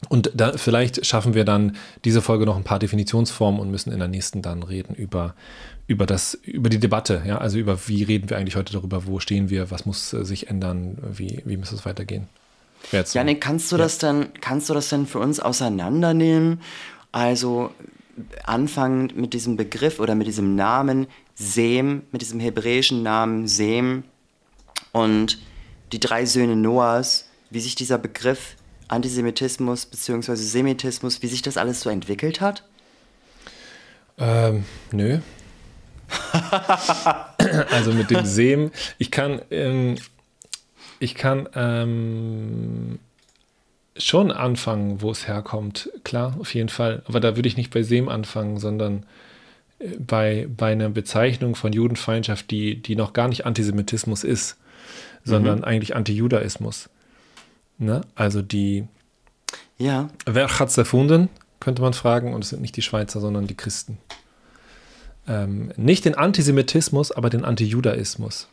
Und 0.10 0.32
da, 0.36 0.58
vielleicht 0.58 1.06
schaffen 1.06 1.34
wir 1.34 1.46
dann 1.46 1.78
diese 2.04 2.22
Folge 2.22 2.46
noch 2.46 2.58
ein 2.58 2.64
paar 2.64 2.80
Definitionsformen 2.80 3.60
und 3.60 3.72
müssen 3.72 3.92
in 3.92 4.00
der 4.00 4.08
nächsten 4.08 4.42
dann 4.42 4.62
reden 4.62 4.94
über, 4.94 5.36
über, 5.88 6.06
das, 6.06 6.36
über 6.44 6.70
die 6.70 6.80
Debatte. 6.80 7.24
Ja? 7.26 7.38
Also 7.38 7.58
über 7.58 7.88
wie 7.88 8.04
reden 8.04 8.30
wir 8.30 8.38
eigentlich 8.38 8.56
heute 8.56 8.74
darüber, 8.74 9.08
wo 9.08 9.20
stehen 9.20 9.50
wir, 9.50 9.72
was 9.72 9.86
muss 9.86 10.14
äh, 10.14 10.24
sich 10.26 10.50
ändern, 10.50 10.98
wie, 11.12 11.42
wie 11.46 11.58
muss 11.58 11.72
es 11.72 11.86
weitergehen. 11.86 12.28
Janik, 13.14 13.42
kannst 13.42 13.72
du 13.72 13.78
ja. 13.78 13.84
das 13.84 13.98
dann, 13.98 14.28
kannst 14.42 14.70
du 14.70 14.74
das 14.76 14.90
denn 14.90 15.08
für 15.08 15.20
uns 15.20 15.40
auseinandernehmen? 15.40 16.62
Also 17.12 17.72
anfangen 18.44 19.12
mit 19.16 19.34
diesem 19.34 19.58
Begriff 19.58 20.00
oder 20.00 20.14
mit 20.14 20.28
diesem 20.28 20.56
Namen 20.56 21.08
Sem, 21.34 22.04
mit 22.12 22.22
diesem 22.22 22.40
hebräischen 22.40 23.02
Namen 23.02 23.48
Sem 23.48 24.04
und 24.92 25.40
die 25.92 26.00
drei 26.00 26.26
Söhne 26.26 26.56
Noahs 26.56 27.30
wie 27.50 27.60
sich 27.60 27.76
dieser 27.76 27.98
Begriff 27.98 28.56
Antisemitismus 28.88 29.86
bzw. 29.86 30.36
Semitismus, 30.36 31.22
wie 31.22 31.28
sich 31.28 31.42
das 31.42 31.58
alles 31.58 31.82
so 31.82 31.90
entwickelt 31.90 32.42
hat? 32.42 32.64
Ähm, 34.18 34.66
nö. 34.92 35.20
also 37.72 37.92
mit 37.92 38.12
dem 38.12 38.26
Sem, 38.26 38.72
ich 38.98 39.12
kann, 39.12 39.42
ähm, 39.52 39.96
ich 41.00 41.16
kann 41.16 41.50
ähm, 41.56 43.00
schon 43.98 44.32
anfangen, 44.32 45.02
wo 45.02 45.12
es 45.12 45.28
herkommt, 45.28 45.90
klar, 46.04 46.36
auf 46.40 46.54
jeden 46.54 46.70
Fall. 46.70 47.04
Aber 47.08 47.20
da 47.20 47.36
würde 47.36 47.48
ich 47.48 47.58
nicht 47.58 47.74
bei 47.74 47.84
Sem 47.84 48.10
anfangen, 48.10 48.60
sondern 48.60 49.06
äh, 49.80 49.98
bei, 49.98 50.48
bei 50.56 50.72
einer 50.72 50.90
Bezeichnung 50.90 51.56
von 51.56 51.74
Judenfeindschaft, 51.74 52.52
die, 52.52 52.82
die 52.82 52.96
noch 52.96 53.14
gar 53.14 53.28
nicht 53.28 53.46
Antisemitismus 53.46 54.24
ist, 54.24 54.58
sondern 55.24 55.60
mhm. 55.60 55.64
eigentlich 55.66 55.96
Antijudaismus. 55.96 56.90
Ne? 57.78 58.02
Also 58.16 58.42
die. 58.42 58.88
Ja. 59.78 60.10
Wer 60.26 60.60
hat 60.60 60.70
es 60.70 60.78
erfunden, 60.78 61.30
könnte 61.60 61.82
man 61.82 61.94
fragen. 61.94 62.34
Und 62.34 62.44
es 62.44 62.50
sind 62.50 62.62
nicht 62.62 62.76
die 62.78 62.82
Schweizer, 62.82 63.20
sondern 63.20 63.48
die 63.48 63.56
Christen. 63.56 63.98
Ähm, 65.28 65.72
nicht 65.76 66.06
den 66.06 66.16
Antisemitismus, 66.16 67.12
aber 67.12 67.30
den 67.30 67.44
Antijudaismus. 67.44 68.48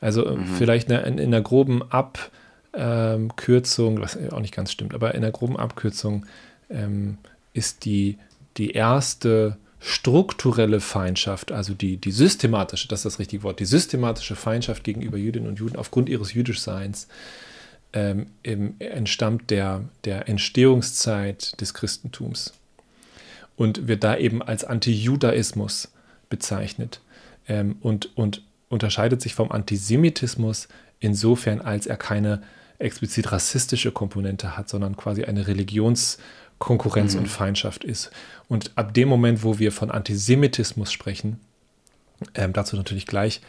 Also 0.00 0.26
äh, 0.26 0.36
mhm. 0.36 0.46
vielleicht 0.46 0.90
in, 0.90 1.18
in, 1.18 1.34
einer 1.34 1.40
groben 1.40 1.82
Abkürzung, 2.72 4.00
was 4.00 4.16
auch 4.30 4.40
nicht 4.40 4.54
ganz 4.54 4.70
stimmt, 4.72 4.94
aber 4.94 5.14
in 5.14 5.22
einer 5.22 5.32
groben 5.32 5.56
Abkürzung 5.56 6.26
ähm, 6.70 7.18
ist 7.54 7.84
die, 7.84 8.18
die 8.56 8.72
erste 8.72 9.56
strukturelle 9.80 10.80
Feindschaft, 10.80 11.52
also 11.52 11.72
die, 11.72 11.98
die 11.98 12.10
systematische, 12.10 12.88
das 12.88 13.00
ist 13.00 13.04
das 13.04 13.18
richtige 13.20 13.42
Wort, 13.44 13.60
die 13.60 13.64
systematische 13.64 14.34
Feindschaft 14.36 14.82
gegenüber 14.84 15.16
Jüdinnen 15.16 15.48
und 15.48 15.58
Juden 15.58 15.76
aufgrund 15.76 16.08
ihres 16.08 16.34
Jüdischseins 16.34 17.06
ähm, 18.42 18.74
entstammt 18.78 19.50
der, 19.50 19.84
der 20.04 20.28
Entstehungszeit 20.28 21.60
des 21.60 21.74
Christentums 21.74 22.52
und 23.56 23.88
wird 23.88 24.04
da 24.04 24.16
eben 24.16 24.42
als 24.42 24.64
Antijudaismus 24.64 25.88
bezeichnet 26.28 27.00
ähm, 27.48 27.76
und, 27.80 28.16
und 28.16 28.42
unterscheidet 28.68 29.20
sich 29.20 29.34
vom 29.34 29.50
Antisemitismus 29.50 30.68
insofern, 31.00 31.60
als 31.60 31.86
er 31.86 31.96
keine 31.96 32.42
explizit 32.78 33.32
rassistische 33.32 33.90
Komponente 33.90 34.56
hat, 34.56 34.68
sondern 34.68 34.96
quasi 34.96 35.24
eine 35.24 35.48
Religionskonkurrenz 35.48 37.14
mhm. 37.14 37.20
und 37.20 37.26
Feindschaft 37.26 37.84
ist. 37.84 38.10
Und 38.48 38.72
ab 38.76 38.94
dem 38.94 39.08
Moment, 39.08 39.42
wo 39.42 39.58
wir 39.58 39.72
von 39.72 39.90
Antisemitismus 39.90 40.92
sprechen, 40.92 41.40
ähm, 42.34 42.52
dazu 42.52 42.76
natürlich 42.76 43.06
gleich, 43.06 43.40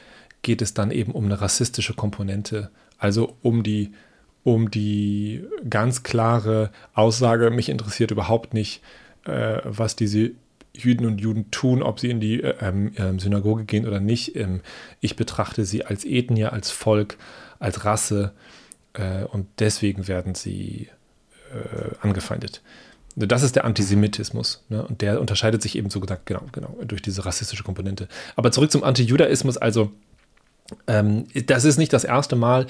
geht 0.42 0.62
es 0.62 0.74
dann 0.74 0.92
eben 0.92 1.12
um 1.12 1.26
eine 1.26 1.42
rassistische 1.42 1.94
Komponente, 1.94 2.72
also 2.98 3.36
um 3.42 3.64
die 3.64 3.94
um 4.44 4.72
die 4.72 5.44
ganz 5.70 6.04
klare 6.04 6.72
Aussage, 6.94 7.52
mich 7.52 7.70
interessiert 7.70 8.12
überhaupt 8.12 8.54
nicht, 8.54 8.82
äh, 9.26 9.60
was 9.64 9.96
diese 9.96 10.32
Jüden 10.74 11.06
und 11.06 11.20
Juden 11.20 11.52
tun, 11.52 11.84
ob 11.84 12.00
sie 12.00 12.10
in 12.10 12.20
die 12.20 12.42
äh, 12.42 12.54
äh, 12.54 13.20
Synagoge 13.20 13.66
gehen 13.66 13.88
oder 13.88 14.00
nicht. 14.00 14.36
Ähm, 14.36 14.62
ich 15.02 15.16
betrachte 15.16 15.66
sie 15.66 15.86
als 15.86 16.06
Ethnie, 16.06 16.46
als 16.46 16.72
Volk, 16.72 17.18
als 17.60 17.86
Rasse 17.86 18.34
äh, 18.94 19.24
und 19.26 19.48
deswegen 19.60 20.08
werden 20.08 20.36
sie 20.36 20.90
äh, 21.52 21.96
angefeindet. 22.02 22.62
Das 23.16 23.44
ist 23.44 23.56
der 23.56 23.66
Antisemitismus. 23.66 24.64
Ne? 24.70 24.86
Und 24.86 25.02
der 25.02 25.20
unterscheidet 25.20 25.62
sich 25.62 25.78
eben 25.78 25.90
so 25.90 26.00
gesagt, 26.00 26.26
genau, 26.26 26.44
genau, 26.52 26.78
durch 26.86 27.02
diese 27.02 27.26
rassistische 27.26 27.64
Komponente. 27.64 28.08
Aber 28.36 28.52
zurück 28.52 28.72
zum 28.72 28.84
Antijudaismus, 28.84 29.58
also 29.58 29.92
ähm, 30.88 31.26
das 31.48 31.66
ist 31.66 31.78
nicht 31.78 31.92
das 31.92 32.04
erste 32.04 32.36
Mal, 32.36 32.68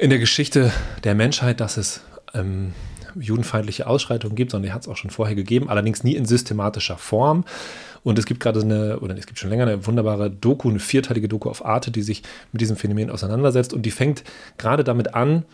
in 0.00 0.08
der 0.08 0.18
Geschichte 0.18 0.72
der 1.04 1.14
Menschheit, 1.14 1.60
dass 1.60 1.76
es 1.76 2.00
ähm, 2.32 2.72
judenfeindliche 3.18 3.86
Ausschreitungen 3.86 4.34
gibt, 4.34 4.50
sondern 4.50 4.70
die 4.70 4.72
hat 4.72 4.82
es 4.82 4.88
auch 4.88 4.96
schon 4.96 5.10
vorher 5.10 5.36
gegeben, 5.36 5.68
allerdings 5.68 6.02
nie 6.04 6.14
in 6.14 6.24
systematischer 6.24 6.96
Form. 6.96 7.44
Und 8.02 8.18
es 8.18 8.24
gibt 8.24 8.40
gerade 8.40 8.60
eine, 8.62 9.00
oder 9.00 9.16
es 9.18 9.26
gibt 9.26 9.38
schon 9.38 9.50
länger 9.50 9.66
eine 9.66 9.86
wunderbare 9.86 10.30
Doku, 10.30 10.70
eine 10.70 10.78
vierteilige 10.78 11.28
Doku 11.28 11.50
auf 11.50 11.64
Arte, 11.66 11.90
die 11.90 12.00
sich 12.00 12.22
mit 12.50 12.62
diesem 12.62 12.76
Phänomen 12.76 13.10
auseinandersetzt. 13.10 13.74
Und 13.74 13.82
die 13.82 13.90
fängt 13.90 14.24
gerade 14.56 14.84
damit 14.84 15.14
an, 15.14 15.44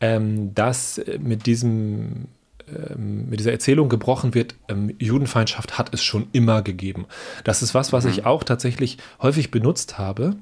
ähm, 0.00 0.52
dass 0.54 1.00
mit 1.20 1.46
diesem 1.46 2.26
ähm, 2.66 3.28
mit 3.28 3.38
dieser 3.38 3.52
Erzählung 3.52 3.88
gebrochen 3.88 4.34
wird, 4.34 4.56
ähm, 4.68 4.92
Judenfeindschaft 4.98 5.78
hat 5.78 5.94
es 5.94 6.02
schon 6.02 6.26
immer 6.32 6.62
gegeben. 6.62 7.06
Das 7.44 7.62
ist 7.62 7.74
was, 7.74 7.92
was 7.92 8.04
mhm. 8.04 8.10
ich 8.10 8.26
auch 8.26 8.42
tatsächlich 8.42 8.98
häufig 9.20 9.52
benutzt 9.52 9.98
habe 9.98 10.34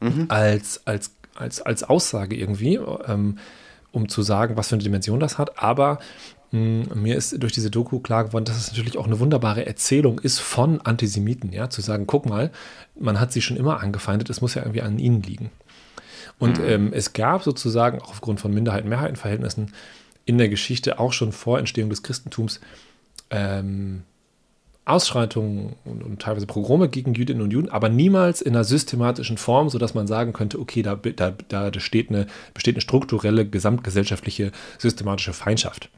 mhm. 0.00 0.26
als, 0.28 0.86
als, 0.86 1.15
als, 1.38 1.62
als 1.62 1.82
Aussage 1.84 2.36
irgendwie, 2.36 2.78
ähm, 3.06 3.38
um 3.92 4.08
zu 4.08 4.22
sagen, 4.22 4.56
was 4.56 4.68
für 4.68 4.74
eine 4.74 4.84
Dimension 4.84 5.20
das 5.20 5.38
hat. 5.38 5.62
Aber 5.62 5.98
mh, 6.52 6.86
hm, 6.90 7.02
mir 7.02 7.16
ist 7.16 7.42
durch 7.42 7.52
diese 7.52 7.70
Doku 7.70 8.00
klar 8.00 8.24
geworden, 8.24 8.44
dass 8.44 8.56
es 8.56 8.68
natürlich 8.68 8.98
auch 8.98 9.06
eine 9.06 9.20
wunderbare 9.20 9.66
Erzählung 9.66 10.18
ist 10.18 10.38
von 10.38 10.80
Antisemiten, 10.80 11.52
ja, 11.52 11.70
zu 11.70 11.80
sagen, 11.80 12.06
guck 12.06 12.26
mal, 12.26 12.50
man 12.98 13.20
hat 13.20 13.32
sie 13.32 13.42
schon 13.42 13.56
immer 13.56 13.80
angefeindet, 13.82 14.30
es 14.30 14.40
muss 14.40 14.54
ja 14.54 14.62
irgendwie 14.62 14.82
an 14.82 14.98
ihnen 14.98 15.22
liegen. 15.22 15.50
Und 16.38 16.58
mhm. 16.58 16.64
ähm, 16.68 16.92
es 16.92 17.12
gab 17.12 17.42
sozusagen 17.42 18.00
auch 18.00 18.10
aufgrund 18.10 18.40
von 18.40 18.52
Minderheiten-Mehrheiten-Verhältnissen 18.52 19.72
in 20.24 20.38
der 20.38 20.48
Geschichte 20.48 20.98
auch 20.98 21.12
schon 21.12 21.32
vor 21.32 21.58
Entstehung 21.58 21.88
des 21.88 22.02
Christentums 22.02 22.60
ähm, 23.30 24.02
Ausschreitungen 24.86 25.74
und, 25.84 26.02
und, 26.04 26.22
teilweise 26.22 26.46
Pogrome 26.46 26.88
gegen 26.88 27.12
Jüdinnen 27.12 27.42
und 27.42 27.50
Juden, 27.50 27.68
aber 27.68 27.88
niemals 27.88 28.40
in 28.40 28.54
einer 28.54 28.64
systematischen 28.64 29.36
Form, 29.36 29.68
sodass 29.68 29.94
man 29.94 30.06
sagen 30.06 30.32
könnte, 30.32 30.60
okay, 30.60 30.82
da, 30.82 30.94
da, 30.94 31.32
da 31.70 31.80
steht 31.80 32.08
eine, 32.08 32.28
besteht 32.54 32.76
eine 32.76 32.80
strukturelle, 32.80 33.46
gesamtgesellschaftliche, 33.48 34.52
systematische 34.78 35.32
Feindschaft. 35.32 35.90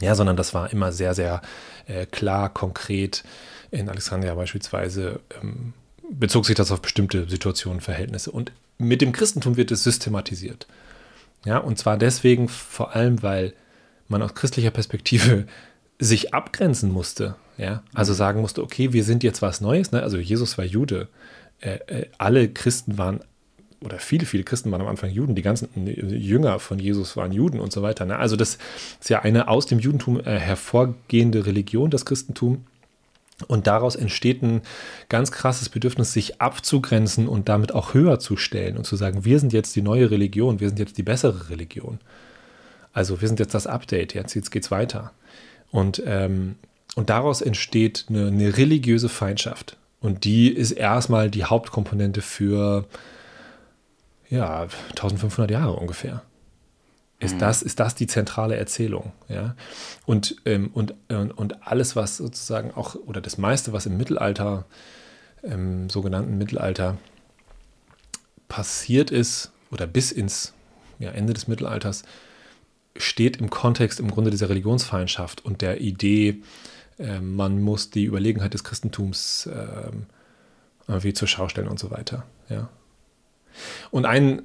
Ja, 0.00 0.16
sondern 0.16 0.36
das 0.36 0.52
war 0.52 0.72
immer 0.72 0.90
sehr, 0.92 1.14
sehr 1.14 1.42
äh, 1.86 2.06
klar, 2.06 2.52
konkret. 2.52 3.22
In 3.70 3.88
Alexandria 3.88 4.34
beispielsweise 4.34 5.20
ähm, 5.40 5.72
bezog 6.10 6.44
sich 6.46 6.56
das 6.56 6.72
auf 6.72 6.82
bestimmte 6.82 7.28
Situationen, 7.28 7.80
Verhältnisse. 7.80 8.32
Und 8.32 8.52
mit 8.78 9.00
dem 9.00 9.12
Christentum 9.12 9.56
wird 9.56 9.70
es 9.70 9.84
systematisiert. 9.84 10.66
Ja, 11.44 11.58
und 11.58 11.78
zwar 11.78 11.96
deswegen 11.98 12.48
vor 12.48 12.96
allem, 12.96 13.22
weil 13.22 13.54
man 14.08 14.22
aus 14.22 14.34
christlicher 14.34 14.70
Perspektive 14.70 15.46
sich 15.98 16.34
abgrenzen 16.34 16.92
musste. 16.92 17.36
Ja, 17.56 17.82
also 17.92 18.12
mhm. 18.12 18.16
sagen 18.16 18.40
musste, 18.40 18.62
okay, 18.62 18.92
wir 18.92 19.02
sind 19.02 19.24
jetzt 19.24 19.42
was 19.42 19.60
Neues. 19.60 19.90
Ne? 19.90 20.02
Also 20.02 20.18
Jesus 20.18 20.58
war 20.58 20.64
Jude. 20.64 21.08
Äh, 21.60 21.78
äh, 21.86 22.06
alle 22.18 22.48
Christen 22.48 22.98
waren 22.98 23.20
oder 23.80 23.98
viele, 23.98 24.26
viele 24.26 24.44
Christen 24.44 24.72
waren 24.72 24.80
am 24.80 24.88
Anfang 24.88 25.10
Juden, 25.10 25.34
die 25.34 25.42
ganzen 25.42 25.68
Jünger 25.86 26.58
von 26.58 26.78
Jesus 26.78 27.16
waren 27.16 27.32
Juden 27.32 27.60
und 27.60 27.72
so 27.72 27.82
weiter. 27.82 28.04
Ne? 28.04 28.16
Also 28.16 28.36
das 28.36 28.58
ist 29.00 29.08
ja 29.08 29.20
eine 29.20 29.48
aus 29.48 29.66
dem 29.66 29.78
Judentum 29.78 30.20
äh, 30.20 30.38
hervorgehende 30.38 31.46
Religion, 31.46 31.90
das 31.90 32.04
Christentum. 32.04 32.64
Und 33.46 33.68
daraus 33.68 33.94
entsteht 33.94 34.42
ein 34.42 34.62
ganz 35.08 35.30
krasses 35.30 35.68
Bedürfnis, 35.68 36.12
sich 36.12 36.40
abzugrenzen 36.40 37.28
und 37.28 37.48
damit 37.48 37.72
auch 37.72 37.94
höher 37.94 38.18
zu 38.18 38.36
stellen 38.36 38.76
und 38.76 38.84
zu 38.84 38.96
sagen, 38.96 39.24
wir 39.24 39.38
sind 39.38 39.52
jetzt 39.52 39.76
die 39.76 39.82
neue 39.82 40.10
Religion, 40.10 40.58
wir 40.58 40.68
sind 40.68 40.80
jetzt 40.80 40.98
die 40.98 41.04
bessere 41.04 41.48
Religion. 41.48 42.00
Also 42.92 43.20
wir 43.20 43.28
sind 43.28 43.38
jetzt 43.38 43.54
das 43.54 43.68
Update, 43.68 44.12
jetzt, 44.14 44.34
jetzt 44.34 44.54
es 44.56 44.70
weiter. 44.72 45.12
Und, 45.70 46.02
ähm, 46.06 46.56
und 46.94 47.10
daraus 47.10 47.40
entsteht 47.40 48.06
eine, 48.08 48.28
eine 48.28 48.56
religiöse 48.56 49.08
Feindschaft. 49.08 49.76
Und 50.00 50.24
die 50.24 50.48
ist 50.48 50.72
erstmal 50.72 51.30
die 51.30 51.44
Hauptkomponente 51.44 52.22
für 52.22 52.86
ja, 54.30 54.68
1500 54.90 55.50
Jahre 55.50 55.72
ungefähr. 55.74 56.22
Ist, 57.20 57.34
mhm. 57.34 57.38
das, 57.40 57.62
ist 57.62 57.80
das 57.80 57.94
die 57.94 58.06
zentrale 58.06 58.56
Erzählung? 58.56 59.12
Ja? 59.28 59.56
Und, 60.06 60.36
ähm, 60.44 60.70
und, 60.72 60.94
äh, 61.08 61.16
und 61.16 61.66
alles, 61.66 61.96
was 61.96 62.16
sozusagen 62.16 62.70
auch, 62.72 62.94
oder 62.94 63.20
das 63.20 63.38
meiste, 63.38 63.72
was 63.72 63.86
im 63.86 63.96
Mittelalter, 63.96 64.66
im 65.42 65.90
sogenannten 65.90 66.38
Mittelalter 66.38 66.96
passiert 68.48 69.10
ist, 69.10 69.50
oder 69.70 69.86
bis 69.86 70.12
ins 70.12 70.54
ja, 70.98 71.10
Ende 71.10 71.32
des 71.34 71.48
Mittelalters, 71.48 72.04
steht 72.98 73.38
im 73.38 73.50
Kontext 73.50 74.00
im 74.00 74.10
Grunde 74.10 74.30
dieser 74.30 74.48
Religionsfeindschaft 74.48 75.44
und 75.44 75.62
der 75.62 75.80
Idee, 75.80 76.42
äh, 76.98 77.20
man 77.20 77.60
muss 77.62 77.90
die 77.90 78.04
Überlegenheit 78.04 78.54
des 78.54 78.64
Christentums 78.64 79.46
äh, 79.46 79.90
irgendwie 80.86 81.12
zur 81.12 81.28
Schau 81.28 81.48
stellen 81.48 81.68
und 81.68 81.78
so 81.78 81.90
weiter. 81.90 82.24
Ja. 82.48 82.68
Und 83.90 84.06
ein 84.06 84.42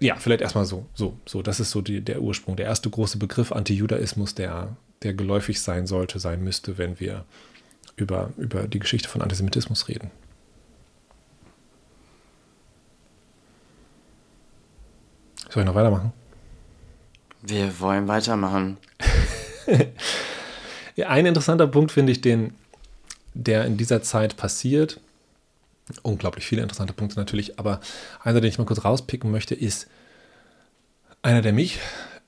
ja, 0.00 0.16
vielleicht 0.16 0.42
erstmal 0.42 0.64
so, 0.64 0.86
so, 0.94 1.18
so, 1.26 1.42
das 1.42 1.58
ist 1.60 1.70
so 1.70 1.80
die, 1.80 2.00
der 2.00 2.22
Ursprung. 2.22 2.56
Der 2.56 2.66
erste 2.66 2.88
große 2.88 3.18
Begriff 3.18 3.50
Antijudaismus, 3.50 4.34
der, 4.34 4.76
der 5.02 5.14
geläufig 5.14 5.60
sein 5.60 5.86
sollte, 5.86 6.20
sein 6.20 6.42
müsste, 6.42 6.78
wenn 6.78 7.00
wir 7.00 7.24
über, 7.96 8.30
über 8.36 8.68
die 8.68 8.78
Geschichte 8.78 9.08
von 9.08 9.22
Antisemitismus 9.22 9.88
reden. 9.88 10.10
Soll 15.50 15.62
ich 15.62 15.66
noch 15.66 15.74
weitermachen? 15.74 16.12
Wir 17.42 17.80
wollen 17.80 18.08
weitermachen. 18.08 18.78
ein 21.06 21.26
interessanter 21.26 21.66
Punkt 21.66 21.92
finde 21.92 22.12
ich, 22.12 22.20
den, 22.20 22.54
der 23.34 23.64
in 23.64 23.76
dieser 23.76 24.02
Zeit 24.02 24.36
passiert, 24.36 25.00
unglaublich 26.02 26.46
viele 26.46 26.62
interessante 26.62 26.92
Punkte 26.92 27.18
natürlich, 27.18 27.58
aber 27.58 27.80
einer, 28.22 28.40
den 28.40 28.48
ich 28.48 28.58
mal 28.58 28.64
kurz 28.64 28.84
rauspicken 28.84 29.30
möchte, 29.30 29.54
ist 29.54 29.88
einer, 31.22 31.42
der 31.42 31.52
mich 31.52 31.78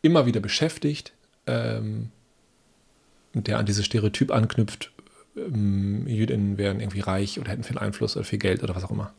immer 0.03 0.27
wieder 0.27 0.41
beschäftigt, 0.41 1.13
ähm, 1.47 2.11
der 3.35 3.59
an 3.59 3.67
dieses 3.67 3.87
Stereotyp 3.87 4.31
anknüpft, 4.31 4.93
ähm, 5.37 6.07
Jüdinnen 6.07 6.59
wären 6.59 6.81
irgendwie 6.81 7.01
reich 7.01 7.39
oder 7.39 7.51
hätten 7.51 7.65
viel 7.65 7.79
Einfluss 7.79 8.17
oder 8.17 8.25
viel 8.25 8.39
Geld 8.39 8.63
oder 8.63 8.75
was 8.75 8.85
auch 8.85 8.91
immer. 8.91 9.13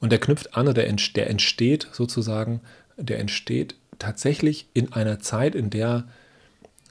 Und 0.00 0.10
der 0.10 0.18
knüpft 0.18 0.56
an, 0.56 0.72
der, 0.74 0.92
der 0.92 1.30
entsteht 1.30 1.88
sozusagen, 1.92 2.60
der 2.96 3.20
entsteht 3.20 3.76
tatsächlich 4.02 4.66
in 4.74 4.92
einer 4.92 5.20
Zeit, 5.20 5.54
in 5.54 5.70
der 5.70 6.04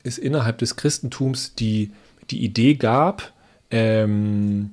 es 0.04 0.18
innerhalb 0.18 0.58
des 0.58 0.78
Christentums 0.78 1.56
die, 1.56 1.92
die 2.30 2.44
Idee 2.44 2.76
gab, 2.76 3.34
ähm, 3.70 4.72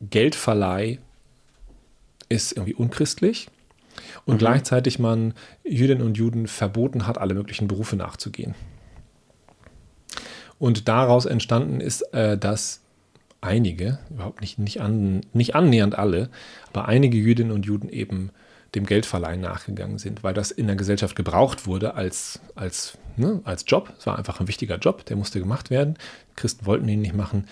Geldverleih 0.00 0.98
ist 2.28 2.52
irgendwie 2.52 2.74
unchristlich 2.74 3.48
und 4.24 4.36
mhm. 4.36 4.38
gleichzeitig 4.38 4.98
man 4.98 5.34
Jüdinnen 5.64 6.06
und 6.06 6.16
Juden 6.16 6.46
verboten 6.46 7.06
hat, 7.06 7.18
alle 7.18 7.34
möglichen 7.34 7.68
Berufe 7.68 7.96
nachzugehen. 7.96 8.54
Und 10.58 10.88
daraus 10.88 11.26
entstanden 11.26 11.80
ist, 11.80 12.02
äh, 12.14 12.36
dass 12.36 12.80
einige, 13.40 13.98
überhaupt 14.10 14.40
nicht, 14.40 14.58
nicht, 14.58 14.80
an, 14.80 15.20
nicht 15.32 15.54
annähernd 15.54 15.96
alle, 15.96 16.30
aber 16.68 16.88
einige 16.88 17.16
Jüdinnen 17.16 17.52
und 17.52 17.66
Juden 17.66 17.88
eben 17.88 18.30
dem 18.74 18.84
Geldverleihen 18.84 19.40
nachgegangen 19.40 19.98
sind, 19.98 20.22
weil 20.22 20.34
das 20.34 20.50
in 20.50 20.66
der 20.66 20.76
Gesellschaft 20.76 21.16
gebraucht 21.16 21.66
wurde 21.66 21.94
als, 21.94 22.40
als, 22.54 22.98
ne, 23.16 23.40
als 23.44 23.64
Job. 23.66 23.92
Es 23.98 24.06
war 24.06 24.18
einfach 24.18 24.40
ein 24.40 24.48
wichtiger 24.48 24.76
Job, 24.76 25.06
der 25.06 25.16
musste 25.16 25.40
gemacht 25.40 25.70
werden. 25.70 25.96
Christen 26.36 26.66
wollten 26.66 26.88
ihn 26.88 27.00
nicht 27.00 27.14
machen. 27.14 27.46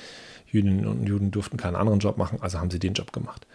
Jüdinnen 0.46 0.86
und 0.86 1.06
Juden 1.06 1.30
durften 1.30 1.56
keinen 1.56 1.76
anderen 1.76 2.00
Job 2.00 2.18
machen, 2.18 2.38
also 2.40 2.58
haben 2.58 2.70
sie 2.70 2.78
den 2.78 2.94
Job 2.94 3.12
gemacht. 3.12 3.46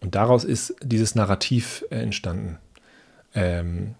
Und 0.00 0.14
daraus 0.14 0.44
ist 0.44 0.74
dieses 0.82 1.14
Narrativ 1.14 1.84
äh, 1.90 1.96
entstanden. 1.96 2.58
Ähm, 3.34 3.94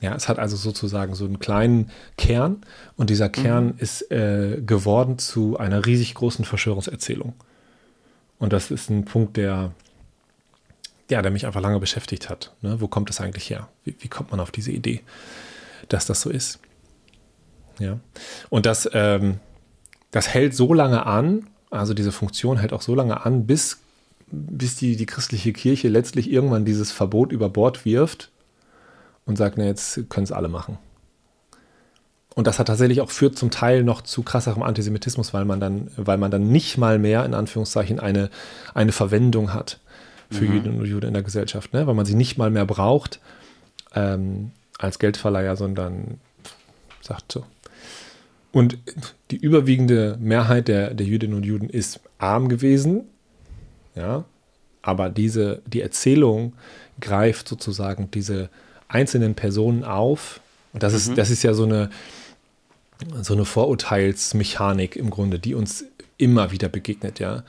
ja, 0.00 0.14
es 0.14 0.28
hat 0.28 0.38
also 0.38 0.56
sozusagen 0.56 1.14
so 1.14 1.24
einen 1.26 1.38
kleinen 1.38 1.90
Kern 2.16 2.62
und 2.96 3.10
dieser 3.10 3.28
Kern 3.28 3.66
mhm. 3.66 3.74
ist 3.78 4.10
äh, 4.10 4.60
geworden 4.64 5.18
zu 5.18 5.58
einer 5.58 5.84
riesig 5.84 6.14
großen 6.14 6.44
Verschwörungserzählung. 6.44 7.34
Und 8.38 8.52
das 8.52 8.70
ist 8.70 8.88
ein 8.88 9.04
Punkt, 9.04 9.36
der, 9.36 9.72
ja, 11.10 11.22
der 11.22 11.30
mich 11.30 11.46
einfach 11.46 11.60
lange 11.60 11.80
beschäftigt 11.80 12.28
hat. 12.28 12.54
Ne? 12.62 12.80
Wo 12.80 12.88
kommt 12.88 13.08
das 13.08 13.20
eigentlich 13.20 13.50
her? 13.50 13.68
Wie, 13.84 13.96
wie, 13.98 14.08
kommt 14.08 14.30
man 14.30 14.40
auf 14.40 14.50
diese 14.50 14.70
Idee, 14.70 15.00
dass 15.88 16.06
das 16.06 16.20
so 16.20 16.30
ist? 16.30 16.60
Ja. 17.78 17.98
Und 18.48 18.66
das, 18.66 18.88
ähm, 18.92 19.40
das 20.10 20.28
hält 20.28 20.54
so 20.54 20.74
lange 20.74 21.06
an, 21.06 21.46
also 21.70 21.94
diese 21.94 22.12
Funktion 22.12 22.58
hält 22.58 22.72
auch 22.72 22.82
so 22.82 22.94
lange 22.94 23.24
an, 23.24 23.46
bis 23.46 23.78
bis 24.30 24.76
die, 24.76 24.96
die 24.96 25.06
christliche 25.06 25.52
Kirche 25.52 25.88
letztlich 25.88 26.30
irgendwann 26.30 26.64
dieses 26.64 26.92
Verbot 26.92 27.32
über 27.32 27.48
Bord 27.48 27.84
wirft 27.84 28.30
und 29.26 29.36
sagt, 29.36 29.58
na, 29.58 29.64
jetzt 29.64 30.08
können 30.08 30.24
es 30.24 30.32
alle 30.32 30.48
machen. 30.48 30.78
Und 32.34 32.46
das 32.46 32.58
hat 32.58 32.68
tatsächlich 32.68 33.00
auch 33.00 33.10
führt 33.10 33.36
zum 33.36 33.50
Teil 33.50 33.82
noch 33.82 34.02
zu 34.02 34.22
krasserem 34.22 34.62
Antisemitismus, 34.62 35.34
weil 35.34 35.44
man 35.44 35.58
dann, 35.58 35.90
weil 35.96 36.16
man 36.16 36.30
dann 36.30 36.48
nicht 36.48 36.78
mal 36.78 36.98
mehr 36.98 37.24
in 37.24 37.34
Anführungszeichen 37.34 37.98
eine, 37.98 38.30
eine 38.72 38.92
Verwendung 38.92 39.52
hat 39.52 39.80
für 40.30 40.44
mhm. 40.44 40.54
Juden 40.54 40.80
und 40.80 40.86
Juden 40.86 41.08
in 41.08 41.14
der 41.14 41.22
Gesellschaft, 41.22 41.72
ne? 41.72 41.86
weil 41.86 41.94
man 41.94 42.06
sie 42.06 42.14
nicht 42.14 42.38
mal 42.38 42.50
mehr 42.50 42.66
braucht 42.66 43.20
ähm, 43.94 44.52
als 44.78 44.98
Geldverleiher, 44.98 45.56
sondern 45.56 46.20
sagt 47.00 47.32
so. 47.32 47.44
Und 48.52 48.78
die 49.30 49.36
überwiegende 49.36 50.16
Mehrheit 50.20 50.68
der, 50.68 50.94
der 50.94 51.06
Jüdinnen 51.06 51.36
und 51.36 51.44
Juden 51.44 51.68
ist 51.68 52.00
arm 52.18 52.48
gewesen, 52.48 53.04
ja, 53.94 54.24
aber 54.82 55.10
diese, 55.10 55.62
die 55.66 55.82
Erzählung 55.82 56.54
greift 57.00 57.48
sozusagen 57.48 58.10
diese 58.10 58.48
einzelnen 58.88 59.34
Personen 59.34 59.84
auf. 59.84 60.40
Und 60.72 60.82
das, 60.82 60.92
mhm. 60.92 60.98
ist, 60.98 61.18
das 61.18 61.30
ist 61.30 61.42
ja 61.42 61.54
so 61.54 61.64
eine, 61.64 61.90
so 63.22 63.34
eine 63.34 63.44
Vorurteilsmechanik 63.44 64.96
im 64.96 65.10
Grunde, 65.10 65.38
die 65.38 65.54
uns 65.54 65.84
immer 66.16 66.50
wieder 66.50 66.68
begegnet, 66.68 67.18
ja. 67.18 67.44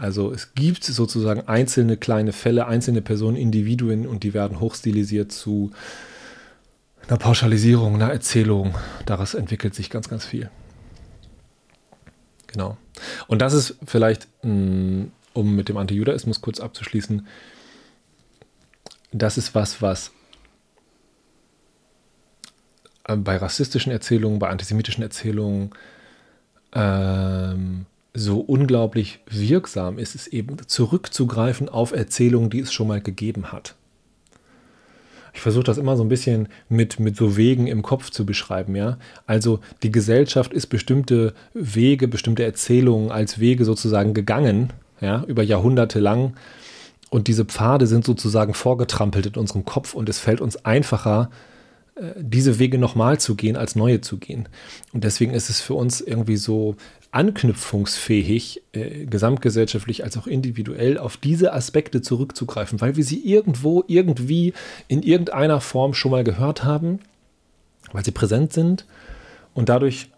Also 0.00 0.32
es 0.32 0.54
gibt 0.54 0.82
sozusagen 0.82 1.46
einzelne 1.46 1.98
kleine 1.98 2.32
Fälle, 2.32 2.66
einzelne 2.66 3.02
Personen, 3.02 3.36
Individuen 3.36 4.06
und 4.06 4.22
die 4.24 4.32
werden 4.32 4.58
hochstilisiert 4.58 5.30
zu 5.30 5.72
einer 7.06 7.18
Pauschalisierung, 7.18 7.96
einer 7.96 8.10
Erzählung. 8.10 8.74
Daraus 9.04 9.34
entwickelt 9.34 9.74
sich 9.74 9.90
ganz, 9.90 10.08
ganz 10.08 10.24
viel. 10.24 10.48
Genau. 12.46 12.78
Und 13.26 13.42
das 13.42 13.52
ist 13.52 13.76
vielleicht, 13.84 14.26
mm, 14.42 15.08
um 15.34 15.54
mit 15.54 15.68
dem 15.68 15.76
Antijudaismus 15.76 16.40
kurz 16.40 16.60
abzuschließen, 16.60 17.26
das 19.12 19.36
ist 19.36 19.54
was, 19.54 19.82
was 19.82 20.12
äh, 23.04 23.16
bei 23.16 23.36
rassistischen 23.36 23.92
Erzählungen, 23.92 24.38
bei 24.38 24.48
antisemitischen 24.48 25.02
Erzählungen 25.02 25.72
ähm, 26.72 27.84
so 28.14 28.40
unglaublich 28.40 29.20
wirksam 29.26 29.98
ist, 29.98 30.14
ist 30.14 30.28
eben 30.28 30.56
zurückzugreifen 30.66 31.68
auf 31.68 31.92
Erzählungen, 31.92 32.50
die 32.50 32.60
es 32.60 32.72
schon 32.72 32.88
mal 32.88 33.00
gegeben 33.00 33.52
hat. 33.52 33.76
Ich 35.32 35.40
versuche 35.40 35.64
das 35.64 35.78
immer 35.78 35.96
so 35.96 36.02
ein 36.02 36.08
bisschen 36.08 36.48
mit, 36.68 36.98
mit 36.98 37.16
so 37.16 37.36
Wegen 37.36 37.68
im 37.68 37.82
Kopf 37.82 38.10
zu 38.10 38.26
beschreiben, 38.26 38.74
ja. 38.74 38.98
Also 39.26 39.60
die 39.82 39.92
Gesellschaft 39.92 40.52
ist 40.52 40.66
bestimmte 40.66 41.34
Wege, 41.54 42.08
bestimmte 42.08 42.42
Erzählungen 42.42 43.12
als 43.12 43.38
Wege 43.38 43.64
sozusagen 43.64 44.12
gegangen, 44.12 44.72
ja, 45.00 45.24
über 45.28 45.42
Jahrhunderte 45.42 46.00
lang. 46.00 46.34
Und 47.10 47.28
diese 47.28 47.44
Pfade 47.44 47.86
sind 47.86 48.04
sozusagen 48.04 48.54
vorgetrampelt 48.54 49.26
in 49.26 49.34
unserem 49.34 49.64
Kopf 49.64 49.94
und 49.94 50.08
es 50.08 50.18
fällt 50.18 50.40
uns 50.40 50.64
einfacher, 50.64 51.30
äh, 51.94 52.12
diese 52.16 52.58
Wege 52.58 52.78
nochmal 52.78 53.18
zu 53.18 53.34
gehen, 53.34 53.56
als 53.56 53.76
neue 53.76 54.00
zu 54.00 54.18
gehen. 54.18 54.48
Und 54.92 55.04
deswegen 55.04 55.32
ist 55.32 55.50
es 55.50 55.60
für 55.60 55.74
uns 55.74 56.00
irgendwie 56.00 56.36
so 56.36 56.76
anknüpfungsfähig, 57.12 58.62
äh, 58.72 59.06
gesamtgesellschaftlich 59.06 60.04
als 60.04 60.16
auch 60.16 60.26
individuell, 60.26 60.98
auf 60.98 61.16
diese 61.16 61.52
Aspekte 61.52 62.02
zurückzugreifen, 62.02 62.80
weil 62.80 62.96
wir 62.96 63.04
sie 63.04 63.18
irgendwo, 63.24 63.84
irgendwie, 63.88 64.54
in 64.86 65.02
irgendeiner 65.02 65.60
Form 65.60 65.94
schon 65.94 66.12
mal 66.12 66.24
gehört 66.24 66.62
haben, 66.62 67.00
weil 67.92 68.04
sie 68.04 68.12
präsent 68.12 68.52
sind 68.52 68.86
und 69.54 69.68
dadurch 69.68 70.10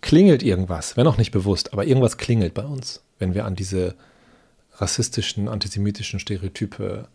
klingelt 0.00 0.42
irgendwas, 0.42 0.96
wenn 0.96 1.06
auch 1.06 1.18
nicht 1.18 1.32
bewusst, 1.32 1.72
aber 1.74 1.84
irgendwas 1.84 2.16
klingelt 2.16 2.54
bei 2.54 2.64
uns, 2.64 3.02
wenn 3.18 3.34
wir 3.34 3.44
an 3.44 3.54
diese 3.54 3.94
rassistischen, 4.76 5.48
antisemitischen 5.48 6.18
Stereotype, 6.18 7.08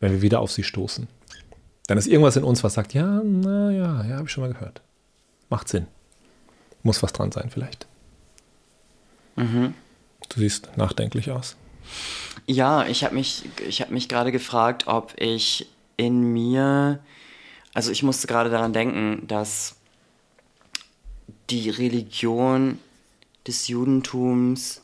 wenn 0.00 0.12
wir 0.12 0.22
wieder 0.22 0.40
auf 0.40 0.50
sie 0.50 0.64
stoßen. 0.64 1.06
Dann 1.86 1.98
ist 1.98 2.08
irgendwas 2.08 2.36
in 2.36 2.44
uns, 2.44 2.64
was 2.64 2.74
sagt, 2.74 2.94
ja, 2.94 3.22
naja, 3.22 4.04
ja, 4.04 4.16
habe 4.16 4.24
ich 4.24 4.32
schon 4.32 4.42
mal 4.42 4.52
gehört. 4.52 4.82
Macht 5.50 5.68
Sinn. 5.68 5.86
Muss 6.82 7.02
was 7.02 7.12
dran 7.12 7.30
sein 7.30 7.50
vielleicht. 7.50 7.86
Mhm. 9.36 9.74
Du 10.28 10.40
siehst 10.40 10.76
nachdenklich 10.76 11.30
aus. 11.30 11.56
Ja, 12.46 12.86
ich 12.86 13.04
habe 13.04 13.14
mich, 13.14 13.44
hab 13.80 13.90
mich 13.90 14.08
gerade 14.08 14.32
gefragt, 14.32 14.86
ob 14.86 15.14
ich 15.20 15.66
in 15.96 16.32
mir, 16.32 16.98
also 17.72 17.90
ich 17.90 18.02
musste 18.02 18.26
gerade 18.26 18.50
daran 18.50 18.72
denken, 18.72 19.26
dass 19.26 19.76
die 21.50 21.70
Religion 21.70 22.78
des 23.46 23.68
Judentums 23.68 24.82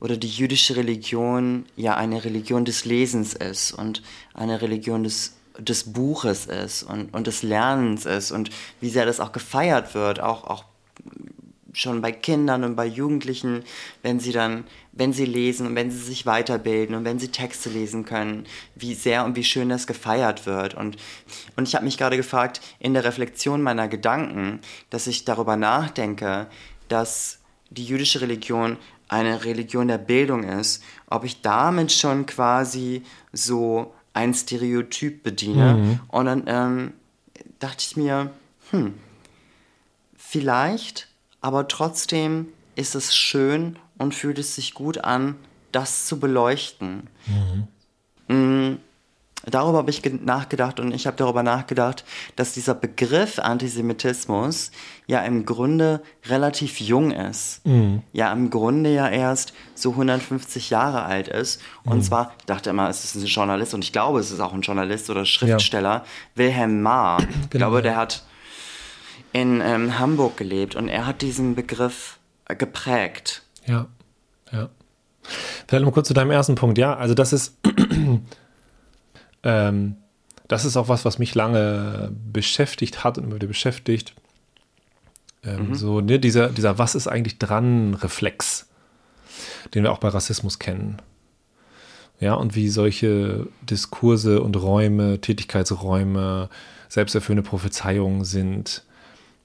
oder 0.00 0.16
die 0.16 0.28
jüdische 0.28 0.76
Religion 0.76 1.64
ja 1.76 1.96
eine 1.96 2.24
Religion 2.24 2.64
des 2.64 2.84
Lesens 2.84 3.34
ist 3.34 3.72
und 3.72 4.02
eine 4.34 4.60
Religion 4.60 5.04
des, 5.04 5.36
des 5.58 5.92
Buches 5.92 6.46
ist 6.46 6.82
und, 6.82 7.14
und 7.14 7.26
des 7.26 7.42
Lernens 7.42 8.04
ist 8.04 8.32
und 8.32 8.50
wie 8.80 8.90
sehr 8.90 9.06
das 9.06 9.20
auch 9.20 9.32
gefeiert 9.32 9.94
wird, 9.94 10.20
auch, 10.20 10.44
auch 10.44 10.64
schon 11.72 12.02
bei 12.02 12.12
Kindern 12.12 12.64
und 12.64 12.76
bei 12.76 12.86
Jugendlichen, 12.86 13.64
wenn 14.02 14.20
sie 14.20 14.32
dann, 14.32 14.64
wenn 14.92 15.12
sie 15.12 15.24
lesen 15.24 15.66
und 15.66 15.74
wenn 15.74 15.90
sie 15.90 15.98
sich 15.98 16.26
weiterbilden 16.26 16.94
und 16.94 17.04
wenn 17.04 17.18
sie 17.18 17.28
Texte 17.28 17.70
lesen 17.70 18.04
können, 18.04 18.46
wie 18.74 18.94
sehr 18.94 19.24
und 19.24 19.36
wie 19.36 19.44
schön 19.44 19.70
das 19.70 19.86
gefeiert 19.86 20.46
wird. 20.46 20.74
Und, 20.74 20.96
und 21.56 21.66
ich 21.66 21.74
habe 21.74 21.84
mich 21.84 21.96
gerade 21.96 22.16
gefragt, 22.16 22.60
in 22.78 22.94
der 22.94 23.04
Reflexion 23.04 23.62
meiner 23.62 23.88
Gedanken, 23.88 24.60
dass 24.90 25.06
ich 25.06 25.24
darüber 25.24 25.56
nachdenke, 25.56 26.46
dass 26.88 27.38
die 27.70 27.84
jüdische 27.84 28.20
Religion 28.20 28.76
eine 29.08 29.44
Religion 29.44 29.88
der 29.88 29.98
Bildung 29.98 30.44
ist, 30.44 30.82
ob 31.06 31.24
ich 31.24 31.42
damit 31.42 31.92
schon 31.92 32.26
quasi 32.26 33.02
so 33.32 33.94
ein 34.14 34.34
Stereotyp 34.34 35.22
bediene. 35.22 35.74
Mhm. 35.74 36.00
Und 36.08 36.26
dann 36.26 36.44
ähm, 36.46 36.92
dachte 37.58 37.84
ich 37.86 37.96
mir, 37.96 38.30
hm, 38.70 38.94
vielleicht 40.16 41.08
aber 41.42 41.68
trotzdem 41.68 42.48
ist 42.76 42.94
es 42.94 43.14
schön 43.14 43.76
und 43.98 44.14
fühlt 44.14 44.38
es 44.38 44.54
sich 44.54 44.74
gut 44.74 45.04
an, 45.04 45.36
das 45.72 46.06
zu 46.06 46.18
beleuchten. 46.18 47.08
Mhm. 47.26 47.68
Mm, 48.34 48.78
darüber 49.44 49.78
habe 49.78 49.90
ich 49.90 50.02
nachgedacht 50.24 50.78
und 50.78 50.92
ich 50.92 51.06
habe 51.06 51.16
darüber 51.16 51.42
nachgedacht, 51.42 52.04
dass 52.36 52.52
dieser 52.52 52.74
Begriff 52.74 53.38
Antisemitismus 53.38 54.70
ja 55.06 55.20
im 55.22 55.44
Grunde 55.44 56.02
relativ 56.26 56.80
jung 56.80 57.10
ist. 57.10 57.66
Mhm. 57.66 58.02
Ja, 58.12 58.32
im 58.32 58.50
Grunde 58.50 58.94
ja 58.94 59.08
erst 59.08 59.52
so 59.74 59.90
150 59.90 60.70
Jahre 60.70 61.02
alt 61.02 61.28
ist. 61.28 61.60
Und 61.84 61.98
mhm. 61.98 62.02
zwar, 62.02 62.34
ich 62.38 62.46
dachte 62.46 62.70
immer, 62.70 62.88
es 62.88 63.04
ist 63.04 63.16
ein 63.16 63.26
Journalist 63.26 63.74
und 63.74 63.84
ich 63.84 63.92
glaube, 63.92 64.20
es 64.20 64.30
ist 64.30 64.40
auch 64.40 64.52
ein 64.52 64.62
Journalist 64.62 65.10
oder 65.10 65.24
Schriftsteller, 65.24 65.94
ja. 65.94 66.04
Wilhelm 66.36 66.82
Marr. 66.82 67.18
Genau. 67.18 67.32
Ich 67.42 67.50
glaube, 67.50 67.82
der 67.82 67.96
hat 67.96 68.22
in 69.32 69.60
ähm, 69.60 69.98
Hamburg 69.98 70.36
gelebt 70.36 70.76
und 70.76 70.88
er 70.88 71.06
hat 71.06 71.22
diesen 71.22 71.54
Begriff 71.54 72.18
äh, 72.46 72.56
geprägt. 72.56 73.42
Ja, 73.66 73.86
ja. 74.50 74.68
Vielleicht 75.66 75.84
mal 75.84 75.92
kurz 75.92 76.08
zu 76.08 76.14
deinem 76.14 76.30
ersten 76.30 76.54
Punkt. 76.54 76.78
Ja, 76.78 76.96
also 76.96 77.14
das 77.14 77.32
ist, 77.32 77.56
ähm, 79.42 79.96
das 80.48 80.64
ist 80.64 80.76
auch 80.76 80.88
was, 80.88 81.04
was 81.04 81.18
mich 81.18 81.34
lange 81.34 82.12
beschäftigt 82.32 83.04
hat 83.04 83.18
und 83.18 83.24
immer 83.24 83.36
wieder 83.36 83.46
beschäftigt. 83.46 84.14
Ähm, 85.44 85.68
mhm. 85.68 85.74
So, 85.74 86.00
ne, 86.00 86.18
dieser, 86.18 86.48
dieser 86.48 86.78
Was 86.78 86.94
ist 86.94 87.06
eigentlich 87.06 87.38
dran 87.38 87.94
Reflex, 87.94 88.68
den 89.74 89.84
wir 89.84 89.92
auch 89.92 89.98
bei 89.98 90.08
Rassismus 90.08 90.58
kennen. 90.58 91.00
Ja, 92.20 92.34
und 92.34 92.54
wie 92.54 92.68
solche 92.68 93.48
Diskurse 93.62 94.42
und 94.42 94.56
Räume, 94.56 95.20
Tätigkeitsräume, 95.20 96.50
selbsterfüllende 96.88 97.48
Prophezeiungen 97.48 98.24
sind 98.24 98.84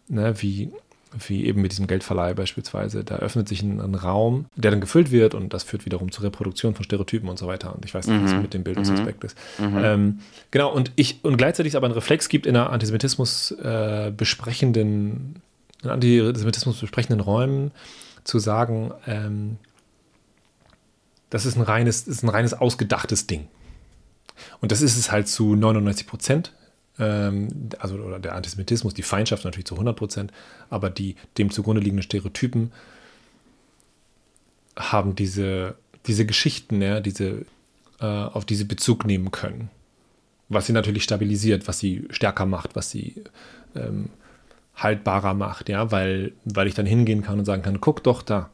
ne, 0.07 0.41
wie, 0.41 0.71
wie 1.27 1.45
eben 1.45 1.61
mit 1.61 1.71
diesem 1.71 1.87
Geldverleih 1.87 2.33
beispielsweise. 2.33 3.03
Da 3.03 3.17
öffnet 3.17 3.47
sich 3.47 3.61
ein, 3.61 3.79
ein, 3.79 3.95
Raum, 3.95 4.45
der 4.55 4.71
dann 4.71 4.81
gefüllt 4.81 5.11
wird 5.11 5.33
und 5.33 5.53
das 5.53 5.63
führt 5.63 5.85
wiederum 5.85 6.11
zur 6.11 6.25
Reproduktion 6.25 6.75
von 6.75 6.83
Stereotypen 6.83 7.29
und 7.29 7.37
so 7.37 7.47
weiter. 7.47 7.73
Und 7.75 7.85
ich 7.85 7.93
weiß 7.93 8.07
nicht, 8.07 8.23
was 8.23 8.33
mhm. 8.33 8.41
mit 8.41 8.53
dem 8.53 8.63
Bildungsaspekt 8.63 9.23
mhm. 9.23 9.27
ist. 9.27 9.37
Mhm. 9.59 9.77
Ähm, 9.83 10.19
genau, 10.51 10.73
und 10.73 10.91
ich, 10.95 11.23
und 11.23 11.37
gleichzeitig 11.37 11.71
es 11.71 11.75
aber 11.75 11.85
einen 11.85 11.95
Reflex 11.95 12.29
gibt 12.29 12.45
in 12.45 12.55
einer 12.55 12.71
Antisemitismus 12.71 13.51
äh, 13.51 14.11
besprechenden, 14.15 15.41
in 15.83 15.89
Antisemitismus 15.89 16.79
besprechenden 16.79 17.19
Räumen 17.19 17.71
zu 18.23 18.39
sagen, 18.39 18.91
ähm, 19.05 19.57
das 21.29 21.45
ist 21.45 21.57
ein 21.57 21.61
reines, 21.61 22.07
ist 22.07 22.23
ein 22.23 22.29
reines 22.29 22.53
ausgedachtes 22.53 23.27
Ding. 23.27 23.47
Und 24.61 24.71
das 24.71 24.81
ist 24.81 24.97
es 24.97 25.11
halt 25.11 25.27
zu 25.27 25.55
99 25.55 26.07
Prozent 26.07 26.53
also 26.99 27.95
oder 27.95 28.19
der 28.19 28.35
Antisemitismus, 28.35 28.93
die 28.93 29.03
Feindschaft 29.03 29.45
natürlich 29.45 29.67
zu 29.67 29.75
100 29.75 29.95
Prozent, 29.95 30.33
aber 30.69 30.89
die 30.89 31.15
dem 31.37 31.51
zugrunde 31.51 31.81
liegenden 31.81 32.03
Stereotypen 32.03 32.71
haben 34.77 35.15
diese, 35.15 35.75
diese 36.05 36.25
Geschichten, 36.25 36.81
ja, 36.81 36.99
diese, 36.99 37.45
äh, 37.99 38.05
auf 38.05 38.45
die 38.45 38.55
sie 38.55 38.63
Bezug 38.63 39.05
nehmen 39.05 39.31
können. 39.31 39.69
Was 40.49 40.67
sie 40.67 40.73
natürlich 40.73 41.03
stabilisiert, 41.03 41.67
was 41.67 41.79
sie 41.79 42.07
stärker 42.09 42.45
macht, 42.45 42.75
was 42.75 42.89
sie 42.89 43.23
ähm, 43.75 44.09
haltbarer 44.75 45.33
macht, 45.33 45.69
ja, 45.69 45.91
weil, 45.91 46.33
weil 46.45 46.67
ich 46.67 46.75
dann 46.75 46.85
hingehen 46.85 47.23
kann 47.23 47.39
und 47.39 47.45
sagen 47.45 47.63
kann, 47.63 47.81
guck 47.81 48.03
doch 48.03 48.21
da, 48.21 48.49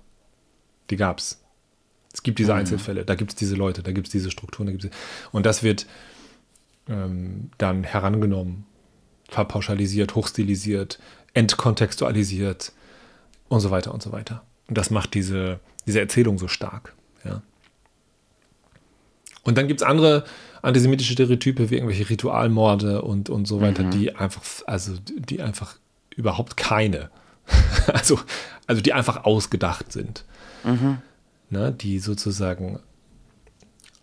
die 0.89 0.95
gab's. 0.95 1.41
Es 2.13 2.23
gibt 2.23 2.39
diese 2.39 2.53
mhm. 2.53 2.59
Einzelfälle, 2.59 3.05
da 3.05 3.15
gibt 3.15 3.31
es 3.31 3.35
diese 3.35 3.55
Leute, 3.55 3.83
da 3.83 3.91
gibt 3.91 4.07
es 4.07 4.11
diese 4.11 4.31
Strukturen, 4.31 4.67
da 4.67 4.71
gibt's 4.71 4.87
und 5.31 5.45
das 5.45 5.63
wird 5.63 5.85
ähm, 6.87 7.51
dann 7.57 7.83
herangenommen, 7.83 8.65
verpauschalisiert, 9.29 10.15
hochstilisiert, 10.15 10.99
entkontextualisiert 11.33 12.71
und 13.49 13.59
so 13.59 13.71
weiter 13.71 13.93
und 13.93 14.03
so 14.03 14.11
weiter. 14.11 14.43
Und 14.67 14.77
das 14.77 14.89
macht 14.89 15.13
diese, 15.13 15.59
diese 15.85 15.99
Erzählung 15.99 16.37
so 16.37 16.47
stark. 16.47 16.93
Ja. 17.23 17.41
Und 19.43 19.57
dann 19.57 19.67
gibt 19.67 19.81
es 19.81 19.87
andere 19.87 20.23
antisemitische 20.61 21.13
Stereotype 21.13 21.69
wie 21.69 21.75
irgendwelche 21.75 22.09
Ritualmorde 22.09 23.01
und, 23.01 23.29
und 23.29 23.45
so 23.45 23.59
weiter, 23.59 23.83
mhm. 23.83 23.91
die 23.91 24.15
einfach, 24.15 24.43
also 24.65 24.93
die 25.05 25.41
einfach 25.41 25.77
überhaupt 26.15 26.55
keine, 26.55 27.09
also, 27.87 28.19
also 28.67 28.81
die 28.81 28.93
einfach 28.93 29.25
ausgedacht 29.25 29.91
sind. 29.91 30.23
Mhm. 30.63 30.99
Ne, 31.49 31.71
die 31.71 31.99
sozusagen 31.99 32.79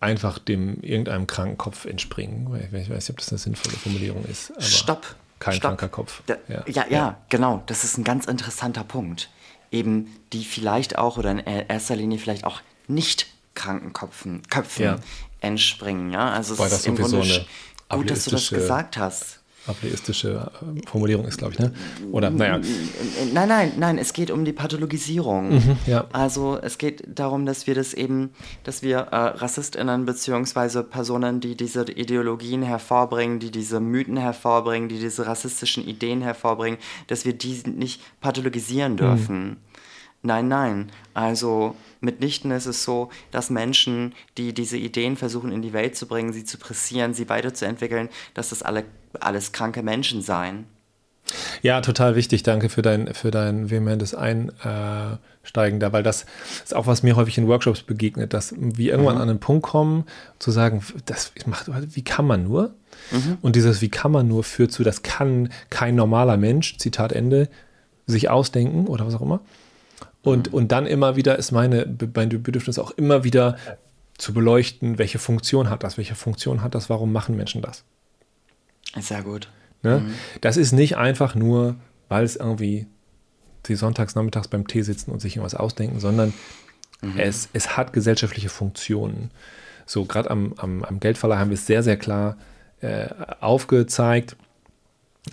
einfach 0.01 0.37
dem 0.39 0.81
irgendeinem 0.81 1.27
kranken 1.27 1.57
Kopf 1.57 1.85
entspringen. 1.85 2.53
Ich 2.55 2.73
weiß 2.73 2.89
nicht, 2.89 3.09
ob 3.11 3.17
das 3.17 3.29
eine 3.29 3.37
sinnvolle 3.37 3.77
Formulierung 3.77 4.25
ist. 4.25 4.51
Stopp. 4.59 5.15
Kein 5.39 5.53
Stopp. 5.55 5.69
kranker 5.71 5.87
Kopf. 5.89 6.21
Da, 6.25 6.35
ja. 6.47 6.63
Ja, 6.67 6.73
ja, 6.73 6.85
ja, 6.89 7.17
genau. 7.29 7.63
Das 7.67 7.83
ist 7.83 7.97
ein 7.97 8.03
ganz 8.03 8.25
interessanter 8.25 8.83
Punkt. 8.83 9.29
eben 9.71 10.13
die 10.33 10.43
vielleicht 10.43 10.97
auch 10.97 11.17
oder 11.17 11.31
in 11.31 11.39
erster 11.39 11.95
Linie 11.95 12.19
vielleicht 12.19 12.43
auch 12.43 12.61
nicht 12.87 13.27
kranken 13.55 13.93
Köpfen, 13.93 14.43
Köpfen 14.49 14.95
entspringen. 15.39 16.11
Ja? 16.11 16.31
Also 16.31 16.61
es 16.63 16.71
ist 16.71 16.87
im 16.87 16.95
Grunde 16.95 17.45
gut, 17.89 18.11
dass 18.11 18.25
du 18.25 18.31
das 18.31 18.49
gesagt 18.49 18.97
hast 18.97 19.40
ableistische 19.67 20.49
äh, 20.61 20.87
Formulierung 20.87 21.25
ist, 21.25 21.37
glaube 21.37 21.53
ich, 21.53 21.59
ne? 21.59 21.71
Oder, 22.11 22.29
naja. 22.29 22.59
Nein, 23.33 23.47
nein, 23.47 23.71
nein, 23.77 23.97
es 23.97 24.13
geht 24.13 24.31
um 24.31 24.43
die 24.45 24.53
Pathologisierung. 24.53 25.55
Mhm, 25.55 25.77
ja. 25.85 26.05
Also 26.11 26.57
es 26.61 26.77
geht 26.77 27.03
darum, 27.07 27.45
dass 27.45 27.67
wir 27.67 27.75
das 27.75 27.93
eben, 27.93 28.31
dass 28.63 28.81
wir 28.81 28.97
äh, 28.97 29.15
RassistInnen 29.15 30.05
beziehungsweise 30.05 30.83
Personen, 30.83 31.39
die 31.39 31.55
diese 31.55 31.83
Ideologien 31.83 32.63
hervorbringen, 32.63 33.39
die 33.39 33.51
diese 33.51 33.79
Mythen 33.79 34.17
hervorbringen, 34.17 34.89
die 34.89 34.99
diese 34.99 35.27
rassistischen 35.27 35.87
Ideen 35.87 36.21
hervorbringen, 36.21 36.79
dass 37.07 37.25
wir 37.25 37.33
die 37.33 37.61
nicht 37.65 38.01
pathologisieren 38.21 38.97
dürfen. 38.97 39.49
Mhm. 39.49 39.57
Nein, 40.23 40.47
nein. 40.47 40.91
Also 41.13 41.75
mitnichten 41.99 42.51
ist 42.51 42.67
es 42.67 42.83
so, 42.83 43.09
dass 43.31 43.49
Menschen, 43.49 44.13
die 44.37 44.53
diese 44.53 44.77
Ideen 44.77 45.17
versuchen 45.17 45.51
in 45.51 45.61
die 45.61 45.73
Welt 45.73 45.95
zu 45.95 46.07
bringen, 46.07 46.31
sie 46.31 46.43
zu 46.43 46.57
pressieren, 46.57 47.13
sie 47.13 47.27
weiterzuentwickeln, 47.27 48.09
dass 48.33 48.49
das 48.49 48.61
alle, 48.61 48.85
alles 49.19 49.51
kranke 49.51 49.83
Menschen 49.83 50.21
seien. 50.21 50.65
Ja, 51.61 51.81
total 51.81 52.15
wichtig. 52.15 52.43
Danke 52.43 52.69
für 52.69 52.81
dein, 52.81 53.13
für 53.13 53.31
dein 53.31 53.69
vehementes 53.69 54.13
Einsteigen 54.15 55.79
da, 55.79 55.93
weil 55.93 56.03
das 56.03 56.25
ist 56.63 56.75
auch, 56.75 56.87
was 56.87 57.03
mir 57.03 57.15
häufig 57.15 57.37
in 57.37 57.47
Workshops 57.47 57.83
begegnet, 57.83 58.33
dass 58.33 58.53
wir 58.57 58.91
irgendwann 58.91 59.15
mhm. 59.15 59.21
an 59.21 59.29
einen 59.29 59.39
Punkt 59.39 59.63
kommen, 59.63 60.05
zu 60.39 60.51
sagen, 60.51 60.83
das 61.05 61.31
macht, 61.45 61.69
wie 61.95 62.03
kann 62.03 62.25
man 62.25 62.43
nur? 62.43 62.73
Mhm. 63.11 63.37
Und 63.41 63.55
dieses 63.55 63.81
Wie 63.81 63.89
kann 63.89 64.11
man 64.11 64.27
nur 64.27 64.43
führt 64.43 64.71
zu, 64.71 64.83
das 64.83 65.03
kann 65.03 65.49
kein 65.69 65.95
normaler 65.95 66.37
Mensch, 66.37 66.77
Zitat 66.77 67.11
Ende, 67.11 67.49
sich 68.07 68.29
ausdenken 68.29 68.87
oder 68.87 69.05
was 69.05 69.15
auch 69.15 69.21
immer. 69.21 69.41
Und, 70.23 70.53
und 70.53 70.71
dann 70.71 70.85
immer 70.85 71.15
wieder 71.15 71.37
ist 71.39 71.51
meine, 71.51 71.87
mein 72.13 72.29
Bedürfnis 72.29 72.77
auch 72.77 72.91
immer 72.91 73.23
wieder 73.23 73.57
zu 74.17 74.33
beleuchten, 74.33 74.99
welche 74.99 75.17
Funktion 75.17 75.69
hat 75.69 75.83
das, 75.83 75.97
welche 75.97 76.13
Funktion 76.13 76.61
hat 76.61 76.75
das, 76.75 76.89
warum 76.89 77.11
machen 77.11 77.35
Menschen 77.35 77.61
das. 77.61 77.83
Sehr 78.99 79.23
gut. 79.23 79.49
Ne? 79.83 79.99
Mhm. 79.99 80.13
Das 80.41 80.57
ist 80.57 80.71
nicht 80.71 80.97
einfach 80.97 81.35
nur, 81.35 81.75
weil 82.09 82.23
es 82.23 82.35
irgendwie 82.35 82.87
sie 83.65 83.75
sonntags, 83.75 84.15
nachmittags 84.15 84.47
beim 84.47 84.67
Tee 84.67 84.81
sitzen 84.81 85.11
und 85.11 85.21
sich 85.21 85.35
irgendwas 85.35 85.55
ausdenken, 85.55 85.99
sondern 85.99 86.33
mhm. 87.01 87.19
es, 87.19 87.49
es 87.53 87.77
hat 87.77 87.93
gesellschaftliche 87.93 88.49
Funktionen. 88.49 89.31
So, 89.85 90.05
gerade 90.05 90.29
am, 90.29 90.53
am, 90.57 90.83
am 90.83 90.99
Geldverleih 90.99 91.37
haben 91.37 91.49
wir 91.49 91.55
es 91.55 91.65
sehr, 91.65 91.83
sehr 91.83 91.97
klar 91.97 92.37
äh, 92.81 93.07
aufgezeigt. 93.39 94.35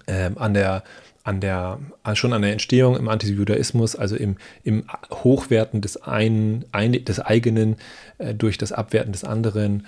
Ähm, 0.06 0.36
an 0.36 0.52
der 0.52 0.82
an 1.28 1.40
der, 1.40 1.78
schon 2.14 2.32
an 2.32 2.40
der 2.40 2.52
Entstehung 2.52 2.96
im 2.96 3.06
Antijudaismus, 3.06 3.96
also 3.96 4.16
im, 4.16 4.36
im 4.64 4.84
Hochwerten 5.12 5.82
des, 5.82 6.02
einen, 6.02 6.64
ein, 6.72 7.04
des 7.04 7.20
eigenen 7.20 7.76
äh, 8.16 8.34
durch 8.34 8.56
das 8.56 8.72
Abwerten 8.72 9.12
des 9.12 9.24
anderen, 9.24 9.86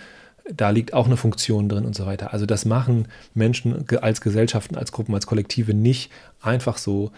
da 0.54 0.70
liegt 0.70 0.94
auch 0.94 1.06
eine 1.06 1.16
Funktion 1.16 1.68
drin 1.68 1.84
und 1.84 1.94
so 1.94 2.06
weiter. 2.06 2.32
Also 2.32 2.46
das 2.46 2.64
machen 2.64 3.08
Menschen 3.34 3.86
als 4.00 4.20
Gesellschaften, 4.20 4.76
als 4.76 4.92
Gruppen, 4.92 5.14
als 5.14 5.26
Kollektive 5.26 5.74
nicht 5.74 6.10
einfach 6.40 6.78
so, 6.78 7.12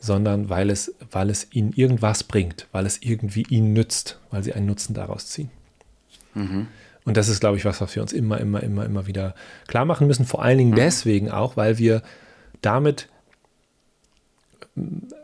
sondern 0.00 0.48
weil 0.48 0.70
es, 0.70 0.94
weil 1.10 1.30
es 1.30 1.48
ihnen 1.52 1.72
irgendwas 1.72 2.24
bringt, 2.24 2.66
weil 2.72 2.86
es 2.86 3.02
irgendwie 3.02 3.44
ihnen 3.48 3.72
nützt, 3.72 4.18
weil 4.30 4.42
sie 4.42 4.52
einen 4.52 4.66
Nutzen 4.66 4.94
daraus 4.94 5.26
ziehen. 5.26 5.50
Mhm. 6.34 6.68
Und 7.04 7.16
das 7.16 7.28
ist, 7.28 7.40
glaube 7.40 7.56
ich, 7.56 7.64
was, 7.64 7.80
was 7.80 7.94
wir 7.94 8.02
uns 8.02 8.12
immer, 8.12 8.38
immer, 8.38 8.62
immer, 8.62 8.84
immer 8.84 9.06
wieder 9.06 9.34
klar 9.66 9.84
machen 9.84 10.06
müssen. 10.06 10.26
Vor 10.26 10.42
allen 10.42 10.58
Dingen 10.58 10.70
mhm. 10.72 10.76
deswegen 10.76 11.30
auch, 11.30 11.56
weil 11.56 11.78
wir 11.78 12.02
damit 12.60 13.08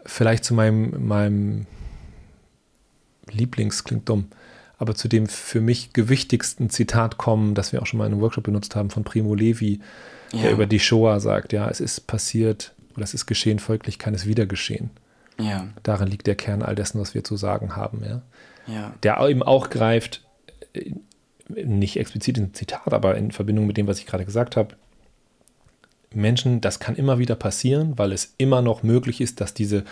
vielleicht 0.07 0.45
zu 0.45 0.55
meinem, 0.55 1.07
meinem 1.07 1.67
Lieblings, 3.31 3.85
klingt 3.85 4.09
dumm, 4.09 4.29
aber 4.85 4.95
zu 4.95 5.09
dem 5.09 5.26
für 5.26 5.62
mich 5.62 5.95
gewichtigsten 5.95 6.68
Zitat 6.68 7.16
kommen, 7.16 7.55
das 7.55 7.72
wir 7.72 7.80
auch 7.80 7.87
schon 7.87 7.99
mal 7.99 8.07
in 8.07 8.12
einem 8.12 8.20
Workshop 8.20 8.45
benutzt 8.45 8.76
haben, 8.76 8.91
von 8.91 9.03
Primo 9.03 9.35
Levi, 9.35 9.80
ja. 10.32 10.43
der 10.43 10.53
über 10.53 10.66
die 10.66 10.78
Shoah 10.78 11.20
sagt, 11.20 11.55
ja, 11.55 11.68
es 11.68 11.80
ist 11.80 12.07
passiert 12.07 12.74
oder 12.95 13.05
es 13.05 13.14
ist 13.14 13.24
geschehen, 13.26 13.59
folglich 13.59 13.99
kann 13.99 14.12
es 14.12 14.26
wieder 14.26 14.45
geschehen. 14.45 14.91
Ja. 15.41 15.68
Darin 15.82 16.09
liegt 16.09 16.26
der 16.26 16.35
Kern 16.37 16.62
all 16.62 16.74
dessen, 16.74 17.01
was 17.01 17.14
wir 17.14 17.24
zu 17.24 17.37
sagen 17.37 17.76
haben, 17.76 18.05
ja. 18.05 18.22
ja. 18.66 18.95
Der 19.03 19.18
eben 19.26 19.43
auch 19.43 19.70
greift, 19.70 20.22
nicht 21.49 21.97
explizit 21.97 22.37
in 22.37 22.53
Zitat, 22.53 22.93
aber 22.93 23.16
in 23.16 23.30
Verbindung 23.30 23.66
mit 23.66 23.78
dem, 23.78 23.87
was 23.87 23.99
ich 23.99 24.07
gerade 24.07 24.26
gesagt 24.26 24.57
habe, 24.57 24.76
Menschen, 26.12 26.61
das 26.61 26.78
kann 26.78 26.95
immer 26.95 27.18
wieder 27.18 27.37
passieren, 27.37 27.99
weil 27.99 28.12
es 28.12 28.35
immer 28.37 28.61
noch 28.61 28.82
möglich 28.82 29.22
ist, 29.22 29.41
dass 29.41 29.55
diese, 29.55 29.85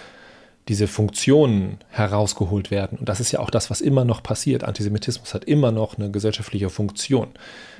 diese 0.69 0.87
Funktionen 0.87 1.79
herausgeholt 1.89 2.71
werden. 2.71 2.99
Und 2.99 3.09
das 3.09 3.19
ist 3.19 3.33
ja 3.33 3.41
auch 3.41 3.51
das, 3.51 3.71
was 3.71 3.81
immer 3.81 4.05
noch 4.05 4.23
passiert. 4.23 4.63
Antisemitismus 4.63 5.35
hat 5.35 5.45
immer 5.45 5.73
noch 5.73 5.99
eine 5.99 6.11
gesellschaftliche 6.11 6.71
Funktion. 6.71 7.31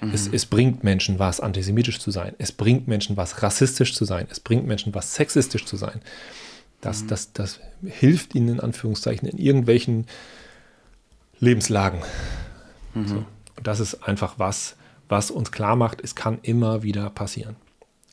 Mhm. 0.01 0.13
Es, 0.13 0.27
es 0.27 0.47
bringt 0.47 0.83
Menschen 0.83 1.19
was, 1.19 1.41
antisemitisch 1.41 2.01
zu 2.01 2.11
sein. 2.11 2.35
Es 2.39 2.51
bringt 2.51 2.89
Menschen 2.89 3.17
was, 3.17 3.43
rassistisch 3.43 3.95
zu 3.95 4.05
sein. 4.05 4.27
Es 4.31 4.41
bringt 4.41 4.67
Menschen 4.67 4.95
was, 4.95 5.15
sexistisch 5.15 5.65
zu 5.65 5.77
sein. 5.77 6.01
Das, 6.81 7.03
mhm. 7.03 7.09
das, 7.09 7.33
das 7.33 7.61
hilft 7.85 8.35
ihnen 8.35 8.49
in 8.49 8.61
Anführungszeichen 8.61 9.29
in 9.29 9.39
irgendwelchen 9.39 10.07
Lebenslagen. 11.39 12.01
Mhm. 12.95 13.07
So. 13.07 13.25
Und 13.57 13.67
das 13.67 13.79
ist 13.79 14.03
einfach 14.03 14.35
was, 14.39 14.75
was 15.09 15.31
uns 15.31 15.53
klar 15.53 15.77
macht, 15.77 16.01
es 16.03 16.17
kann 16.17 16.39
immer 16.43 16.83
wieder 16.83 17.11
passieren 17.11 17.57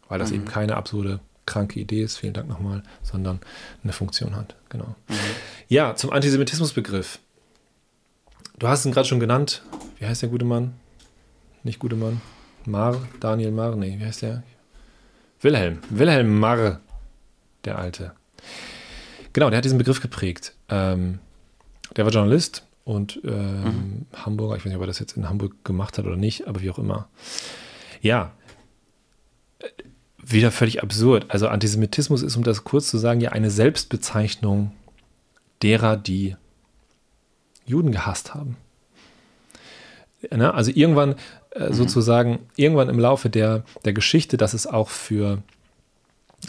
weil 0.10 0.20
das 0.20 0.32
mhm. 0.32 0.38
eben 0.38 0.46
keine 0.46 0.76
absurde, 0.76 1.22
kranke 1.50 1.80
Idee 1.80 2.04
ist, 2.04 2.18
vielen 2.18 2.34
Dank 2.34 2.48
nochmal, 2.48 2.84
sondern 3.04 3.40
eine 3.84 3.92
Funktion 3.92 4.36
hat. 4.36 4.56
Genau. 4.70 4.96
Mhm. 5.08 5.16
Ja, 5.68 5.96
zum 5.96 6.12
Antisemitismusbegriff. 6.12 7.20
Du 8.58 8.68
hast 8.68 8.86
ihn 8.86 8.92
gerade 8.92 9.08
schon 9.08 9.20
genannt. 9.20 9.64
Wie 9.98 10.06
heißt 10.06 10.22
der 10.22 10.30
gute 10.30 10.46
Mann? 10.46 10.74
Nicht 11.64 11.80
gute 11.80 11.96
Mann. 11.96 12.22
Mar, 12.66 13.02
Daniel 13.20 13.52
Mar, 13.52 13.76
nee, 13.76 13.98
wie 14.00 14.06
heißt 14.06 14.22
der? 14.22 14.44
Wilhelm. 15.42 15.80
Wilhelm 15.90 16.40
Marr, 16.40 16.82
der 17.66 17.80
Alte. 17.80 18.14
Genau, 19.34 19.50
der 19.50 19.58
hat 19.58 19.66
diesen 19.66 19.78
Begriff 19.78 20.02
geprägt. 20.02 20.54
Ähm, 20.70 21.20
der 21.96 22.06
war 22.06 22.12
Journalist 22.12 22.64
und 22.84 23.20
ähm, 23.24 23.64
mhm. 23.64 24.06
Hamburger. 24.14 24.56
Ich 24.56 24.62
weiß 24.62 24.68
nicht, 24.68 24.76
ob 24.76 24.84
er 24.84 24.88
das 24.88 25.00
jetzt 25.00 25.18
in 25.18 25.28
Hamburg 25.30 25.64
gemacht 25.64 25.98
hat 25.98 26.06
oder 26.06 26.18
nicht, 26.18 26.48
aber 26.48 26.62
wie 26.62 26.70
auch 26.70 26.80
immer. 26.80 27.08
Ja, 28.02 28.34
wieder 30.32 30.52
völlig 30.52 30.84
absurd. 30.84 31.26
Also 31.30 31.48
Antisemitismus 31.48 32.22
ist, 32.22 32.36
um 32.36 32.44
das 32.44 32.64
kurz 32.64 32.90
zu 32.90 32.98
sagen, 32.98 33.22
ja 33.22 33.32
eine 33.32 33.52
Selbstbezeichnung 33.52 34.72
derer, 35.62 35.98
die 35.98 36.36
Juden 37.66 37.92
gehasst 37.92 38.34
haben. 38.34 38.58
Ne? 40.32 40.54
Also 40.54 40.72
irgendwann 40.74 41.16
äh, 41.52 41.70
mhm. 41.70 41.74
sozusagen, 41.74 42.40
irgendwann 42.56 42.90
im 42.90 43.00
Laufe 43.00 43.30
der, 43.30 43.64
der 43.86 43.94
Geschichte, 43.94 44.38
dass 44.38 44.54
es 44.54 44.68
auch 44.68 44.90
für 44.90 45.42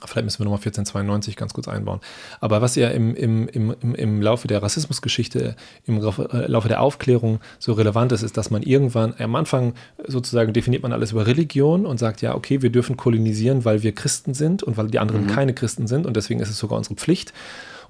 Vielleicht 0.07 0.25
müssen 0.25 0.41
wir 0.41 0.45
nochmal 0.45 0.59
1492 0.59 1.37
ganz 1.37 1.53
kurz 1.53 1.69
einbauen. 1.69 2.01
Aber 2.41 2.63
was 2.63 2.75
ja 2.77 2.89
im, 2.89 3.15
im, 3.15 3.49
im, 3.49 3.95
im 3.95 4.23
Laufe 4.23 4.49
der 4.49 4.63
Rassismusgeschichte, 4.63 5.57
im 5.87 5.99
äh, 5.99 6.47
Laufe 6.47 6.69
der 6.69 6.81
Aufklärung 6.81 7.41
so 7.59 7.73
relevant 7.73 8.13
ist, 8.13 8.23
ist, 8.23 8.37
dass 8.37 8.51
man 8.51 8.63
irgendwann, 8.63 9.15
am 9.19 9.37
Anfang 9.37 9.75
sozusagen 10.07 10.53
definiert 10.53 10.83
man 10.83 10.93
alles 10.93 11.13
über 11.13 11.27
Religion 11.27 11.87
und 11.87 11.99
sagt, 11.99 12.23
ja, 12.23 12.35
okay, 12.35 12.63
wir 12.63 12.71
dürfen 12.71 12.97
kolonisieren, 12.97 13.65
weil 13.65 13.83
wir 13.83 13.95
Christen 13.95 14.35
sind 14.35 14.63
und 14.63 14.77
weil 14.77 14.89
die 14.89 14.99
anderen 14.99 15.25
mhm. 15.25 15.29
keine 15.29 15.55
Christen 15.55 15.87
sind 15.87 16.07
und 16.07 16.17
deswegen 16.17 16.41
ist 16.41 16.51
es 16.51 16.59
sogar 16.59 16.79
unsere 16.79 16.97
Pflicht. 16.97 17.33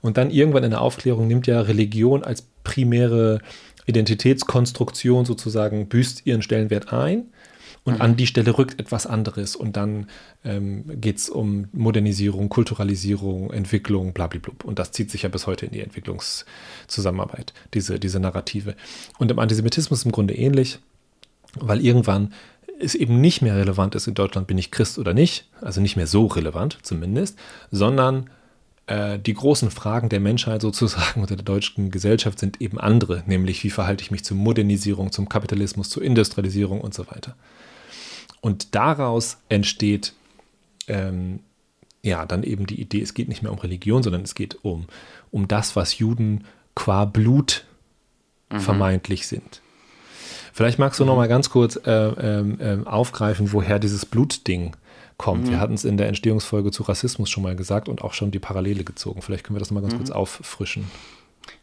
Und 0.02 0.16
dann 0.16 0.30
irgendwann 0.30 0.64
in 0.64 0.70
der 0.70 0.80
Aufklärung 0.80 1.26
nimmt 1.26 1.46
ja 1.46 1.60
Religion 1.60 2.24
als 2.24 2.46
primäre 2.64 3.40
Identitätskonstruktion 3.86 5.24
sozusagen, 5.24 5.88
büßt 5.88 6.26
ihren 6.26 6.42
Stellenwert 6.42 6.92
ein. 6.92 7.24
Und 7.84 7.94
mhm. 7.94 8.02
an 8.02 8.16
die 8.16 8.26
Stelle 8.26 8.56
rückt 8.58 8.78
etwas 8.78 9.06
anderes 9.06 9.56
und 9.56 9.76
dann 9.76 10.08
ähm, 10.44 10.84
geht 11.00 11.16
es 11.16 11.30
um 11.30 11.68
Modernisierung, 11.72 12.48
Kulturalisierung, 12.48 13.50
Entwicklung, 13.52 14.12
blablabla. 14.12 14.52
Und 14.64 14.78
das 14.78 14.92
zieht 14.92 15.10
sich 15.10 15.22
ja 15.22 15.28
bis 15.28 15.46
heute 15.46 15.66
in 15.66 15.72
die 15.72 15.80
Entwicklungszusammenarbeit, 15.80 17.54
diese, 17.72 17.98
diese 17.98 18.20
Narrative. 18.20 18.74
Und 19.18 19.30
im 19.30 19.38
Antisemitismus 19.38 20.04
im 20.04 20.12
Grunde 20.12 20.34
ähnlich, 20.34 20.78
weil 21.58 21.84
irgendwann 21.84 22.32
es 22.80 22.94
eben 22.94 23.20
nicht 23.20 23.42
mehr 23.42 23.56
relevant 23.56 23.94
ist, 23.94 24.06
in 24.06 24.14
Deutschland 24.14 24.46
bin 24.46 24.58
ich 24.58 24.70
Christ 24.70 24.98
oder 24.98 25.14
nicht, 25.14 25.48
also 25.60 25.80
nicht 25.80 25.96
mehr 25.96 26.06
so 26.06 26.26
relevant 26.26 26.78
zumindest, 26.82 27.38
sondern 27.70 28.30
äh, 28.86 29.18
die 29.18 29.34
großen 29.34 29.70
Fragen 29.70 30.08
der 30.08 30.20
Menschheit 30.20 30.62
sozusagen 30.62 31.22
oder 31.22 31.36
der 31.36 31.44
deutschen 31.44 31.90
Gesellschaft 31.90 32.38
sind 32.38 32.60
eben 32.60 32.78
andere, 32.78 33.22
nämlich 33.26 33.64
wie 33.64 33.70
verhalte 33.70 34.02
ich 34.02 34.10
mich 34.10 34.24
zur 34.24 34.36
Modernisierung, 34.36 35.12
zum 35.12 35.28
Kapitalismus, 35.28 35.90
zur 35.90 36.02
Industrialisierung 36.02 36.80
und 36.80 36.94
so 36.94 37.06
weiter. 37.08 37.36
Und 38.40 38.74
daraus 38.74 39.38
entsteht 39.48 40.14
ähm, 40.88 41.40
ja 42.02 42.24
dann 42.26 42.42
eben 42.42 42.66
die 42.66 42.80
Idee, 42.80 43.02
es 43.02 43.14
geht 43.14 43.28
nicht 43.28 43.42
mehr 43.42 43.52
um 43.52 43.58
Religion, 43.58 44.02
sondern 44.02 44.22
es 44.22 44.34
geht 44.34 44.64
um, 44.64 44.86
um 45.30 45.48
das, 45.48 45.76
was 45.76 45.98
Juden 45.98 46.44
qua 46.74 47.04
Blut 47.04 47.64
mhm. 48.50 48.60
vermeintlich 48.60 49.26
sind. 49.26 49.60
Vielleicht 50.52 50.78
magst 50.78 50.98
du 50.98 51.04
mhm. 51.04 51.08
noch 51.08 51.16
mal 51.16 51.28
ganz 51.28 51.50
kurz 51.50 51.76
äh, 51.76 51.90
äh, 51.90 52.84
aufgreifen, 52.84 53.52
woher 53.52 53.78
dieses 53.78 54.06
Blutding 54.06 54.76
kommt. 55.16 55.46
Mhm. 55.46 55.50
Wir 55.50 55.60
hatten 55.60 55.74
es 55.74 55.84
in 55.84 55.96
der 55.96 56.08
Entstehungsfolge 56.08 56.70
zu 56.70 56.82
Rassismus 56.82 57.28
schon 57.28 57.42
mal 57.42 57.54
gesagt 57.54 57.88
und 57.88 58.02
auch 58.02 58.14
schon 58.14 58.30
die 58.30 58.38
Parallele 58.38 58.84
gezogen. 58.84 59.22
Vielleicht 59.22 59.44
können 59.44 59.56
wir 59.56 59.60
das 59.60 59.70
noch 59.70 59.76
mal 59.76 59.82
ganz 59.82 59.94
mhm. 59.94 59.98
kurz 59.98 60.10
auffrischen. 60.10 60.90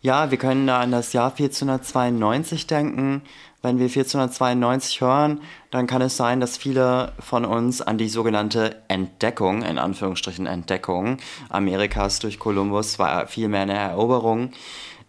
Ja, 0.01 0.31
wir 0.31 0.37
können 0.37 0.67
da 0.67 0.79
an 0.79 0.91
das 0.91 1.13
Jahr 1.13 1.31
1492 1.31 2.67
denken. 2.67 3.21
Wenn 3.61 3.79
wir 3.79 3.85
1492 3.85 5.01
hören, 5.01 5.41
dann 5.71 5.87
kann 5.87 6.01
es 6.01 6.15
sein, 6.15 6.39
dass 6.39 6.57
viele 6.57 7.13
von 7.19 7.43
uns 7.43 7.81
an 7.81 7.97
die 7.97 8.07
sogenannte 8.07 8.75
Entdeckung, 8.87 9.63
in 9.63 9.79
Anführungsstrichen 9.79 10.45
Entdeckung 10.45 11.17
Amerikas 11.49 12.19
durch 12.19 12.39
Kolumbus, 12.39 12.99
war 12.99 13.27
vielmehr 13.27 13.61
eine 13.61 13.73
Eroberung, 13.73 14.51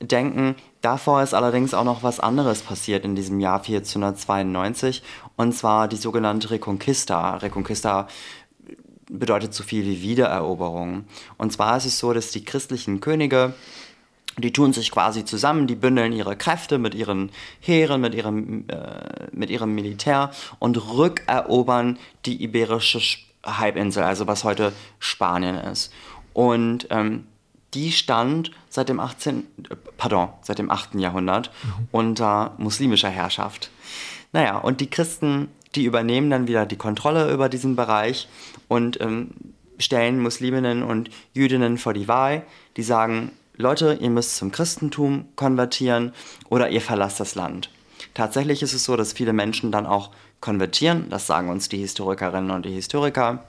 denken. 0.00 0.56
Davor 0.80 1.22
ist 1.22 1.34
allerdings 1.34 1.74
auch 1.74 1.84
noch 1.84 2.02
was 2.02 2.20
anderes 2.20 2.62
passiert 2.62 3.04
in 3.04 3.16
diesem 3.16 3.40
Jahr 3.40 3.58
1492, 3.58 5.02
und 5.36 5.52
zwar 5.52 5.88
die 5.88 5.96
sogenannte 5.96 6.50
Reconquista. 6.50 7.36
Reconquista 7.36 8.08
bedeutet 9.10 9.54
so 9.54 9.62
viel 9.62 9.84
wie 9.84 10.02
Wiedereroberung. 10.02 11.04
Und 11.36 11.52
zwar 11.52 11.76
ist 11.76 11.86
es 11.86 11.98
so, 11.98 12.12
dass 12.12 12.30
die 12.30 12.44
christlichen 12.44 13.00
Könige 13.00 13.54
die 14.44 14.52
tun 14.52 14.72
sich 14.72 14.90
quasi 14.90 15.24
zusammen, 15.24 15.66
die 15.66 15.74
bündeln 15.74 16.12
ihre 16.12 16.36
Kräfte 16.36 16.78
mit 16.78 16.94
ihren 16.94 17.30
Heeren, 17.60 18.00
mit 18.00 18.14
ihrem, 18.14 18.68
äh, 18.68 19.26
mit 19.32 19.50
ihrem 19.50 19.74
Militär 19.74 20.30
und 20.58 20.76
rückerobern 20.76 21.98
die 22.24 22.42
iberische 22.42 23.00
Halbinsel, 23.44 24.02
also 24.02 24.26
was 24.26 24.44
heute 24.44 24.72
Spanien 24.98 25.56
ist. 25.56 25.92
Und 26.32 26.86
ähm, 26.90 27.26
die 27.74 27.92
stand 27.92 28.50
seit 28.68 28.88
dem 28.88 29.00
18, 29.00 29.40
äh, 29.70 29.76
pardon, 29.96 30.28
seit 30.42 30.58
dem 30.58 30.70
8. 30.70 30.94
Jahrhundert 30.94 31.50
mhm. 31.62 31.88
unter 31.90 32.54
muslimischer 32.58 33.10
Herrschaft. 33.10 33.70
Naja, 34.32 34.58
und 34.58 34.80
die 34.80 34.90
Christen, 34.90 35.48
die 35.74 35.84
übernehmen 35.84 36.30
dann 36.30 36.48
wieder 36.48 36.66
die 36.66 36.76
Kontrolle 36.76 37.32
über 37.32 37.48
diesen 37.48 37.76
Bereich 37.76 38.28
und 38.68 39.00
ähm, 39.00 39.30
stellen 39.78 40.20
Musliminnen 40.20 40.82
und 40.82 41.10
Jüdinnen 41.34 41.78
vor 41.78 41.94
die 41.94 42.08
Wahl. 42.08 42.44
Die 42.76 42.82
sagen, 42.82 43.32
Leute, 43.60 43.98
ihr 44.00 44.10
müsst 44.10 44.36
zum 44.36 44.52
Christentum 44.52 45.26
konvertieren 45.34 46.12
oder 46.48 46.70
ihr 46.70 46.80
verlasst 46.80 47.18
das 47.18 47.34
Land. 47.34 47.70
Tatsächlich 48.14 48.62
ist 48.62 48.72
es 48.72 48.84
so, 48.84 48.96
dass 48.96 49.12
viele 49.12 49.32
Menschen 49.32 49.72
dann 49.72 49.84
auch 49.84 50.12
konvertieren, 50.40 51.10
das 51.10 51.26
sagen 51.26 51.48
uns 51.48 51.68
die 51.68 51.78
Historikerinnen 51.78 52.52
und 52.52 52.64
die 52.64 52.72
Historiker, 52.72 53.42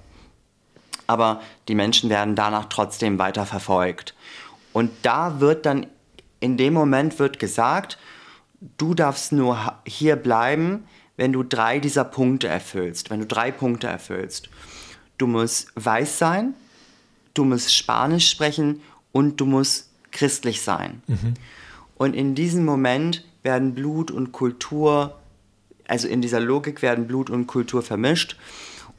aber 1.06 1.42
die 1.68 1.76
Menschen 1.76 2.10
werden 2.10 2.34
danach 2.34 2.66
trotzdem 2.66 3.20
weiter 3.20 3.46
verfolgt. 3.46 4.16
Und 4.74 4.90
da 5.04 5.40
wird 5.42 5.68
dann, 5.68 5.86
in 6.40 6.58
dem 6.58 6.74
Moment 6.74 7.20
wird 7.20 7.38
gesagt, 7.38 8.00
du 8.80 8.96
darfst 8.96 9.32
nur 9.32 9.76
hier 9.86 10.16
bleiben, 10.16 10.88
wenn 11.18 11.34
du 11.34 11.44
drei 11.44 11.80
dieser 11.80 12.04
Punkte 12.04 12.48
erfüllst, 12.48 13.12
wenn 13.12 13.20
du 13.20 13.28
drei 13.28 13.52
Punkte 13.52 13.86
erfüllst. 13.86 14.50
Du 15.20 15.28
musst 15.28 15.72
weiß 15.76 16.18
sein, 16.18 16.56
du 17.36 17.44
musst 17.44 17.76
Spanisch 17.76 18.28
sprechen 18.28 18.82
und 19.12 19.40
du 19.40 19.46
musst 19.46 19.89
christlich 20.12 20.62
sein. 20.62 21.02
Mhm. 21.08 21.34
Und 21.96 22.16
in 22.16 22.36
diesem 22.36 22.66
Moment 22.66 23.26
werden 23.44 23.76
Blut 23.76 24.12
und 24.12 24.32
Kultur, 24.32 25.20
also 25.88 26.08
in 26.08 26.22
dieser 26.22 26.40
Logik 26.40 26.82
werden 26.82 27.08
Blut 27.08 27.30
und 27.30 27.48
Kultur 27.48 27.82
vermischt. 27.82 28.38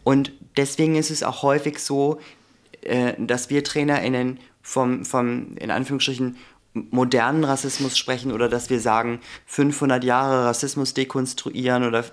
Und 0.04 0.32
deswegen 0.56 0.96
ist 0.96 1.10
es 1.10 1.22
auch 1.22 1.42
häufig 1.42 1.78
so, 1.78 2.20
äh, 2.82 3.14
dass 3.18 3.50
wir 3.50 3.64
TrainerInnen 3.64 4.38
vom, 4.62 5.04
vom, 5.04 5.56
in 5.56 5.70
Anführungsstrichen, 5.70 6.36
modernen 6.72 7.42
Rassismus 7.42 7.98
sprechen 7.98 8.30
oder 8.30 8.48
dass 8.48 8.70
wir 8.70 8.80
sagen, 8.80 9.20
500 9.46 10.04
Jahre 10.04 10.44
Rassismus 10.44 10.94
dekonstruieren 10.94 11.84
oder 11.84 12.04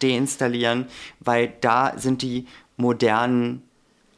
deinstallieren, 0.00 0.86
weil 1.18 1.52
da 1.60 1.98
sind 1.98 2.22
die 2.22 2.46
modernen 2.76 3.62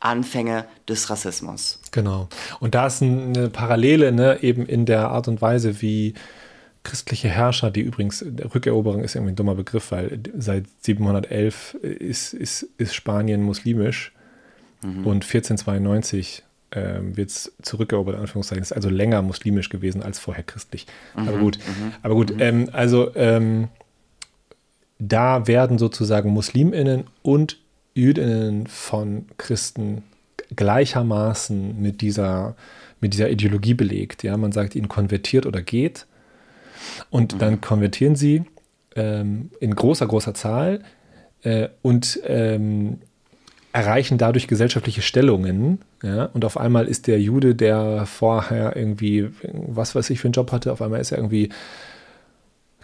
Anfänge 0.00 0.64
des 0.88 1.10
Rassismus. 1.10 1.80
Genau. 1.90 2.28
Und 2.60 2.74
da 2.74 2.86
ist 2.86 3.02
eine 3.02 3.48
Parallele, 3.50 4.12
ne, 4.12 4.38
eben 4.42 4.66
in 4.66 4.86
der 4.86 5.08
Art 5.08 5.28
und 5.28 5.42
Weise, 5.42 5.80
wie 5.80 6.14
christliche 6.84 7.28
Herrscher, 7.28 7.70
die 7.70 7.80
übrigens, 7.80 8.24
Rückeroberung 8.54 9.02
ist 9.02 9.14
irgendwie 9.14 9.32
ein 9.32 9.36
dummer 9.36 9.54
Begriff, 9.54 9.90
weil 9.90 10.20
seit 10.38 10.64
711 10.80 11.74
ist, 11.74 12.32
ist, 12.32 12.62
ist 12.78 12.94
Spanien 12.94 13.42
muslimisch 13.42 14.12
mhm. 14.82 15.06
und 15.06 15.24
1492 15.24 16.44
ähm, 16.72 17.16
wird 17.16 17.30
es 17.30 17.52
zurückerobert, 17.62 18.14
in 18.14 18.20
Anführungszeichen, 18.20 18.62
ist 18.62 18.72
also 18.72 18.90
länger 18.90 19.22
muslimisch 19.22 19.68
gewesen 19.68 20.02
als 20.02 20.18
vorher 20.18 20.44
christlich. 20.44 20.86
Mhm. 21.16 21.28
Aber 21.28 21.38
gut, 21.38 21.58
mhm. 21.58 21.92
aber 22.02 22.14
gut, 22.14 22.34
mhm. 22.34 22.40
ähm, 22.40 22.70
also 22.72 23.14
ähm, 23.16 23.68
da 24.98 25.46
werden 25.46 25.78
sozusagen 25.78 26.30
MuslimInnen 26.30 27.04
und 27.22 27.58
Jüdinnen 27.94 28.66
von 28.66 29.26
Christen 29.38 30.02
gleichermaßen 30.54 31.80
mit 31.80 32.00
dieser, 32.00 32.54
mit 33.00 33.12
dieser 33.12 33.30
Ideologie 33.30 33.74
belegt. 33.74 34.22
Ja, 34.22 34.36
man 34.36 34.52
sagt 34.52 34.74
ihnen 34.74 34.88
konvertiert 34.88 35.46
oder 35.46 35.62
geht. 35.62 36.06
Und 37.10 37.34
mhm. 37.34 37.38
dann 37.38 37.60
konvertieren 37.60 38.16
sie 38.16 38.44
ähm, 38.96 39.50
in 39.60 39.74
großer, 39.74 40.06
großer 40.06 40.34
Zahl 40.34 40.82
äh, 41.42 41.68
und 41.82 42.20
ähm, 42.24 42.98
erreichen 43.72 44.18
dadurch 44.18 44.48
gesellschaftliche 44.48 45.02
Stellungen. 45.02 45.80
Ja? 46.02 46.26
Und 46.26 46.44
auf 46.44 46.56
einmal 46.56 46.86
ist 46.86 47.06
der 47.06 47.20
Jude, 47.20 47.54
der 47.54 48.06
vorher 48.06 48.76
irgendwie, 48.76 49.30
was 49.52 49.94
weiß 49.94 50.10
ich 50.10 50.20
für 50.20 50.28
einen 50.28 50.32
Job 50.32 50.52
hatte, 50.52 50.72
auf 50.72 50.82
einmal 50.82 51.00
ist 51.00 51.12
er 51.12 51.18
irgendwie 51.18 51.50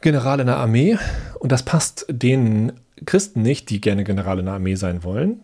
General 0.01 0.39
in 0.41 0.47
der 0.47 0.59
Armee. 0.59 0.99
Und 1.39 1.51
das 1.51 1.63
passt 1.63 2.07
den 2.11 2.73
Christen 3.05 3.43
nicht, 3.43 3.71
die 3.71 3.81
gerne 3.81 4.05
General 4.05 4.39
in 4.39 4.47
der 4.47 4.55
Armee 4.55 4.75
sein 4.75 5.05
wollen. 5.05 5.41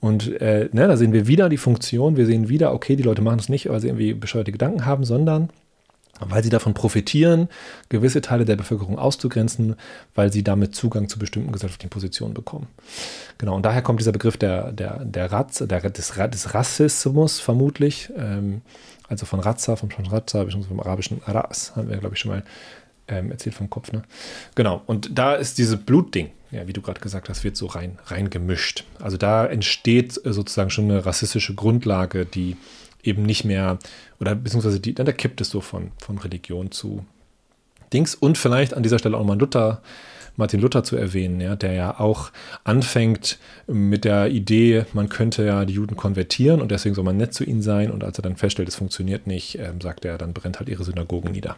Und 0.00 0.40
äh, 0.40 0.68
ne, 0.72 0.88
da 0.88 0.96
sehen 0.96 1.12
wir 1.12 1.26
wieder 1.26 1.48
die 1.48 1.58
Funktion, 1.58 2.16
wir 2.16 2.26
sehen 2.26 2.48
wieder, 2.48 2.72
okay, 2.72 2.96
die 2.96 3.02
Leute 3.02 3.20
machen 3.20 3.38
es 3.38 3.50
nicht, 3.50 3.68
weil 3.68 3.80
sie 3.80 3.88
irgendwie 3.88 4.14
bescheuerte 4.14 4.52
Gedanken 4.52 4.86
haben, 4.86 5.04
sondern 5.04 5.50
weil 6.20 6.42
sie 6.42 6.50
davon 6.50 6.74
profitieren, 6.74 7.48
gewisse 7.88 8.20
Teile 8.20 8.44
der 8.44 8.56
Bevölkerung 8.56 8.98
auszugrenzen, 8.98 9.76
weil 10.14 10.32
sie 10.32 10.42
damit 10.42 10.74
Zugang 10.74 11.08
zu 11.08 11.18
bestimmten 11.18 11.52
gesellschaftlichen 11.52 11.90
Positionen 11.90 12.34
bekommen. 12.34 12.66
Genau, 13.38 13.56
und 13.56 13.64
daher 13.64 13.82
kommt 13.82 14.00
dieser 14.00 14.12
Begriff 14.12 14.36
der, 14.36 14.72
der, 14.72 15.04
der, 15.04 15.32
Ratz, 15.32 15.58
der 15.58 15.80
des, 15.80 16.12
des 16.12 16.54
Rassismus 16.54 17.40
vermutlich, 17.40 18.10
ähm, 18.16 18.60
also 19.08 19.26
von 19.26 19.40
Razza, 19.40 19.76
vom 19.76 19.88
Razza, 19.90 20.44
beziehungsweise 20.44 20.68
vom 20.68 20.80
arabischen 20.80 21.20
Ras, 21.26 21.74
haben 21.74 21.88
wir, 21.88 21.96
glaube 21.96 22.14
ich, 22.14 22.20
schon 22.20 22.32
mal 22.32 22.44
ähm, 23.10 23.30
erzählt 23.30 23.54
vom 23.54 23.68
Kopf. 23.68 23.92
Ne? 23.92 24.02
Genau, 24.54 24.82
und 24.86 25.18
da 25.18 25.34
ist 25.34 25.58
dieses 25.58 25.76
Blutding, 25.76 26.30
ja, 26.50 26.66
wie 26.66 26.72
du 26.72 26.80
gerade 26.80 27.00
gesagt 27.00 27.28
hast, 27.28 27.44
wird 27.44 27.56
so 27.56 27.66
rein, 27.66 27.98
rein 28.06 28.30
gemischt. 28.30 28.84
Also 28.98 29.16
da 29.16 29.46
entsteht 29.46 30.24
äh, 30.24 30.32
sozusagen 30.32 30.70
schon 30.70 30.84
eine 30.84 31.04
rassistische 31.04 31.54
Grundlage, 31.54 32.26
die 32.26 32.56
eben 33.02 33.22
nicht 33.22 33.44
mehr, 33.44 33.78
oder 34.20 34.34
beziehungsweise 34.34 34.80
die, 34.80 34.94
dann 34.94 35.06
da 35.06 35.12
kippt 35.12 35.40
es 35.40 35.50
so 35.50 35.60
von, 35.60 35.92
von 35.98 36.18
Religion 36.18 36.70
zu 36.70 37.04
Dings. 37.92 38.14
Und 38.14 38.38
vielleicht 38.38 38.74
an 38.74 38.82
dieser 38.82 38.98
Stelle 38.98 39.16
auch 39.16 39.24
mal 39.24 39.38
Luther, 39.38 39.82
Martin 40.36 40.60
Luther 40.60 40.84
zu 40.84 40.96
erwähnen, 40.96 41.40
ja, 41.40 41.56
der 41.56 41.72
ja 41.72 42.00
auch 42.00 42.30
anfängt 42.64 43.38
mit 43.66 44.04
der 44.04 44.30
Idee, 44.30 44.86
man 44.92 45.08
könnte 45.08 45.44
ja 45.44 45.64
die 45.64 45.74
Juden 45.74 45.96
konvertieren 45.96 46.60
und 46.60 46.70
deswegen 46.70 46.94
soll 46.94 47.04
man 47.04 47.16
nett 47.16 47.34
zu 47.34 47.44
ihnen 47.44 47.62
sein. 47.62 47.90
Und 47.90 48.04
als 48.04 48.18
er 48.18 48.22
dann 48.22 48.36
feststellt, 48.36 48.68
es 48.68 48.76
funktioniert 48.76 49.26
nicht, 49.26 49.58
ähm, 49.58 49.80
sagt 49.80 50.04
er, 50.04 50.18
dann 50.18 50.32
brennt 50.32 50.58
halt 50.58 50.68
ihre 50.68 50.84
Synagogen 50.84 51.32
nieder. 51.32 51.56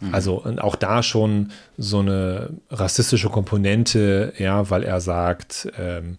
Mhm. 0.00 0.14
Also 0.14 0.44
auch 0.58 0.76
da 0.76 1.02
schon 1.02 1.52
so 1.76 2.00
eine 2.00 2.50
rassistische 2.70 3.28
Komponente, 3.28 4.32
ja, 4.38 4.70
weil 4.70 4.82
er 4.84 5.00
sagt, 5.00 5.68
ähm, 5.78 6.16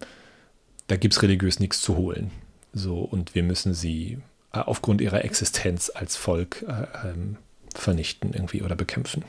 da 0.86 0.96
gibt 0.96 1.14
es 1.14 1.22
religiös 1.22 1.60
nichts 1.60 1.80
zu 1.80 1.96
holen. 1.96 2.30
So, 2.72 2.98
und 2.98 3.34
wir 3.34 3.42
müssen 3.42 3.74
sie 3.74 4.18
äh, 4.52 4.58
aufgrund 4.58 5.00
ihrer 5.00 5.24
Existenz 5.24 5.90
als 5.94 6.16
Volk 6.16 6.64
äh, 6.68 7.08
ähm, 7.08 7.36
vernichten 7.74 8.32
irgendwie 8.32 8.62
oder 8.62 8.76
bekämpfen. 8.76 9.24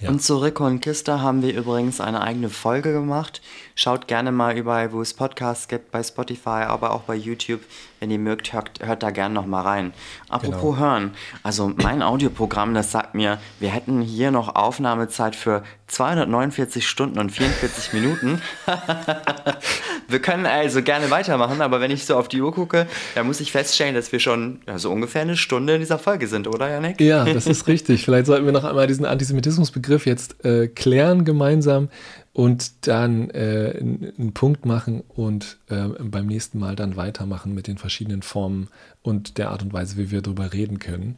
Ja. 0.00 0.10
Und 0.10 0.22
zu 0.22 0.36
Reconquista 0.36 1.20
haben 1.20 1.42
wir 1.42 1.54
übrigens 1.54 2.00
eine 2.00 2.20
eigene 2.20 2.50
Folge 2.50 2.92
gemacht. 2.92 3.40
Schaut 3.80 4.08
gerne 4.08 4.32
mal 4.32 4.58
überall, 4.58 4.90
wo 4.90 5.00
es 5.00 5.14
Podcasts 5.14 5.68
gibt, 5.68 5.92
bei 5.92 6.02
Spotify, 6.02 6.64
aber 6.66 6.90
auch 6.90 7.02
bei 7.02 7.14
YouTube. 7.14 7.60
Wenn 8.00 8.10
ihr 8.10 8.18
mögt, 8.18 8.52
hört, 8.52 8.80
hört 8.80 9.04
da 9.04 9.10
gerne 9.10 9.34
noch 9.34 9.46
mal 9.46 9.62
rein. 9.62 9.92
Apropos 10.28 10.74
genau. 10.74 10.78
hören, 10.78 11.14
also 11.44 11.72
mein 11.76 12.02
Audioprogramm, 12.02 12.74
das 12.74 12.90
sagt 12.90 13.14
mir, 13.14 13.38
wir 13.60 13.68
hätten 13.68 14.00
hier 14.00 14.32
noch 14.32 14.56
Aufnahmezeit 14.56 15.36
für 15.36 15.62
249 15.86 16.88
Stunden 16.88 17.20
und 17.20 17.30
44 17.30 17.92
Minuten. 17.92 18.42
wir 20.08 20.18
können 20.18 20.46
also 20.46 20.82
gerne 20.82 21.10
weitermachen, 21.12 21.60
aber 21.60 21.80
wenn 21.80 21.92
ich 21.92 22.04
so 22.04 22.16
auf 22.16 22.26
die 22.26 22.42
Uhr 22.42 22.52
gucke, 22.52 22.88
dann 23.14 23.28
muss 23.28 23.38
ich 23.38 23.52
feststellen, 23.52 23.94
dass 23.94 24.10
wir 24.10 24.18
schon 24.18 24.60
ja, 24.66 24.78
so 24.78 24.90
ungefähr 24.90 25.22
eine 25.22 25.36
Stunde 25.36 25.74
in 25.74 25.80
dieser 25.80 26.00
Folge 26.00 26.26
sind, 26.26 26.48
oder 26.48 26.68
Janik? 26.68 27.00
Ja, 27.00 27.24
das 27.24 27.46
ist 27.46 27.68
richtig. 27.68 28.04
Vielleicht 28.04 28.26
sollten 28.26 28.44
wir 28.44 28.52
noch 28.52 28.64
einmal 28.64 28.88
diesen 28.88 29.06
Antisemitismusbegriff 29.06 30.04
jetzt 30.04 30.44
äh, 30.44 30.66
klären 30.66 31.24
gemeinsam 31.24 31.90
und 32.38 32.86
dann 32.86 33.30
äh, 33.30 33.74
einen 33.80 34.30
Punkt 34.32 34.64
machen 34.64 35.02
und 35.08 35.58
äh, 35.70 35.88
beim 35.88 36.28
nächsten 36.28 36.60
Mal 36.60 36.76
dann 36.76 36.94
weitermachen 36.94 37.52
mit 37.52 37.66
den 37.66 37.78
verschiedenen 37.78 38.22
Formen 38.22 38.68
und 39.02 39.38
der 39.38 39.50
Art 39.50 39.62
und 39.62 39.72
Weise, 39.72 39.96
wie 39.96 40.12
wir 40.12 40.22
darüber 40.22 40.52
reden 40.52 40.78
können. 40.78 41.16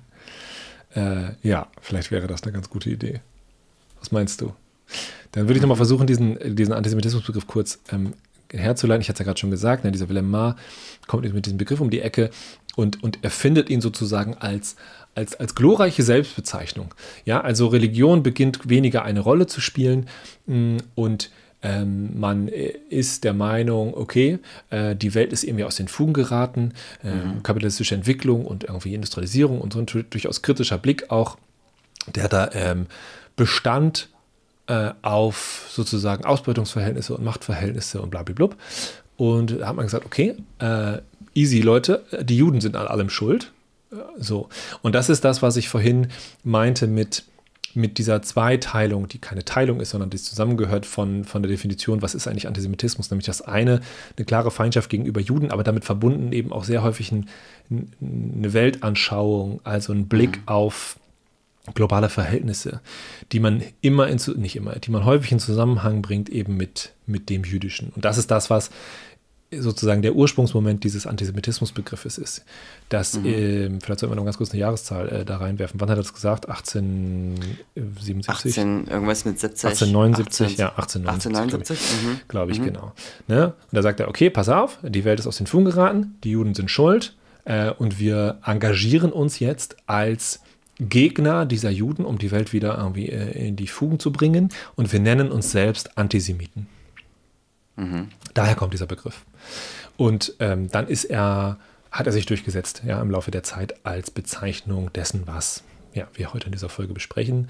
Äh, 0.94 1.32
ja, 1.42 1.66
vielleicht 1.82 2.10
wäre 2.10 2.26
das 2.26 2.42
eine 2.42 2.52
ganz 2.52 2.70
gute 2.70 2.88
Idee. 2.88 3.20
Was 3.98 4.12
meinst 4.12 4.40
du? 4.40 4.54
Dann 5.32 5.42
würde 5.42 5.56
ich 5.56 5.60
nochmal 5.60 5.76
versuchen, 5.76 6.06
diesen, 6.06 6.56
diesen 6.56 6.72
Antisemitismusbegriff 6.72 7.46
kurz 7.46 7.80
ähm, 7.92 8.14
herzuleiten. 8.52 9.02
Ich 9.02 9.08
hatte 9.08 9.16
es 9.16 9.18
ja 9.20 9.24
gerade 9.24 9.40
schon 9.40 9.50
gesagt, 9.50 9.84
ne, 9.84 9.92
dieser 9.92 10.08
Willem 10.08 10.30
Maar 10.30 10.56
kommt 11.06 11.32
mit 11.32 11.46
diesem 11.46 11.58
Begriff 11.58 11.80
um 11.80 11.90
die 11.90 12.00
Ecke 12.00 12.30
und, 12.76 13.02
und 13.02 13.22
erfindet 13.22 13.70
ihn 13.70 13.80
sozusagen 13.80 14.34
als, 14.34 14.76
als, 15.14 15.34
als 15.38 15.54
glorreiche 15.54 16.02
Selbstbezeichnung. 16.02 16.94
Ja, 17.24 17.40
also 17.40 17.66
Religion 17.68 18.22
beginnt 18.22 18.68
weniger 18.68 19.04
eine 19.04 19.20
Rolle 19.20 19.46
zu 19.46 19.60
spielen 19.60 20.06
mm, 20.46 20.76
und 20.94 21.30
ähm, 21.62 22.18
man 22.18 22.48
ist 22.48 23.24
der 23.24 23.34
Meinung, 23.34 23.92
okay, 23.94 24.38
äh, 24.70 24.96
die 24.96 25.14
Welt 25.14 25.32
ist 25.32 25.44
irgendwie 25.44 25.64
aus 25.64 25.76
den 25.76 25.88
Fugen 25.88 26.14
geraten, 26.14 26.72
äh, 27.04 27.14
mhm. 27.14 27.42
kapitalistische 27.42 27.94
Entwicklung 27.94 28.46
und 28.46 28.64
irgendwie 28.64 28.94
Industrialisierung 28.94 29.60
und 29.60 29.74
so 29.74 29.78
ein 29.80 29.86
durchaus 29.86 30.40
kritischer 30.40 30.78
Blick 30.78 31.10
auch, 31.10 31.36
der 32.14 32.28
da 32.28 32.50
ähm, 32.54 32.86
bestand 33.36 34.08
äh, 34.66 34.90
auf 35.02 35.68
sozusagen 35.70 36.24
Ausbeutungsverhältnisse 36.24 37.16
und 37.16 37.24
Machtverhältnisse 37.24 38.00
und 38.00 38.10
blablabla. 38.10 38.50
Und 39.16 39.60
da 39.60 39.68
hat 39.68 39.76
man 39.76 39.84
gesagt, 39.86 40.06
okay, 40.06 40.36
äh, 40.60 40.98
easy 41.34 41.60
Leute, 41.60 42.04
die 42.22 42.36
Juden 42.36 42.60
sind 42.60 42.76
an 42.76 42.86
allem 42.86 43.10
schuld. 43.10 43.52
Äh, 43.92 43.96
so. 44.18 44.48
Und 44.82 44.94
das 44.94 45.08
ist 45.08 45.24
das, 45.24 45.42
was 45.42 45.56
ich 45.56 45.68
vorhin 45.68 46.08
meinte 46.44 46.86
mit, 46.86 47.24
mit 47.74 47.98
dieser 47.98 48.22
Zweiteilung, 48.22 49.08
die 49.08 49.18
keine 49.18 49.44
Teilung 49.44 49.80
ist, 49.80 49.90
sondern 49.90 50.10
die 50.10 50.18
zusammengehört 50.18 50.86
von, 50.86 51.24
von 51.24 51.42
der 51.42 51.50
Definition, 51.50 52.02
was 52.02 52.14
ist 52.14 52.26
eigentlich 52.26 52.46
Antisemitismus, 52.46 53.10
nämlich 53.10 53.26
das 53.26 53.42
eine, 53.42 53.80
eine 54.16 54.24
klare 54.24 54.50
Feindschaft 54.50 54.90
gegenüber 54.90 55.20
Juden, 55.20 55.50
aber 55.50 55.64
damit 55.64 55.84
verbunden 55.84 56.32
eben 56.32 56.52
auch 56.52 56.64
sehr 56.64 56.82
häufig 56.82 57.12
ein, 57.12 57.28
eine 57.70 58.52
Weltanschauung, 58.52 59.60
also 59.64 59.92
ein 59.92 60.08
Blick 60.08 60.38
mhm. 60.38 60.48
auf 60.48 60.99
globale 61.74 62.08
Verhältnisse, 62.08 62.80
die 63.32 63.40
man 63.40 63.62
immer 63.80 64.08
in, 64.08 64.20
nicht 64.36 64.56
immer, 64.56 64.76
die 64.76 64.90
man 64.90 65.04
häufig 65.04 65.32
in 65.32 65.38
Zusammenhang 65.38 66.02
bringt 66.02 66.28
eben 66.28 66.56
mit, 66.56 66.92
mit 67.06 67.28
dem 67.28 67.44
Jüdischen. 67.44 67.92
Und 67.94 68.04
das 68.04 68.18
ist 68.18 68.30
das, 68.30 68.50
was 68.50 68.70
sozusagen 69.52 70.02
der 70.02 70.14
Ursprungsmoment 70.14 70.84
dieses 70.84 71.06
Antisemitismusbegriffes 71.06 72.18
ist. 72.18 72.44
Das, 72.88 73.14
mhm. 73.14 73.26
äh, 73.26 73.68
vielleicht 73.80 74.00
sollten 74.00 74.12
wir 74.12 74.16
noch 74.16 74.24
ganz 74.24 74.38
kurz 74.38 74.52
eine 74.52 74.60
Jahreszahl 74.60 75.08
äh, 75.08 75.24
da 75.24 75.38
reinwerfen. 75.38 75.80
Wann 75.80 75.90
hat 75.90 75.98
er 75.98 76.02
das 76.02 76.14
gesagt? 76.14 76.48
1877? 76.48 78.52
18, 78.52 78.86
irgendwas 78.86 79.24
mit 79.24 79.40
70. 79.40 79.70
1879, 79.70 80.46
18, 80.46 80.60
ja, 80.60 80.68
1879. 80.76 81.78
1879, 81.78 82.28
glaube 82.28 82.28
ich, 82.28 82.28
glaub 82.28 82.50
ich 82.50 82.60
mhm. 82.60 82.64
genau. 82.64 82.92
Ne? 83.26 83.46
Und 83.46 83.76
da 83.76 83.82
sagt 83.82 83.98
er, 84.00 84.08
okay, 84.08 84.30
pass 84.30 84.48
auf, 84.48 84.78
die 84.82 85.04
Welt 85.04 85.18
ist 85.18 85.26
aus 85.26 85.38
den 85.38 85.48
Fugen 85.48 85.64
geraten, 85.64 86.16
die 86.22 86.30
Juden 86.30 86.54
sind 86.54 86.70
schuld 86.70 87.16
äh, 87.44 87.70
und 87.70 87.98
wir 87.98 88.38
engagieren 88.44 89.10
uns 89.12 89.40
jetzt 89.40 89.76
als 89.86 90.42
Gegner 90.80 91.46
dieser 91.46 91.70
Juden, 91.70 92.04
um 92.04 92.18
die 92.18 92.30
Welt 92.30 92.52
wieder 92.52 92.78
irgendwie 92.78 93.08
äh, 93.08 93.48
in 93.48 93.56
die 93.56 93.66
Fugen 93.66 93.98
zu 93.98 94.12
bringen 94.12 94.48
und 94.76 94.92
wir 94.92 95.00
nennen 95.00 95.30
uns 95.30 95.52
selbst 95.52 95.98
Antisemiten. 95.98 96.66
Mhm. 97.76 98.08
Daher 98.34 98.54
kommt 98.54 98.72
dieser 98.72 98.86
Begriff. 98.86 99.24
Und 99.96 100.34
ähm, 100.38 100.70
dann 100.70 100.88
ist 100.88 101.04
er, 101.04 101.58
hat 101.90 102.06
er 102.06 102.12
sich 102.12 102.26
durchgesetzt, 102.26 102.82
ja, 102.86 103.00
im 103.00 103.10
Laufe 103.10 103.30
der 103.30 103.42
Zeit 103.42 103.84
als 103.84 104.10
Bezeichnung 104.10 104.92
dessen, 104.92 105.26
was 105.26 105.62
ja, 105.92 106.06
wir 106.14 106.32
heute 106.32 106.46
in 106.46 106.52
dieser 106.52 106.68
Folge 106.68 106.94
besprechen. 106.94 107.48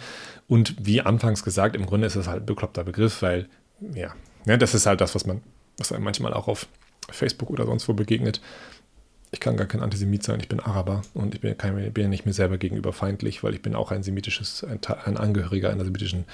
Und 0.49 0.75
wie 0.81 1.01
anfangs 1.01 1.45
gesagt, 1.45 1.77
im 1.77 1.87
Grunde 1.87 2.07
ist 2.07 2.17
es 2.17 2.27
halt 2.27 2.43
ein 2.43 2.47
bekloppter 2.47 2.85
Begriff, 2.85 3.23
weil, 3.23 3.49
ja, 3.95 4.15
ne, 4.47 4.59
das 4.59 4.75
ist 4.75 4.87
halt 4.87 5.01
das, 5.01 5.15
was 5.15 5.27
man, 5.27 5.43
was 5.79 5.93
einem 5.93 6.05
manchmal 6.05 6.35
auch 6.35 6.49
auf 6.49 6.67
Facebook 7.11 7.51
oder 7.51 7.67
sonst 7.67 7.89
wo 7.89 7.93
begegnet. 7.93 8.41
Ich 9.33 9.41
kann 9.41 9.57
gar 9.57 9.67
kein 9.67 9.81
Antisemit 9.81 10.25
sein, 10.25 10.41
ich 10.41 10.49
bin 10.49 10.61
Araber 10.61 11.03
und 11.15 11.35
ich 11.35 11.41
bin, 11.41 11.57
kein, 11.57 11.93
bin 11.93 12.03
ja 12.03 12.09
nicht 12.09 12.27
mir 12.27 12.33
selber 12.33 12.59
gegenüber 12.59 12.93
feindlich, 12.93 13.45
weil 13.45 13.55
ich 13.55 13.63
bin 13.63 13.77
auch 13.77 13.93
ein 13.93 14.03
semitisches, 14.03 14.65
ein, 14.65 14.81
ein 15.05 15.17
Angehöriger 15.17 15.71
einer 15.71 15.85
semitischen 15.85 16.25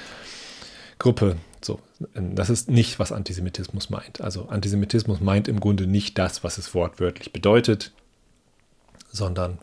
Gruppe. 0.99 1.36
So, 1.61 1.80
das 2.14 2.49
ist 2.49 2.70
nicht, 2.70 2.99
was 2.99 3.12
Antisemitismus 3.12 3.90
meint. 3.90 4.20
Also 4.20 4.49
Antisemitismus 4.49 5.20
meint 5.20 5.49
im 5.49 5.61
Grunde 5.61 5.86
nicht 5.86 6.16
das, 6.16 6.42
was 6.42 6.59
es 6.59 6.74
wortwörtlich 6.74 7.32
bedeutet, 7.32 7.92
sondern 9.12 9.59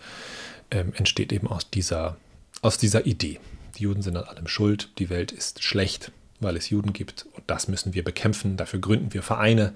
ähm, 0.70 0.94
entsteht 0.96 1.32
eben 1.32 1.48
aus 1.48 1.70
dieser, 1.70 2.18
aus 2.62 2.78
dieser 2.78 3.06
Idee. 3.06 3.40
Die 3.78 3.84
Juden 3.84 4.02
sind 4.04 4.18
an 4.18 4.26
allem 4.26 4.48
schuld, 4.48 4.90
die 5.00 5.10
Welt 5.10 5.32
ist 5.32 5.64
schlecht, 5.64 6.12
weil 6.40 6.56
es 6.56 6.70
Juden 6.70 6.94
gibt 6.94 7.26
und 7.34 7.44
das 7.48 7.68
müssen 7.68 7.94
wir 7.94 8.04
bekämpfen, 8.04 8.58
dafür 8.58 8.80
gründen 8.80 9.14
wir 9.14 9.24
Vereine. 9.24 9.74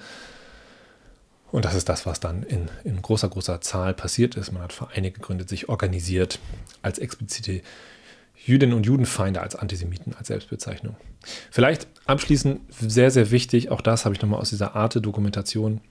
Und 1.51 1.65
das 1.65 1.75
ist 1.75 1.87
das, 1.87 2.05
was 2.05 2.19
dann 2.19 2.43
in, 2.43 2.69
in 2.83 3.01
großer, 3.01 3.29
großer 3.29 3.61
Zahl 3.61 3.93
passiert 3.93 4.35
ist. 4.35 4.51
Man 4.51 4.61
hat 4.61 4.73
Vereine 4.73 5.11
gegründet, 5.11 5.47
sich 5.47 5.69
organisiert 5.69 6.39
als 6.81 6.99
explizite 6.99 7.61
Jüdinnen 8.35 8.75
und 8.75 8.85
Judenfeinde 8.85 9.41
als 9.41 9.55
Antisemiten, 9.55 10.13
als 10.15 10.27
Selbstbezeichnung. 10.27 10.95
Vielleicht 11.51 11.87
abschließend 12.05 12.61
sehr, 12.69 13.11
sehr 13.11 13.31
wichtig, 13.31 13.71
auch 13.71 13.81
das 13.81 14.05
habe 14.05 14.15
ich 14.15 14.21
nochmal 14.21 14.39
aus 14.39 14.49
dieser 14.49 14.75
Arte-Dokumentation 14.75 15.81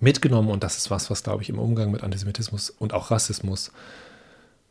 mitgenommen 0.00 0.50
und 0.50 0.62
das 0.62 0.76
ist 0.76 0.90
was, 0.90 1.10
was, 1.10 1.22
glaube 1.22 1.42
ich, 1.42 1.48
im 1.48 1.58
Umgang 1.58 1.90
mit 1.90 2.02
Antisemitismus 2.02 2.70
und 2.70 2.92
auch 2.92 3.10
Rassismus 3.10 3.72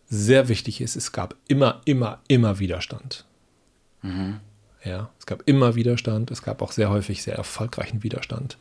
sehr 0.09 0.47
wichtig 0.47 0.79
ist. 0.79 0.95
Es 0.95 1.11
gab 1.11 1.35
immer, 1.47 1.81
immer, 1.85 2.21
immer 2.27 2.59
Widerstand. 2.59 3.25
Mhm. 4.01 4.39
Ja, 4.83 5.09
es 5.19 5.25
gab 5.25 5.43
immer 5.45 5.75
Widerstand, 5.75 6.31
es 6.31 6.41
gab 6.41 6.61
auch 6.61 6.71
sehr 6.71 6.89
häufig 6.89 7.23
sehr 7.23 7.35
erfolgreichen 7.35 8.03
Widerstand. 8.03 8.57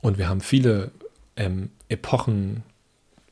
Und 0.00 0.18
wir 0.18 0.28
haben 0.28 0.40
viele 0.40 0.90
ähm, 1.36 1.70
Epochen, 1.88 2.62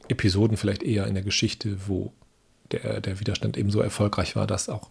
Episoden 0.08 0.56
vielleicht 0.56 0.82
eher 0.82 1.06
in 1.06 1.14
der 1.14 1.22
Geschichte, 1.22 1.76
wo 1.86 2.12
der, 2.70 3.00
der 3.00 3.20
Widerstand 3.20 3.56
eben 3.56 3.70
so 3.70 3.80
erfolgreich 3.80 4.36
war, 4.36 4.46
dass 4.46 4.68
auch 4.68 4.88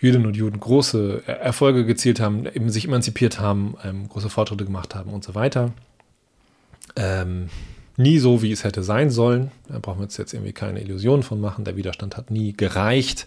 Jüdinnen 0.00 0.26
und 0.26 0.36
Juden 0.36 0.60
große 0.60 1.24
Erfolge 1.26 1.84
gezielt 1.84 2.20
haben, 2.20 2.46
eben 2.46 2.70
sich 2.70 2.84
emanzipiert 2.84 3.40
haben, 3.40 3.76
ähm, 3.82 4.08
große 4.08 4.30
Fortschritte 4.30 4.64
gemacht 4.64 4.94
haben 4.94 5.10
und 5.12 5.24
so 5.24 5.34
weiter. 5.34 5.72
Ähm, 6.94 7.48
nie 7.96 8.18
so, 8.18 8.42
wie 8.42 8.52
es 8.52 8.64
hätte 8.64 8.82
sein 8.82 9.10
sollen. 9.10 9.50
Da 9.68 9.78
brauchen 9.80 9.98
wir 9.98 10.04
uns 10.04 10.16
jetzt 10.16 10.32
irgendwie 10.32 10.52
keine 10.52 10.80
Illusionen 10.80 11.22
von 11.22 11.40
machen. 11.40 11.64
Der 11.64 11.76
Widerstand 11.76 12.16
hat 12.16 12.30
nie 12.30 12.52
gereicht. 12.52 13.26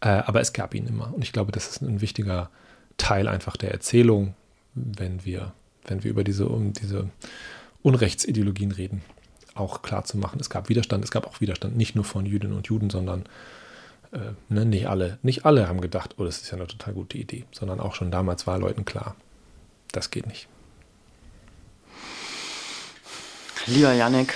Äh, 0.00 0.08
aber 0.08 0.40
es 0.40 0.52
gab 0.52 0.74
ihn 0.74 0.86
immer. 0.86 1.14
Und 1.14 1.22
ich 1.22 1.32
glaube, 1.32 1.52
das 1.52 1.68
ist 1.68 1.80
ein 1.80 2.00
wichtiger 2.00 2.50
Teil 2.96 3.28
einfach 3.28 3.56
der 3.56 3.70
Erzählung, 3.70 4.34
wenn 4.74 5.24
wir, 5.24 5.52
wenn 5.86 6.04
wir 6.04 6.10
über 6.10 6.24
diese, 6.24 6.48
um 6.48 6.72
diese 6.72 7.10
Unrechtsideologien 7.82 8.72
reden 8.72 9.02
auch 9.54 9.82
klar 9.82 10.04
zu 10.04 10.18
machen. 10.18 10.38
Es 10.40 10.50
gab 10.50 10.68
Widerstand, 10.68 11.04
es 11.04 11.10
gab 11.10 11.26
auch 11.26 11.40
Widerstand 11.40 11.76
nicht 11.76 11.94
nur 11.94 12.04
von 12.04 12.26
Jüdinnen 12.26 12.56
und 12.56 12.66
Juden, 12.68 12.90
sondern 12.90 13.24
äh, 14.12 14.32
ne, 14.48 14.64
nicht 14.64 14.88
alle, 14.88 15.18
nicht 15.22 15.44
alle 15.44 15.68
haben 15.68 15.80
gedacht, 15.80 16.14
oh, 16.18 16.24
das 16.24 16.38
ist 16.42 16.50
ja 16.50 16.56
eine 16.56 16.66
total 16.66 16.94
gute 16.94 17.18
Idee, 17.18 17.44
sondern 17.52 17.80
auch 17.80 17.94
schon 17.94 18.10
damals 18.10 18.46
war 18.46 18.58
Leuten 18.58 18.84
klar, 18.84 19.16
das 19.92 20.10
geht 20.10 20.26
nicht. 20.26 20.48
Lieber 23.66 23.92
Yannick, 23.92 24.34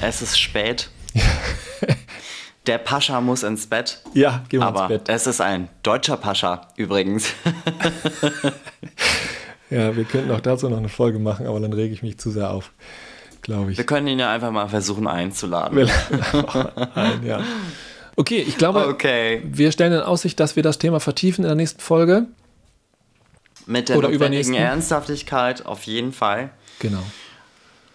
es 0.00 0.22
ist 0.22 0.38
spät. 0.38 0.90
Der 2.66 2.78
Pascha 2.78 3.20
muss 3.20 3.42
ins 3.42 3.66
Bett. 3.66 4.00
Ja, 4.14 4.42
geh 4.48 4.56
mal 4.56 4.68
aber 4.68 4.80
ins 4.82 4.88
Bett. 4.88 5.08
Es 5.08 5.26
ist 5.26 5.40
ein 5.42 5.68
deutscher 5.82 6.16
Pascha 6.16 6.68
übrigens. 6.76 7.26
ja, 9.70 9.96
wir 9.96 10.04
könnten 10.04 10.30
auch 10.30 10.40
dazu 10.40 10.68
noch 10.68 10.78
eine 10.78 10.88
Folge 10.88 11.18
machen, 11.18 11.46
aber 11.46 11.60
dann 11.60 11.72
rege 11.72 11.92
ich 11.92 12.02
mich 12.02 12.18
zu 12.18 12.30
sehr 12.30 12.50
auf 12.50 12.70
glaube 13.44 13.70
ich. 13.70 13.78
Wir 13.78 13.86
können 13.86 14.08
ihn 14.08 14.18
ja 14.18 14.32
einfach 14.32 14.50
mal 14.50 14.68
versuchen 14.68 15.06
einzuladen. 15.06 15.88
ein, 16.94 17.24
ja. 17.24 17.44
Okay, 18.16 18.44
ich 18.46 18.58
glaube, 18.58 18.88
okay. 18.88 19.42
wir 19.44 19.70
stellen 19.70 19.92
in 19.92 20.00
Aussicht, 20.00 20.40
dass 20.40 20.56
wir 20.56 20.64
das 20.64 20.78
Thema 20.78 20.98
vertiefen 20.98 21.44
in 21.44 21.48
der 21.48 21.54
nächsten 21.54 21.80
Folge. 21.80 22.26
Mit 23.66 23.88
der 23.88 23.98
Oder 23.98 24.08
notwendigen 24.08 24.54
Ernsthaftigkeit 24.54 25.64
auf 25.64 25.84
jeden 25.84 26.12
Fall. 26.12 26.50
Genau. 26.80 27.02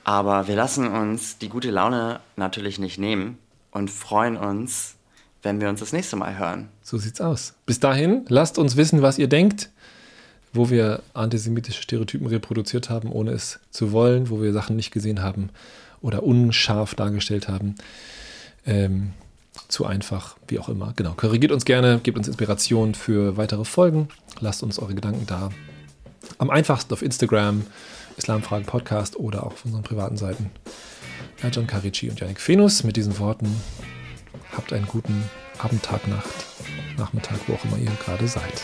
Aber 0.04 0.48
wir 0.48 0.56
lassen 0.56 0.88
uns 0.88 1.38
die 1.38 1.50
gute 1.50 1.70
Laune 1.70 2.22
natürlich 2.38 2.80
nicht 2.80 2.98
nehmen 2.98 3.38
und 3.72 3.92
freuen 3.92 4.38
uns, 4.38 4.96
wenn 5.44 5.62
wir 5.62 5.70
uns 5.70 5.80
das 5.80 5.94
nächste 5.94 6.16
Mal 6.16 6.38
hören. 6.38 6.70
So 6.82 6.98
sieht's 6.98 7.22
aus. 7.22 7.54
Bis 7.66 7.80
dahin, 7.80 8.26
lasst 8.30 8.58
uns 8.58 8.78
wissen, 8.78 9.02
was 9.02 9.20
ihr 9.20 9.28
denkt 9.28 9.70
wo 10.54 10.70
wir 10.70 11.02
antisemitische 11.14 11.82
Stereotypen 11.82 12.28
reproduziert 12.28 12.90
haben, 12.90 13.12
ohne 13.12 13.32
es 13.32 13.60
zu 13.72 13.92
wollen, 13.92 14.30
wo 14.30 14.42
wir 14.42 14.54
Sachen 14.54 14.76
nicht 14.76 14.92
gesehen 14.92 15.22
haben 15.22 15.50
oder 16.02 16.24
unscharf 16.24 16.96
dargestellt 16.96 17.48
haben. 17.48 17.76
Ähm, 18.66 19.14
zu 19.68 19.86
einfach, 19.86 20.38
wie 20.48 20.60
auch 20.60 20.70
immer. 20.70 20.94
Genau. 20.96 21.14
Korrigiert 21.14 21.52
uns 21.52 21.66
gerne, 21.66 22.00
gebt 22.02 22.18
uns 22.18 22.28
Inspiration 22.28 22.96
für 22.96 23.38
weitere 23.38 23.66
Folgen. 23.66 24.08
Lasst 24.40 24.64
uns 24.64 24.80
eure 24.80 24.96
Gedanken 24.96 25.26
da. 25.28 25.50
Am 26.38 26.50
einfachsten 26.50 26.94
auf 26.94 27.02
Instagram, 27.02 27.66
Islamfragen 28.18 28.66
Podcast 28.66 29.18
oder 29.18 29.44
auch 29.44 29.54
auf 29.54 29.66
unseren 29.66 29.84
privaten 29.84 30.18
Seiten. 30.18 30.50
John 31.52 31.68
Carici 31.68 32.10
und 32.10 32.20
Yannick 32.20 32.40
Fenus. 32.40 32.84
Mit 32.84 32.98
diesen 32.98 33.18
Worten 33.20 33.62
habt 34.52 34.74
einen 34.74 34.88
guten 34.88 35.24
Abend, 35.58 35.84
Tag, 35.84 36.08
Nacht, 36.08 36.46
Nachmittag, 36.98 37.40
wo 37.48 37.54
auch 37.54 37.66
immer 37.66 37.78
ihr 37.78 37.92
gerade 38.04 38.28
seid. 38.28 38.64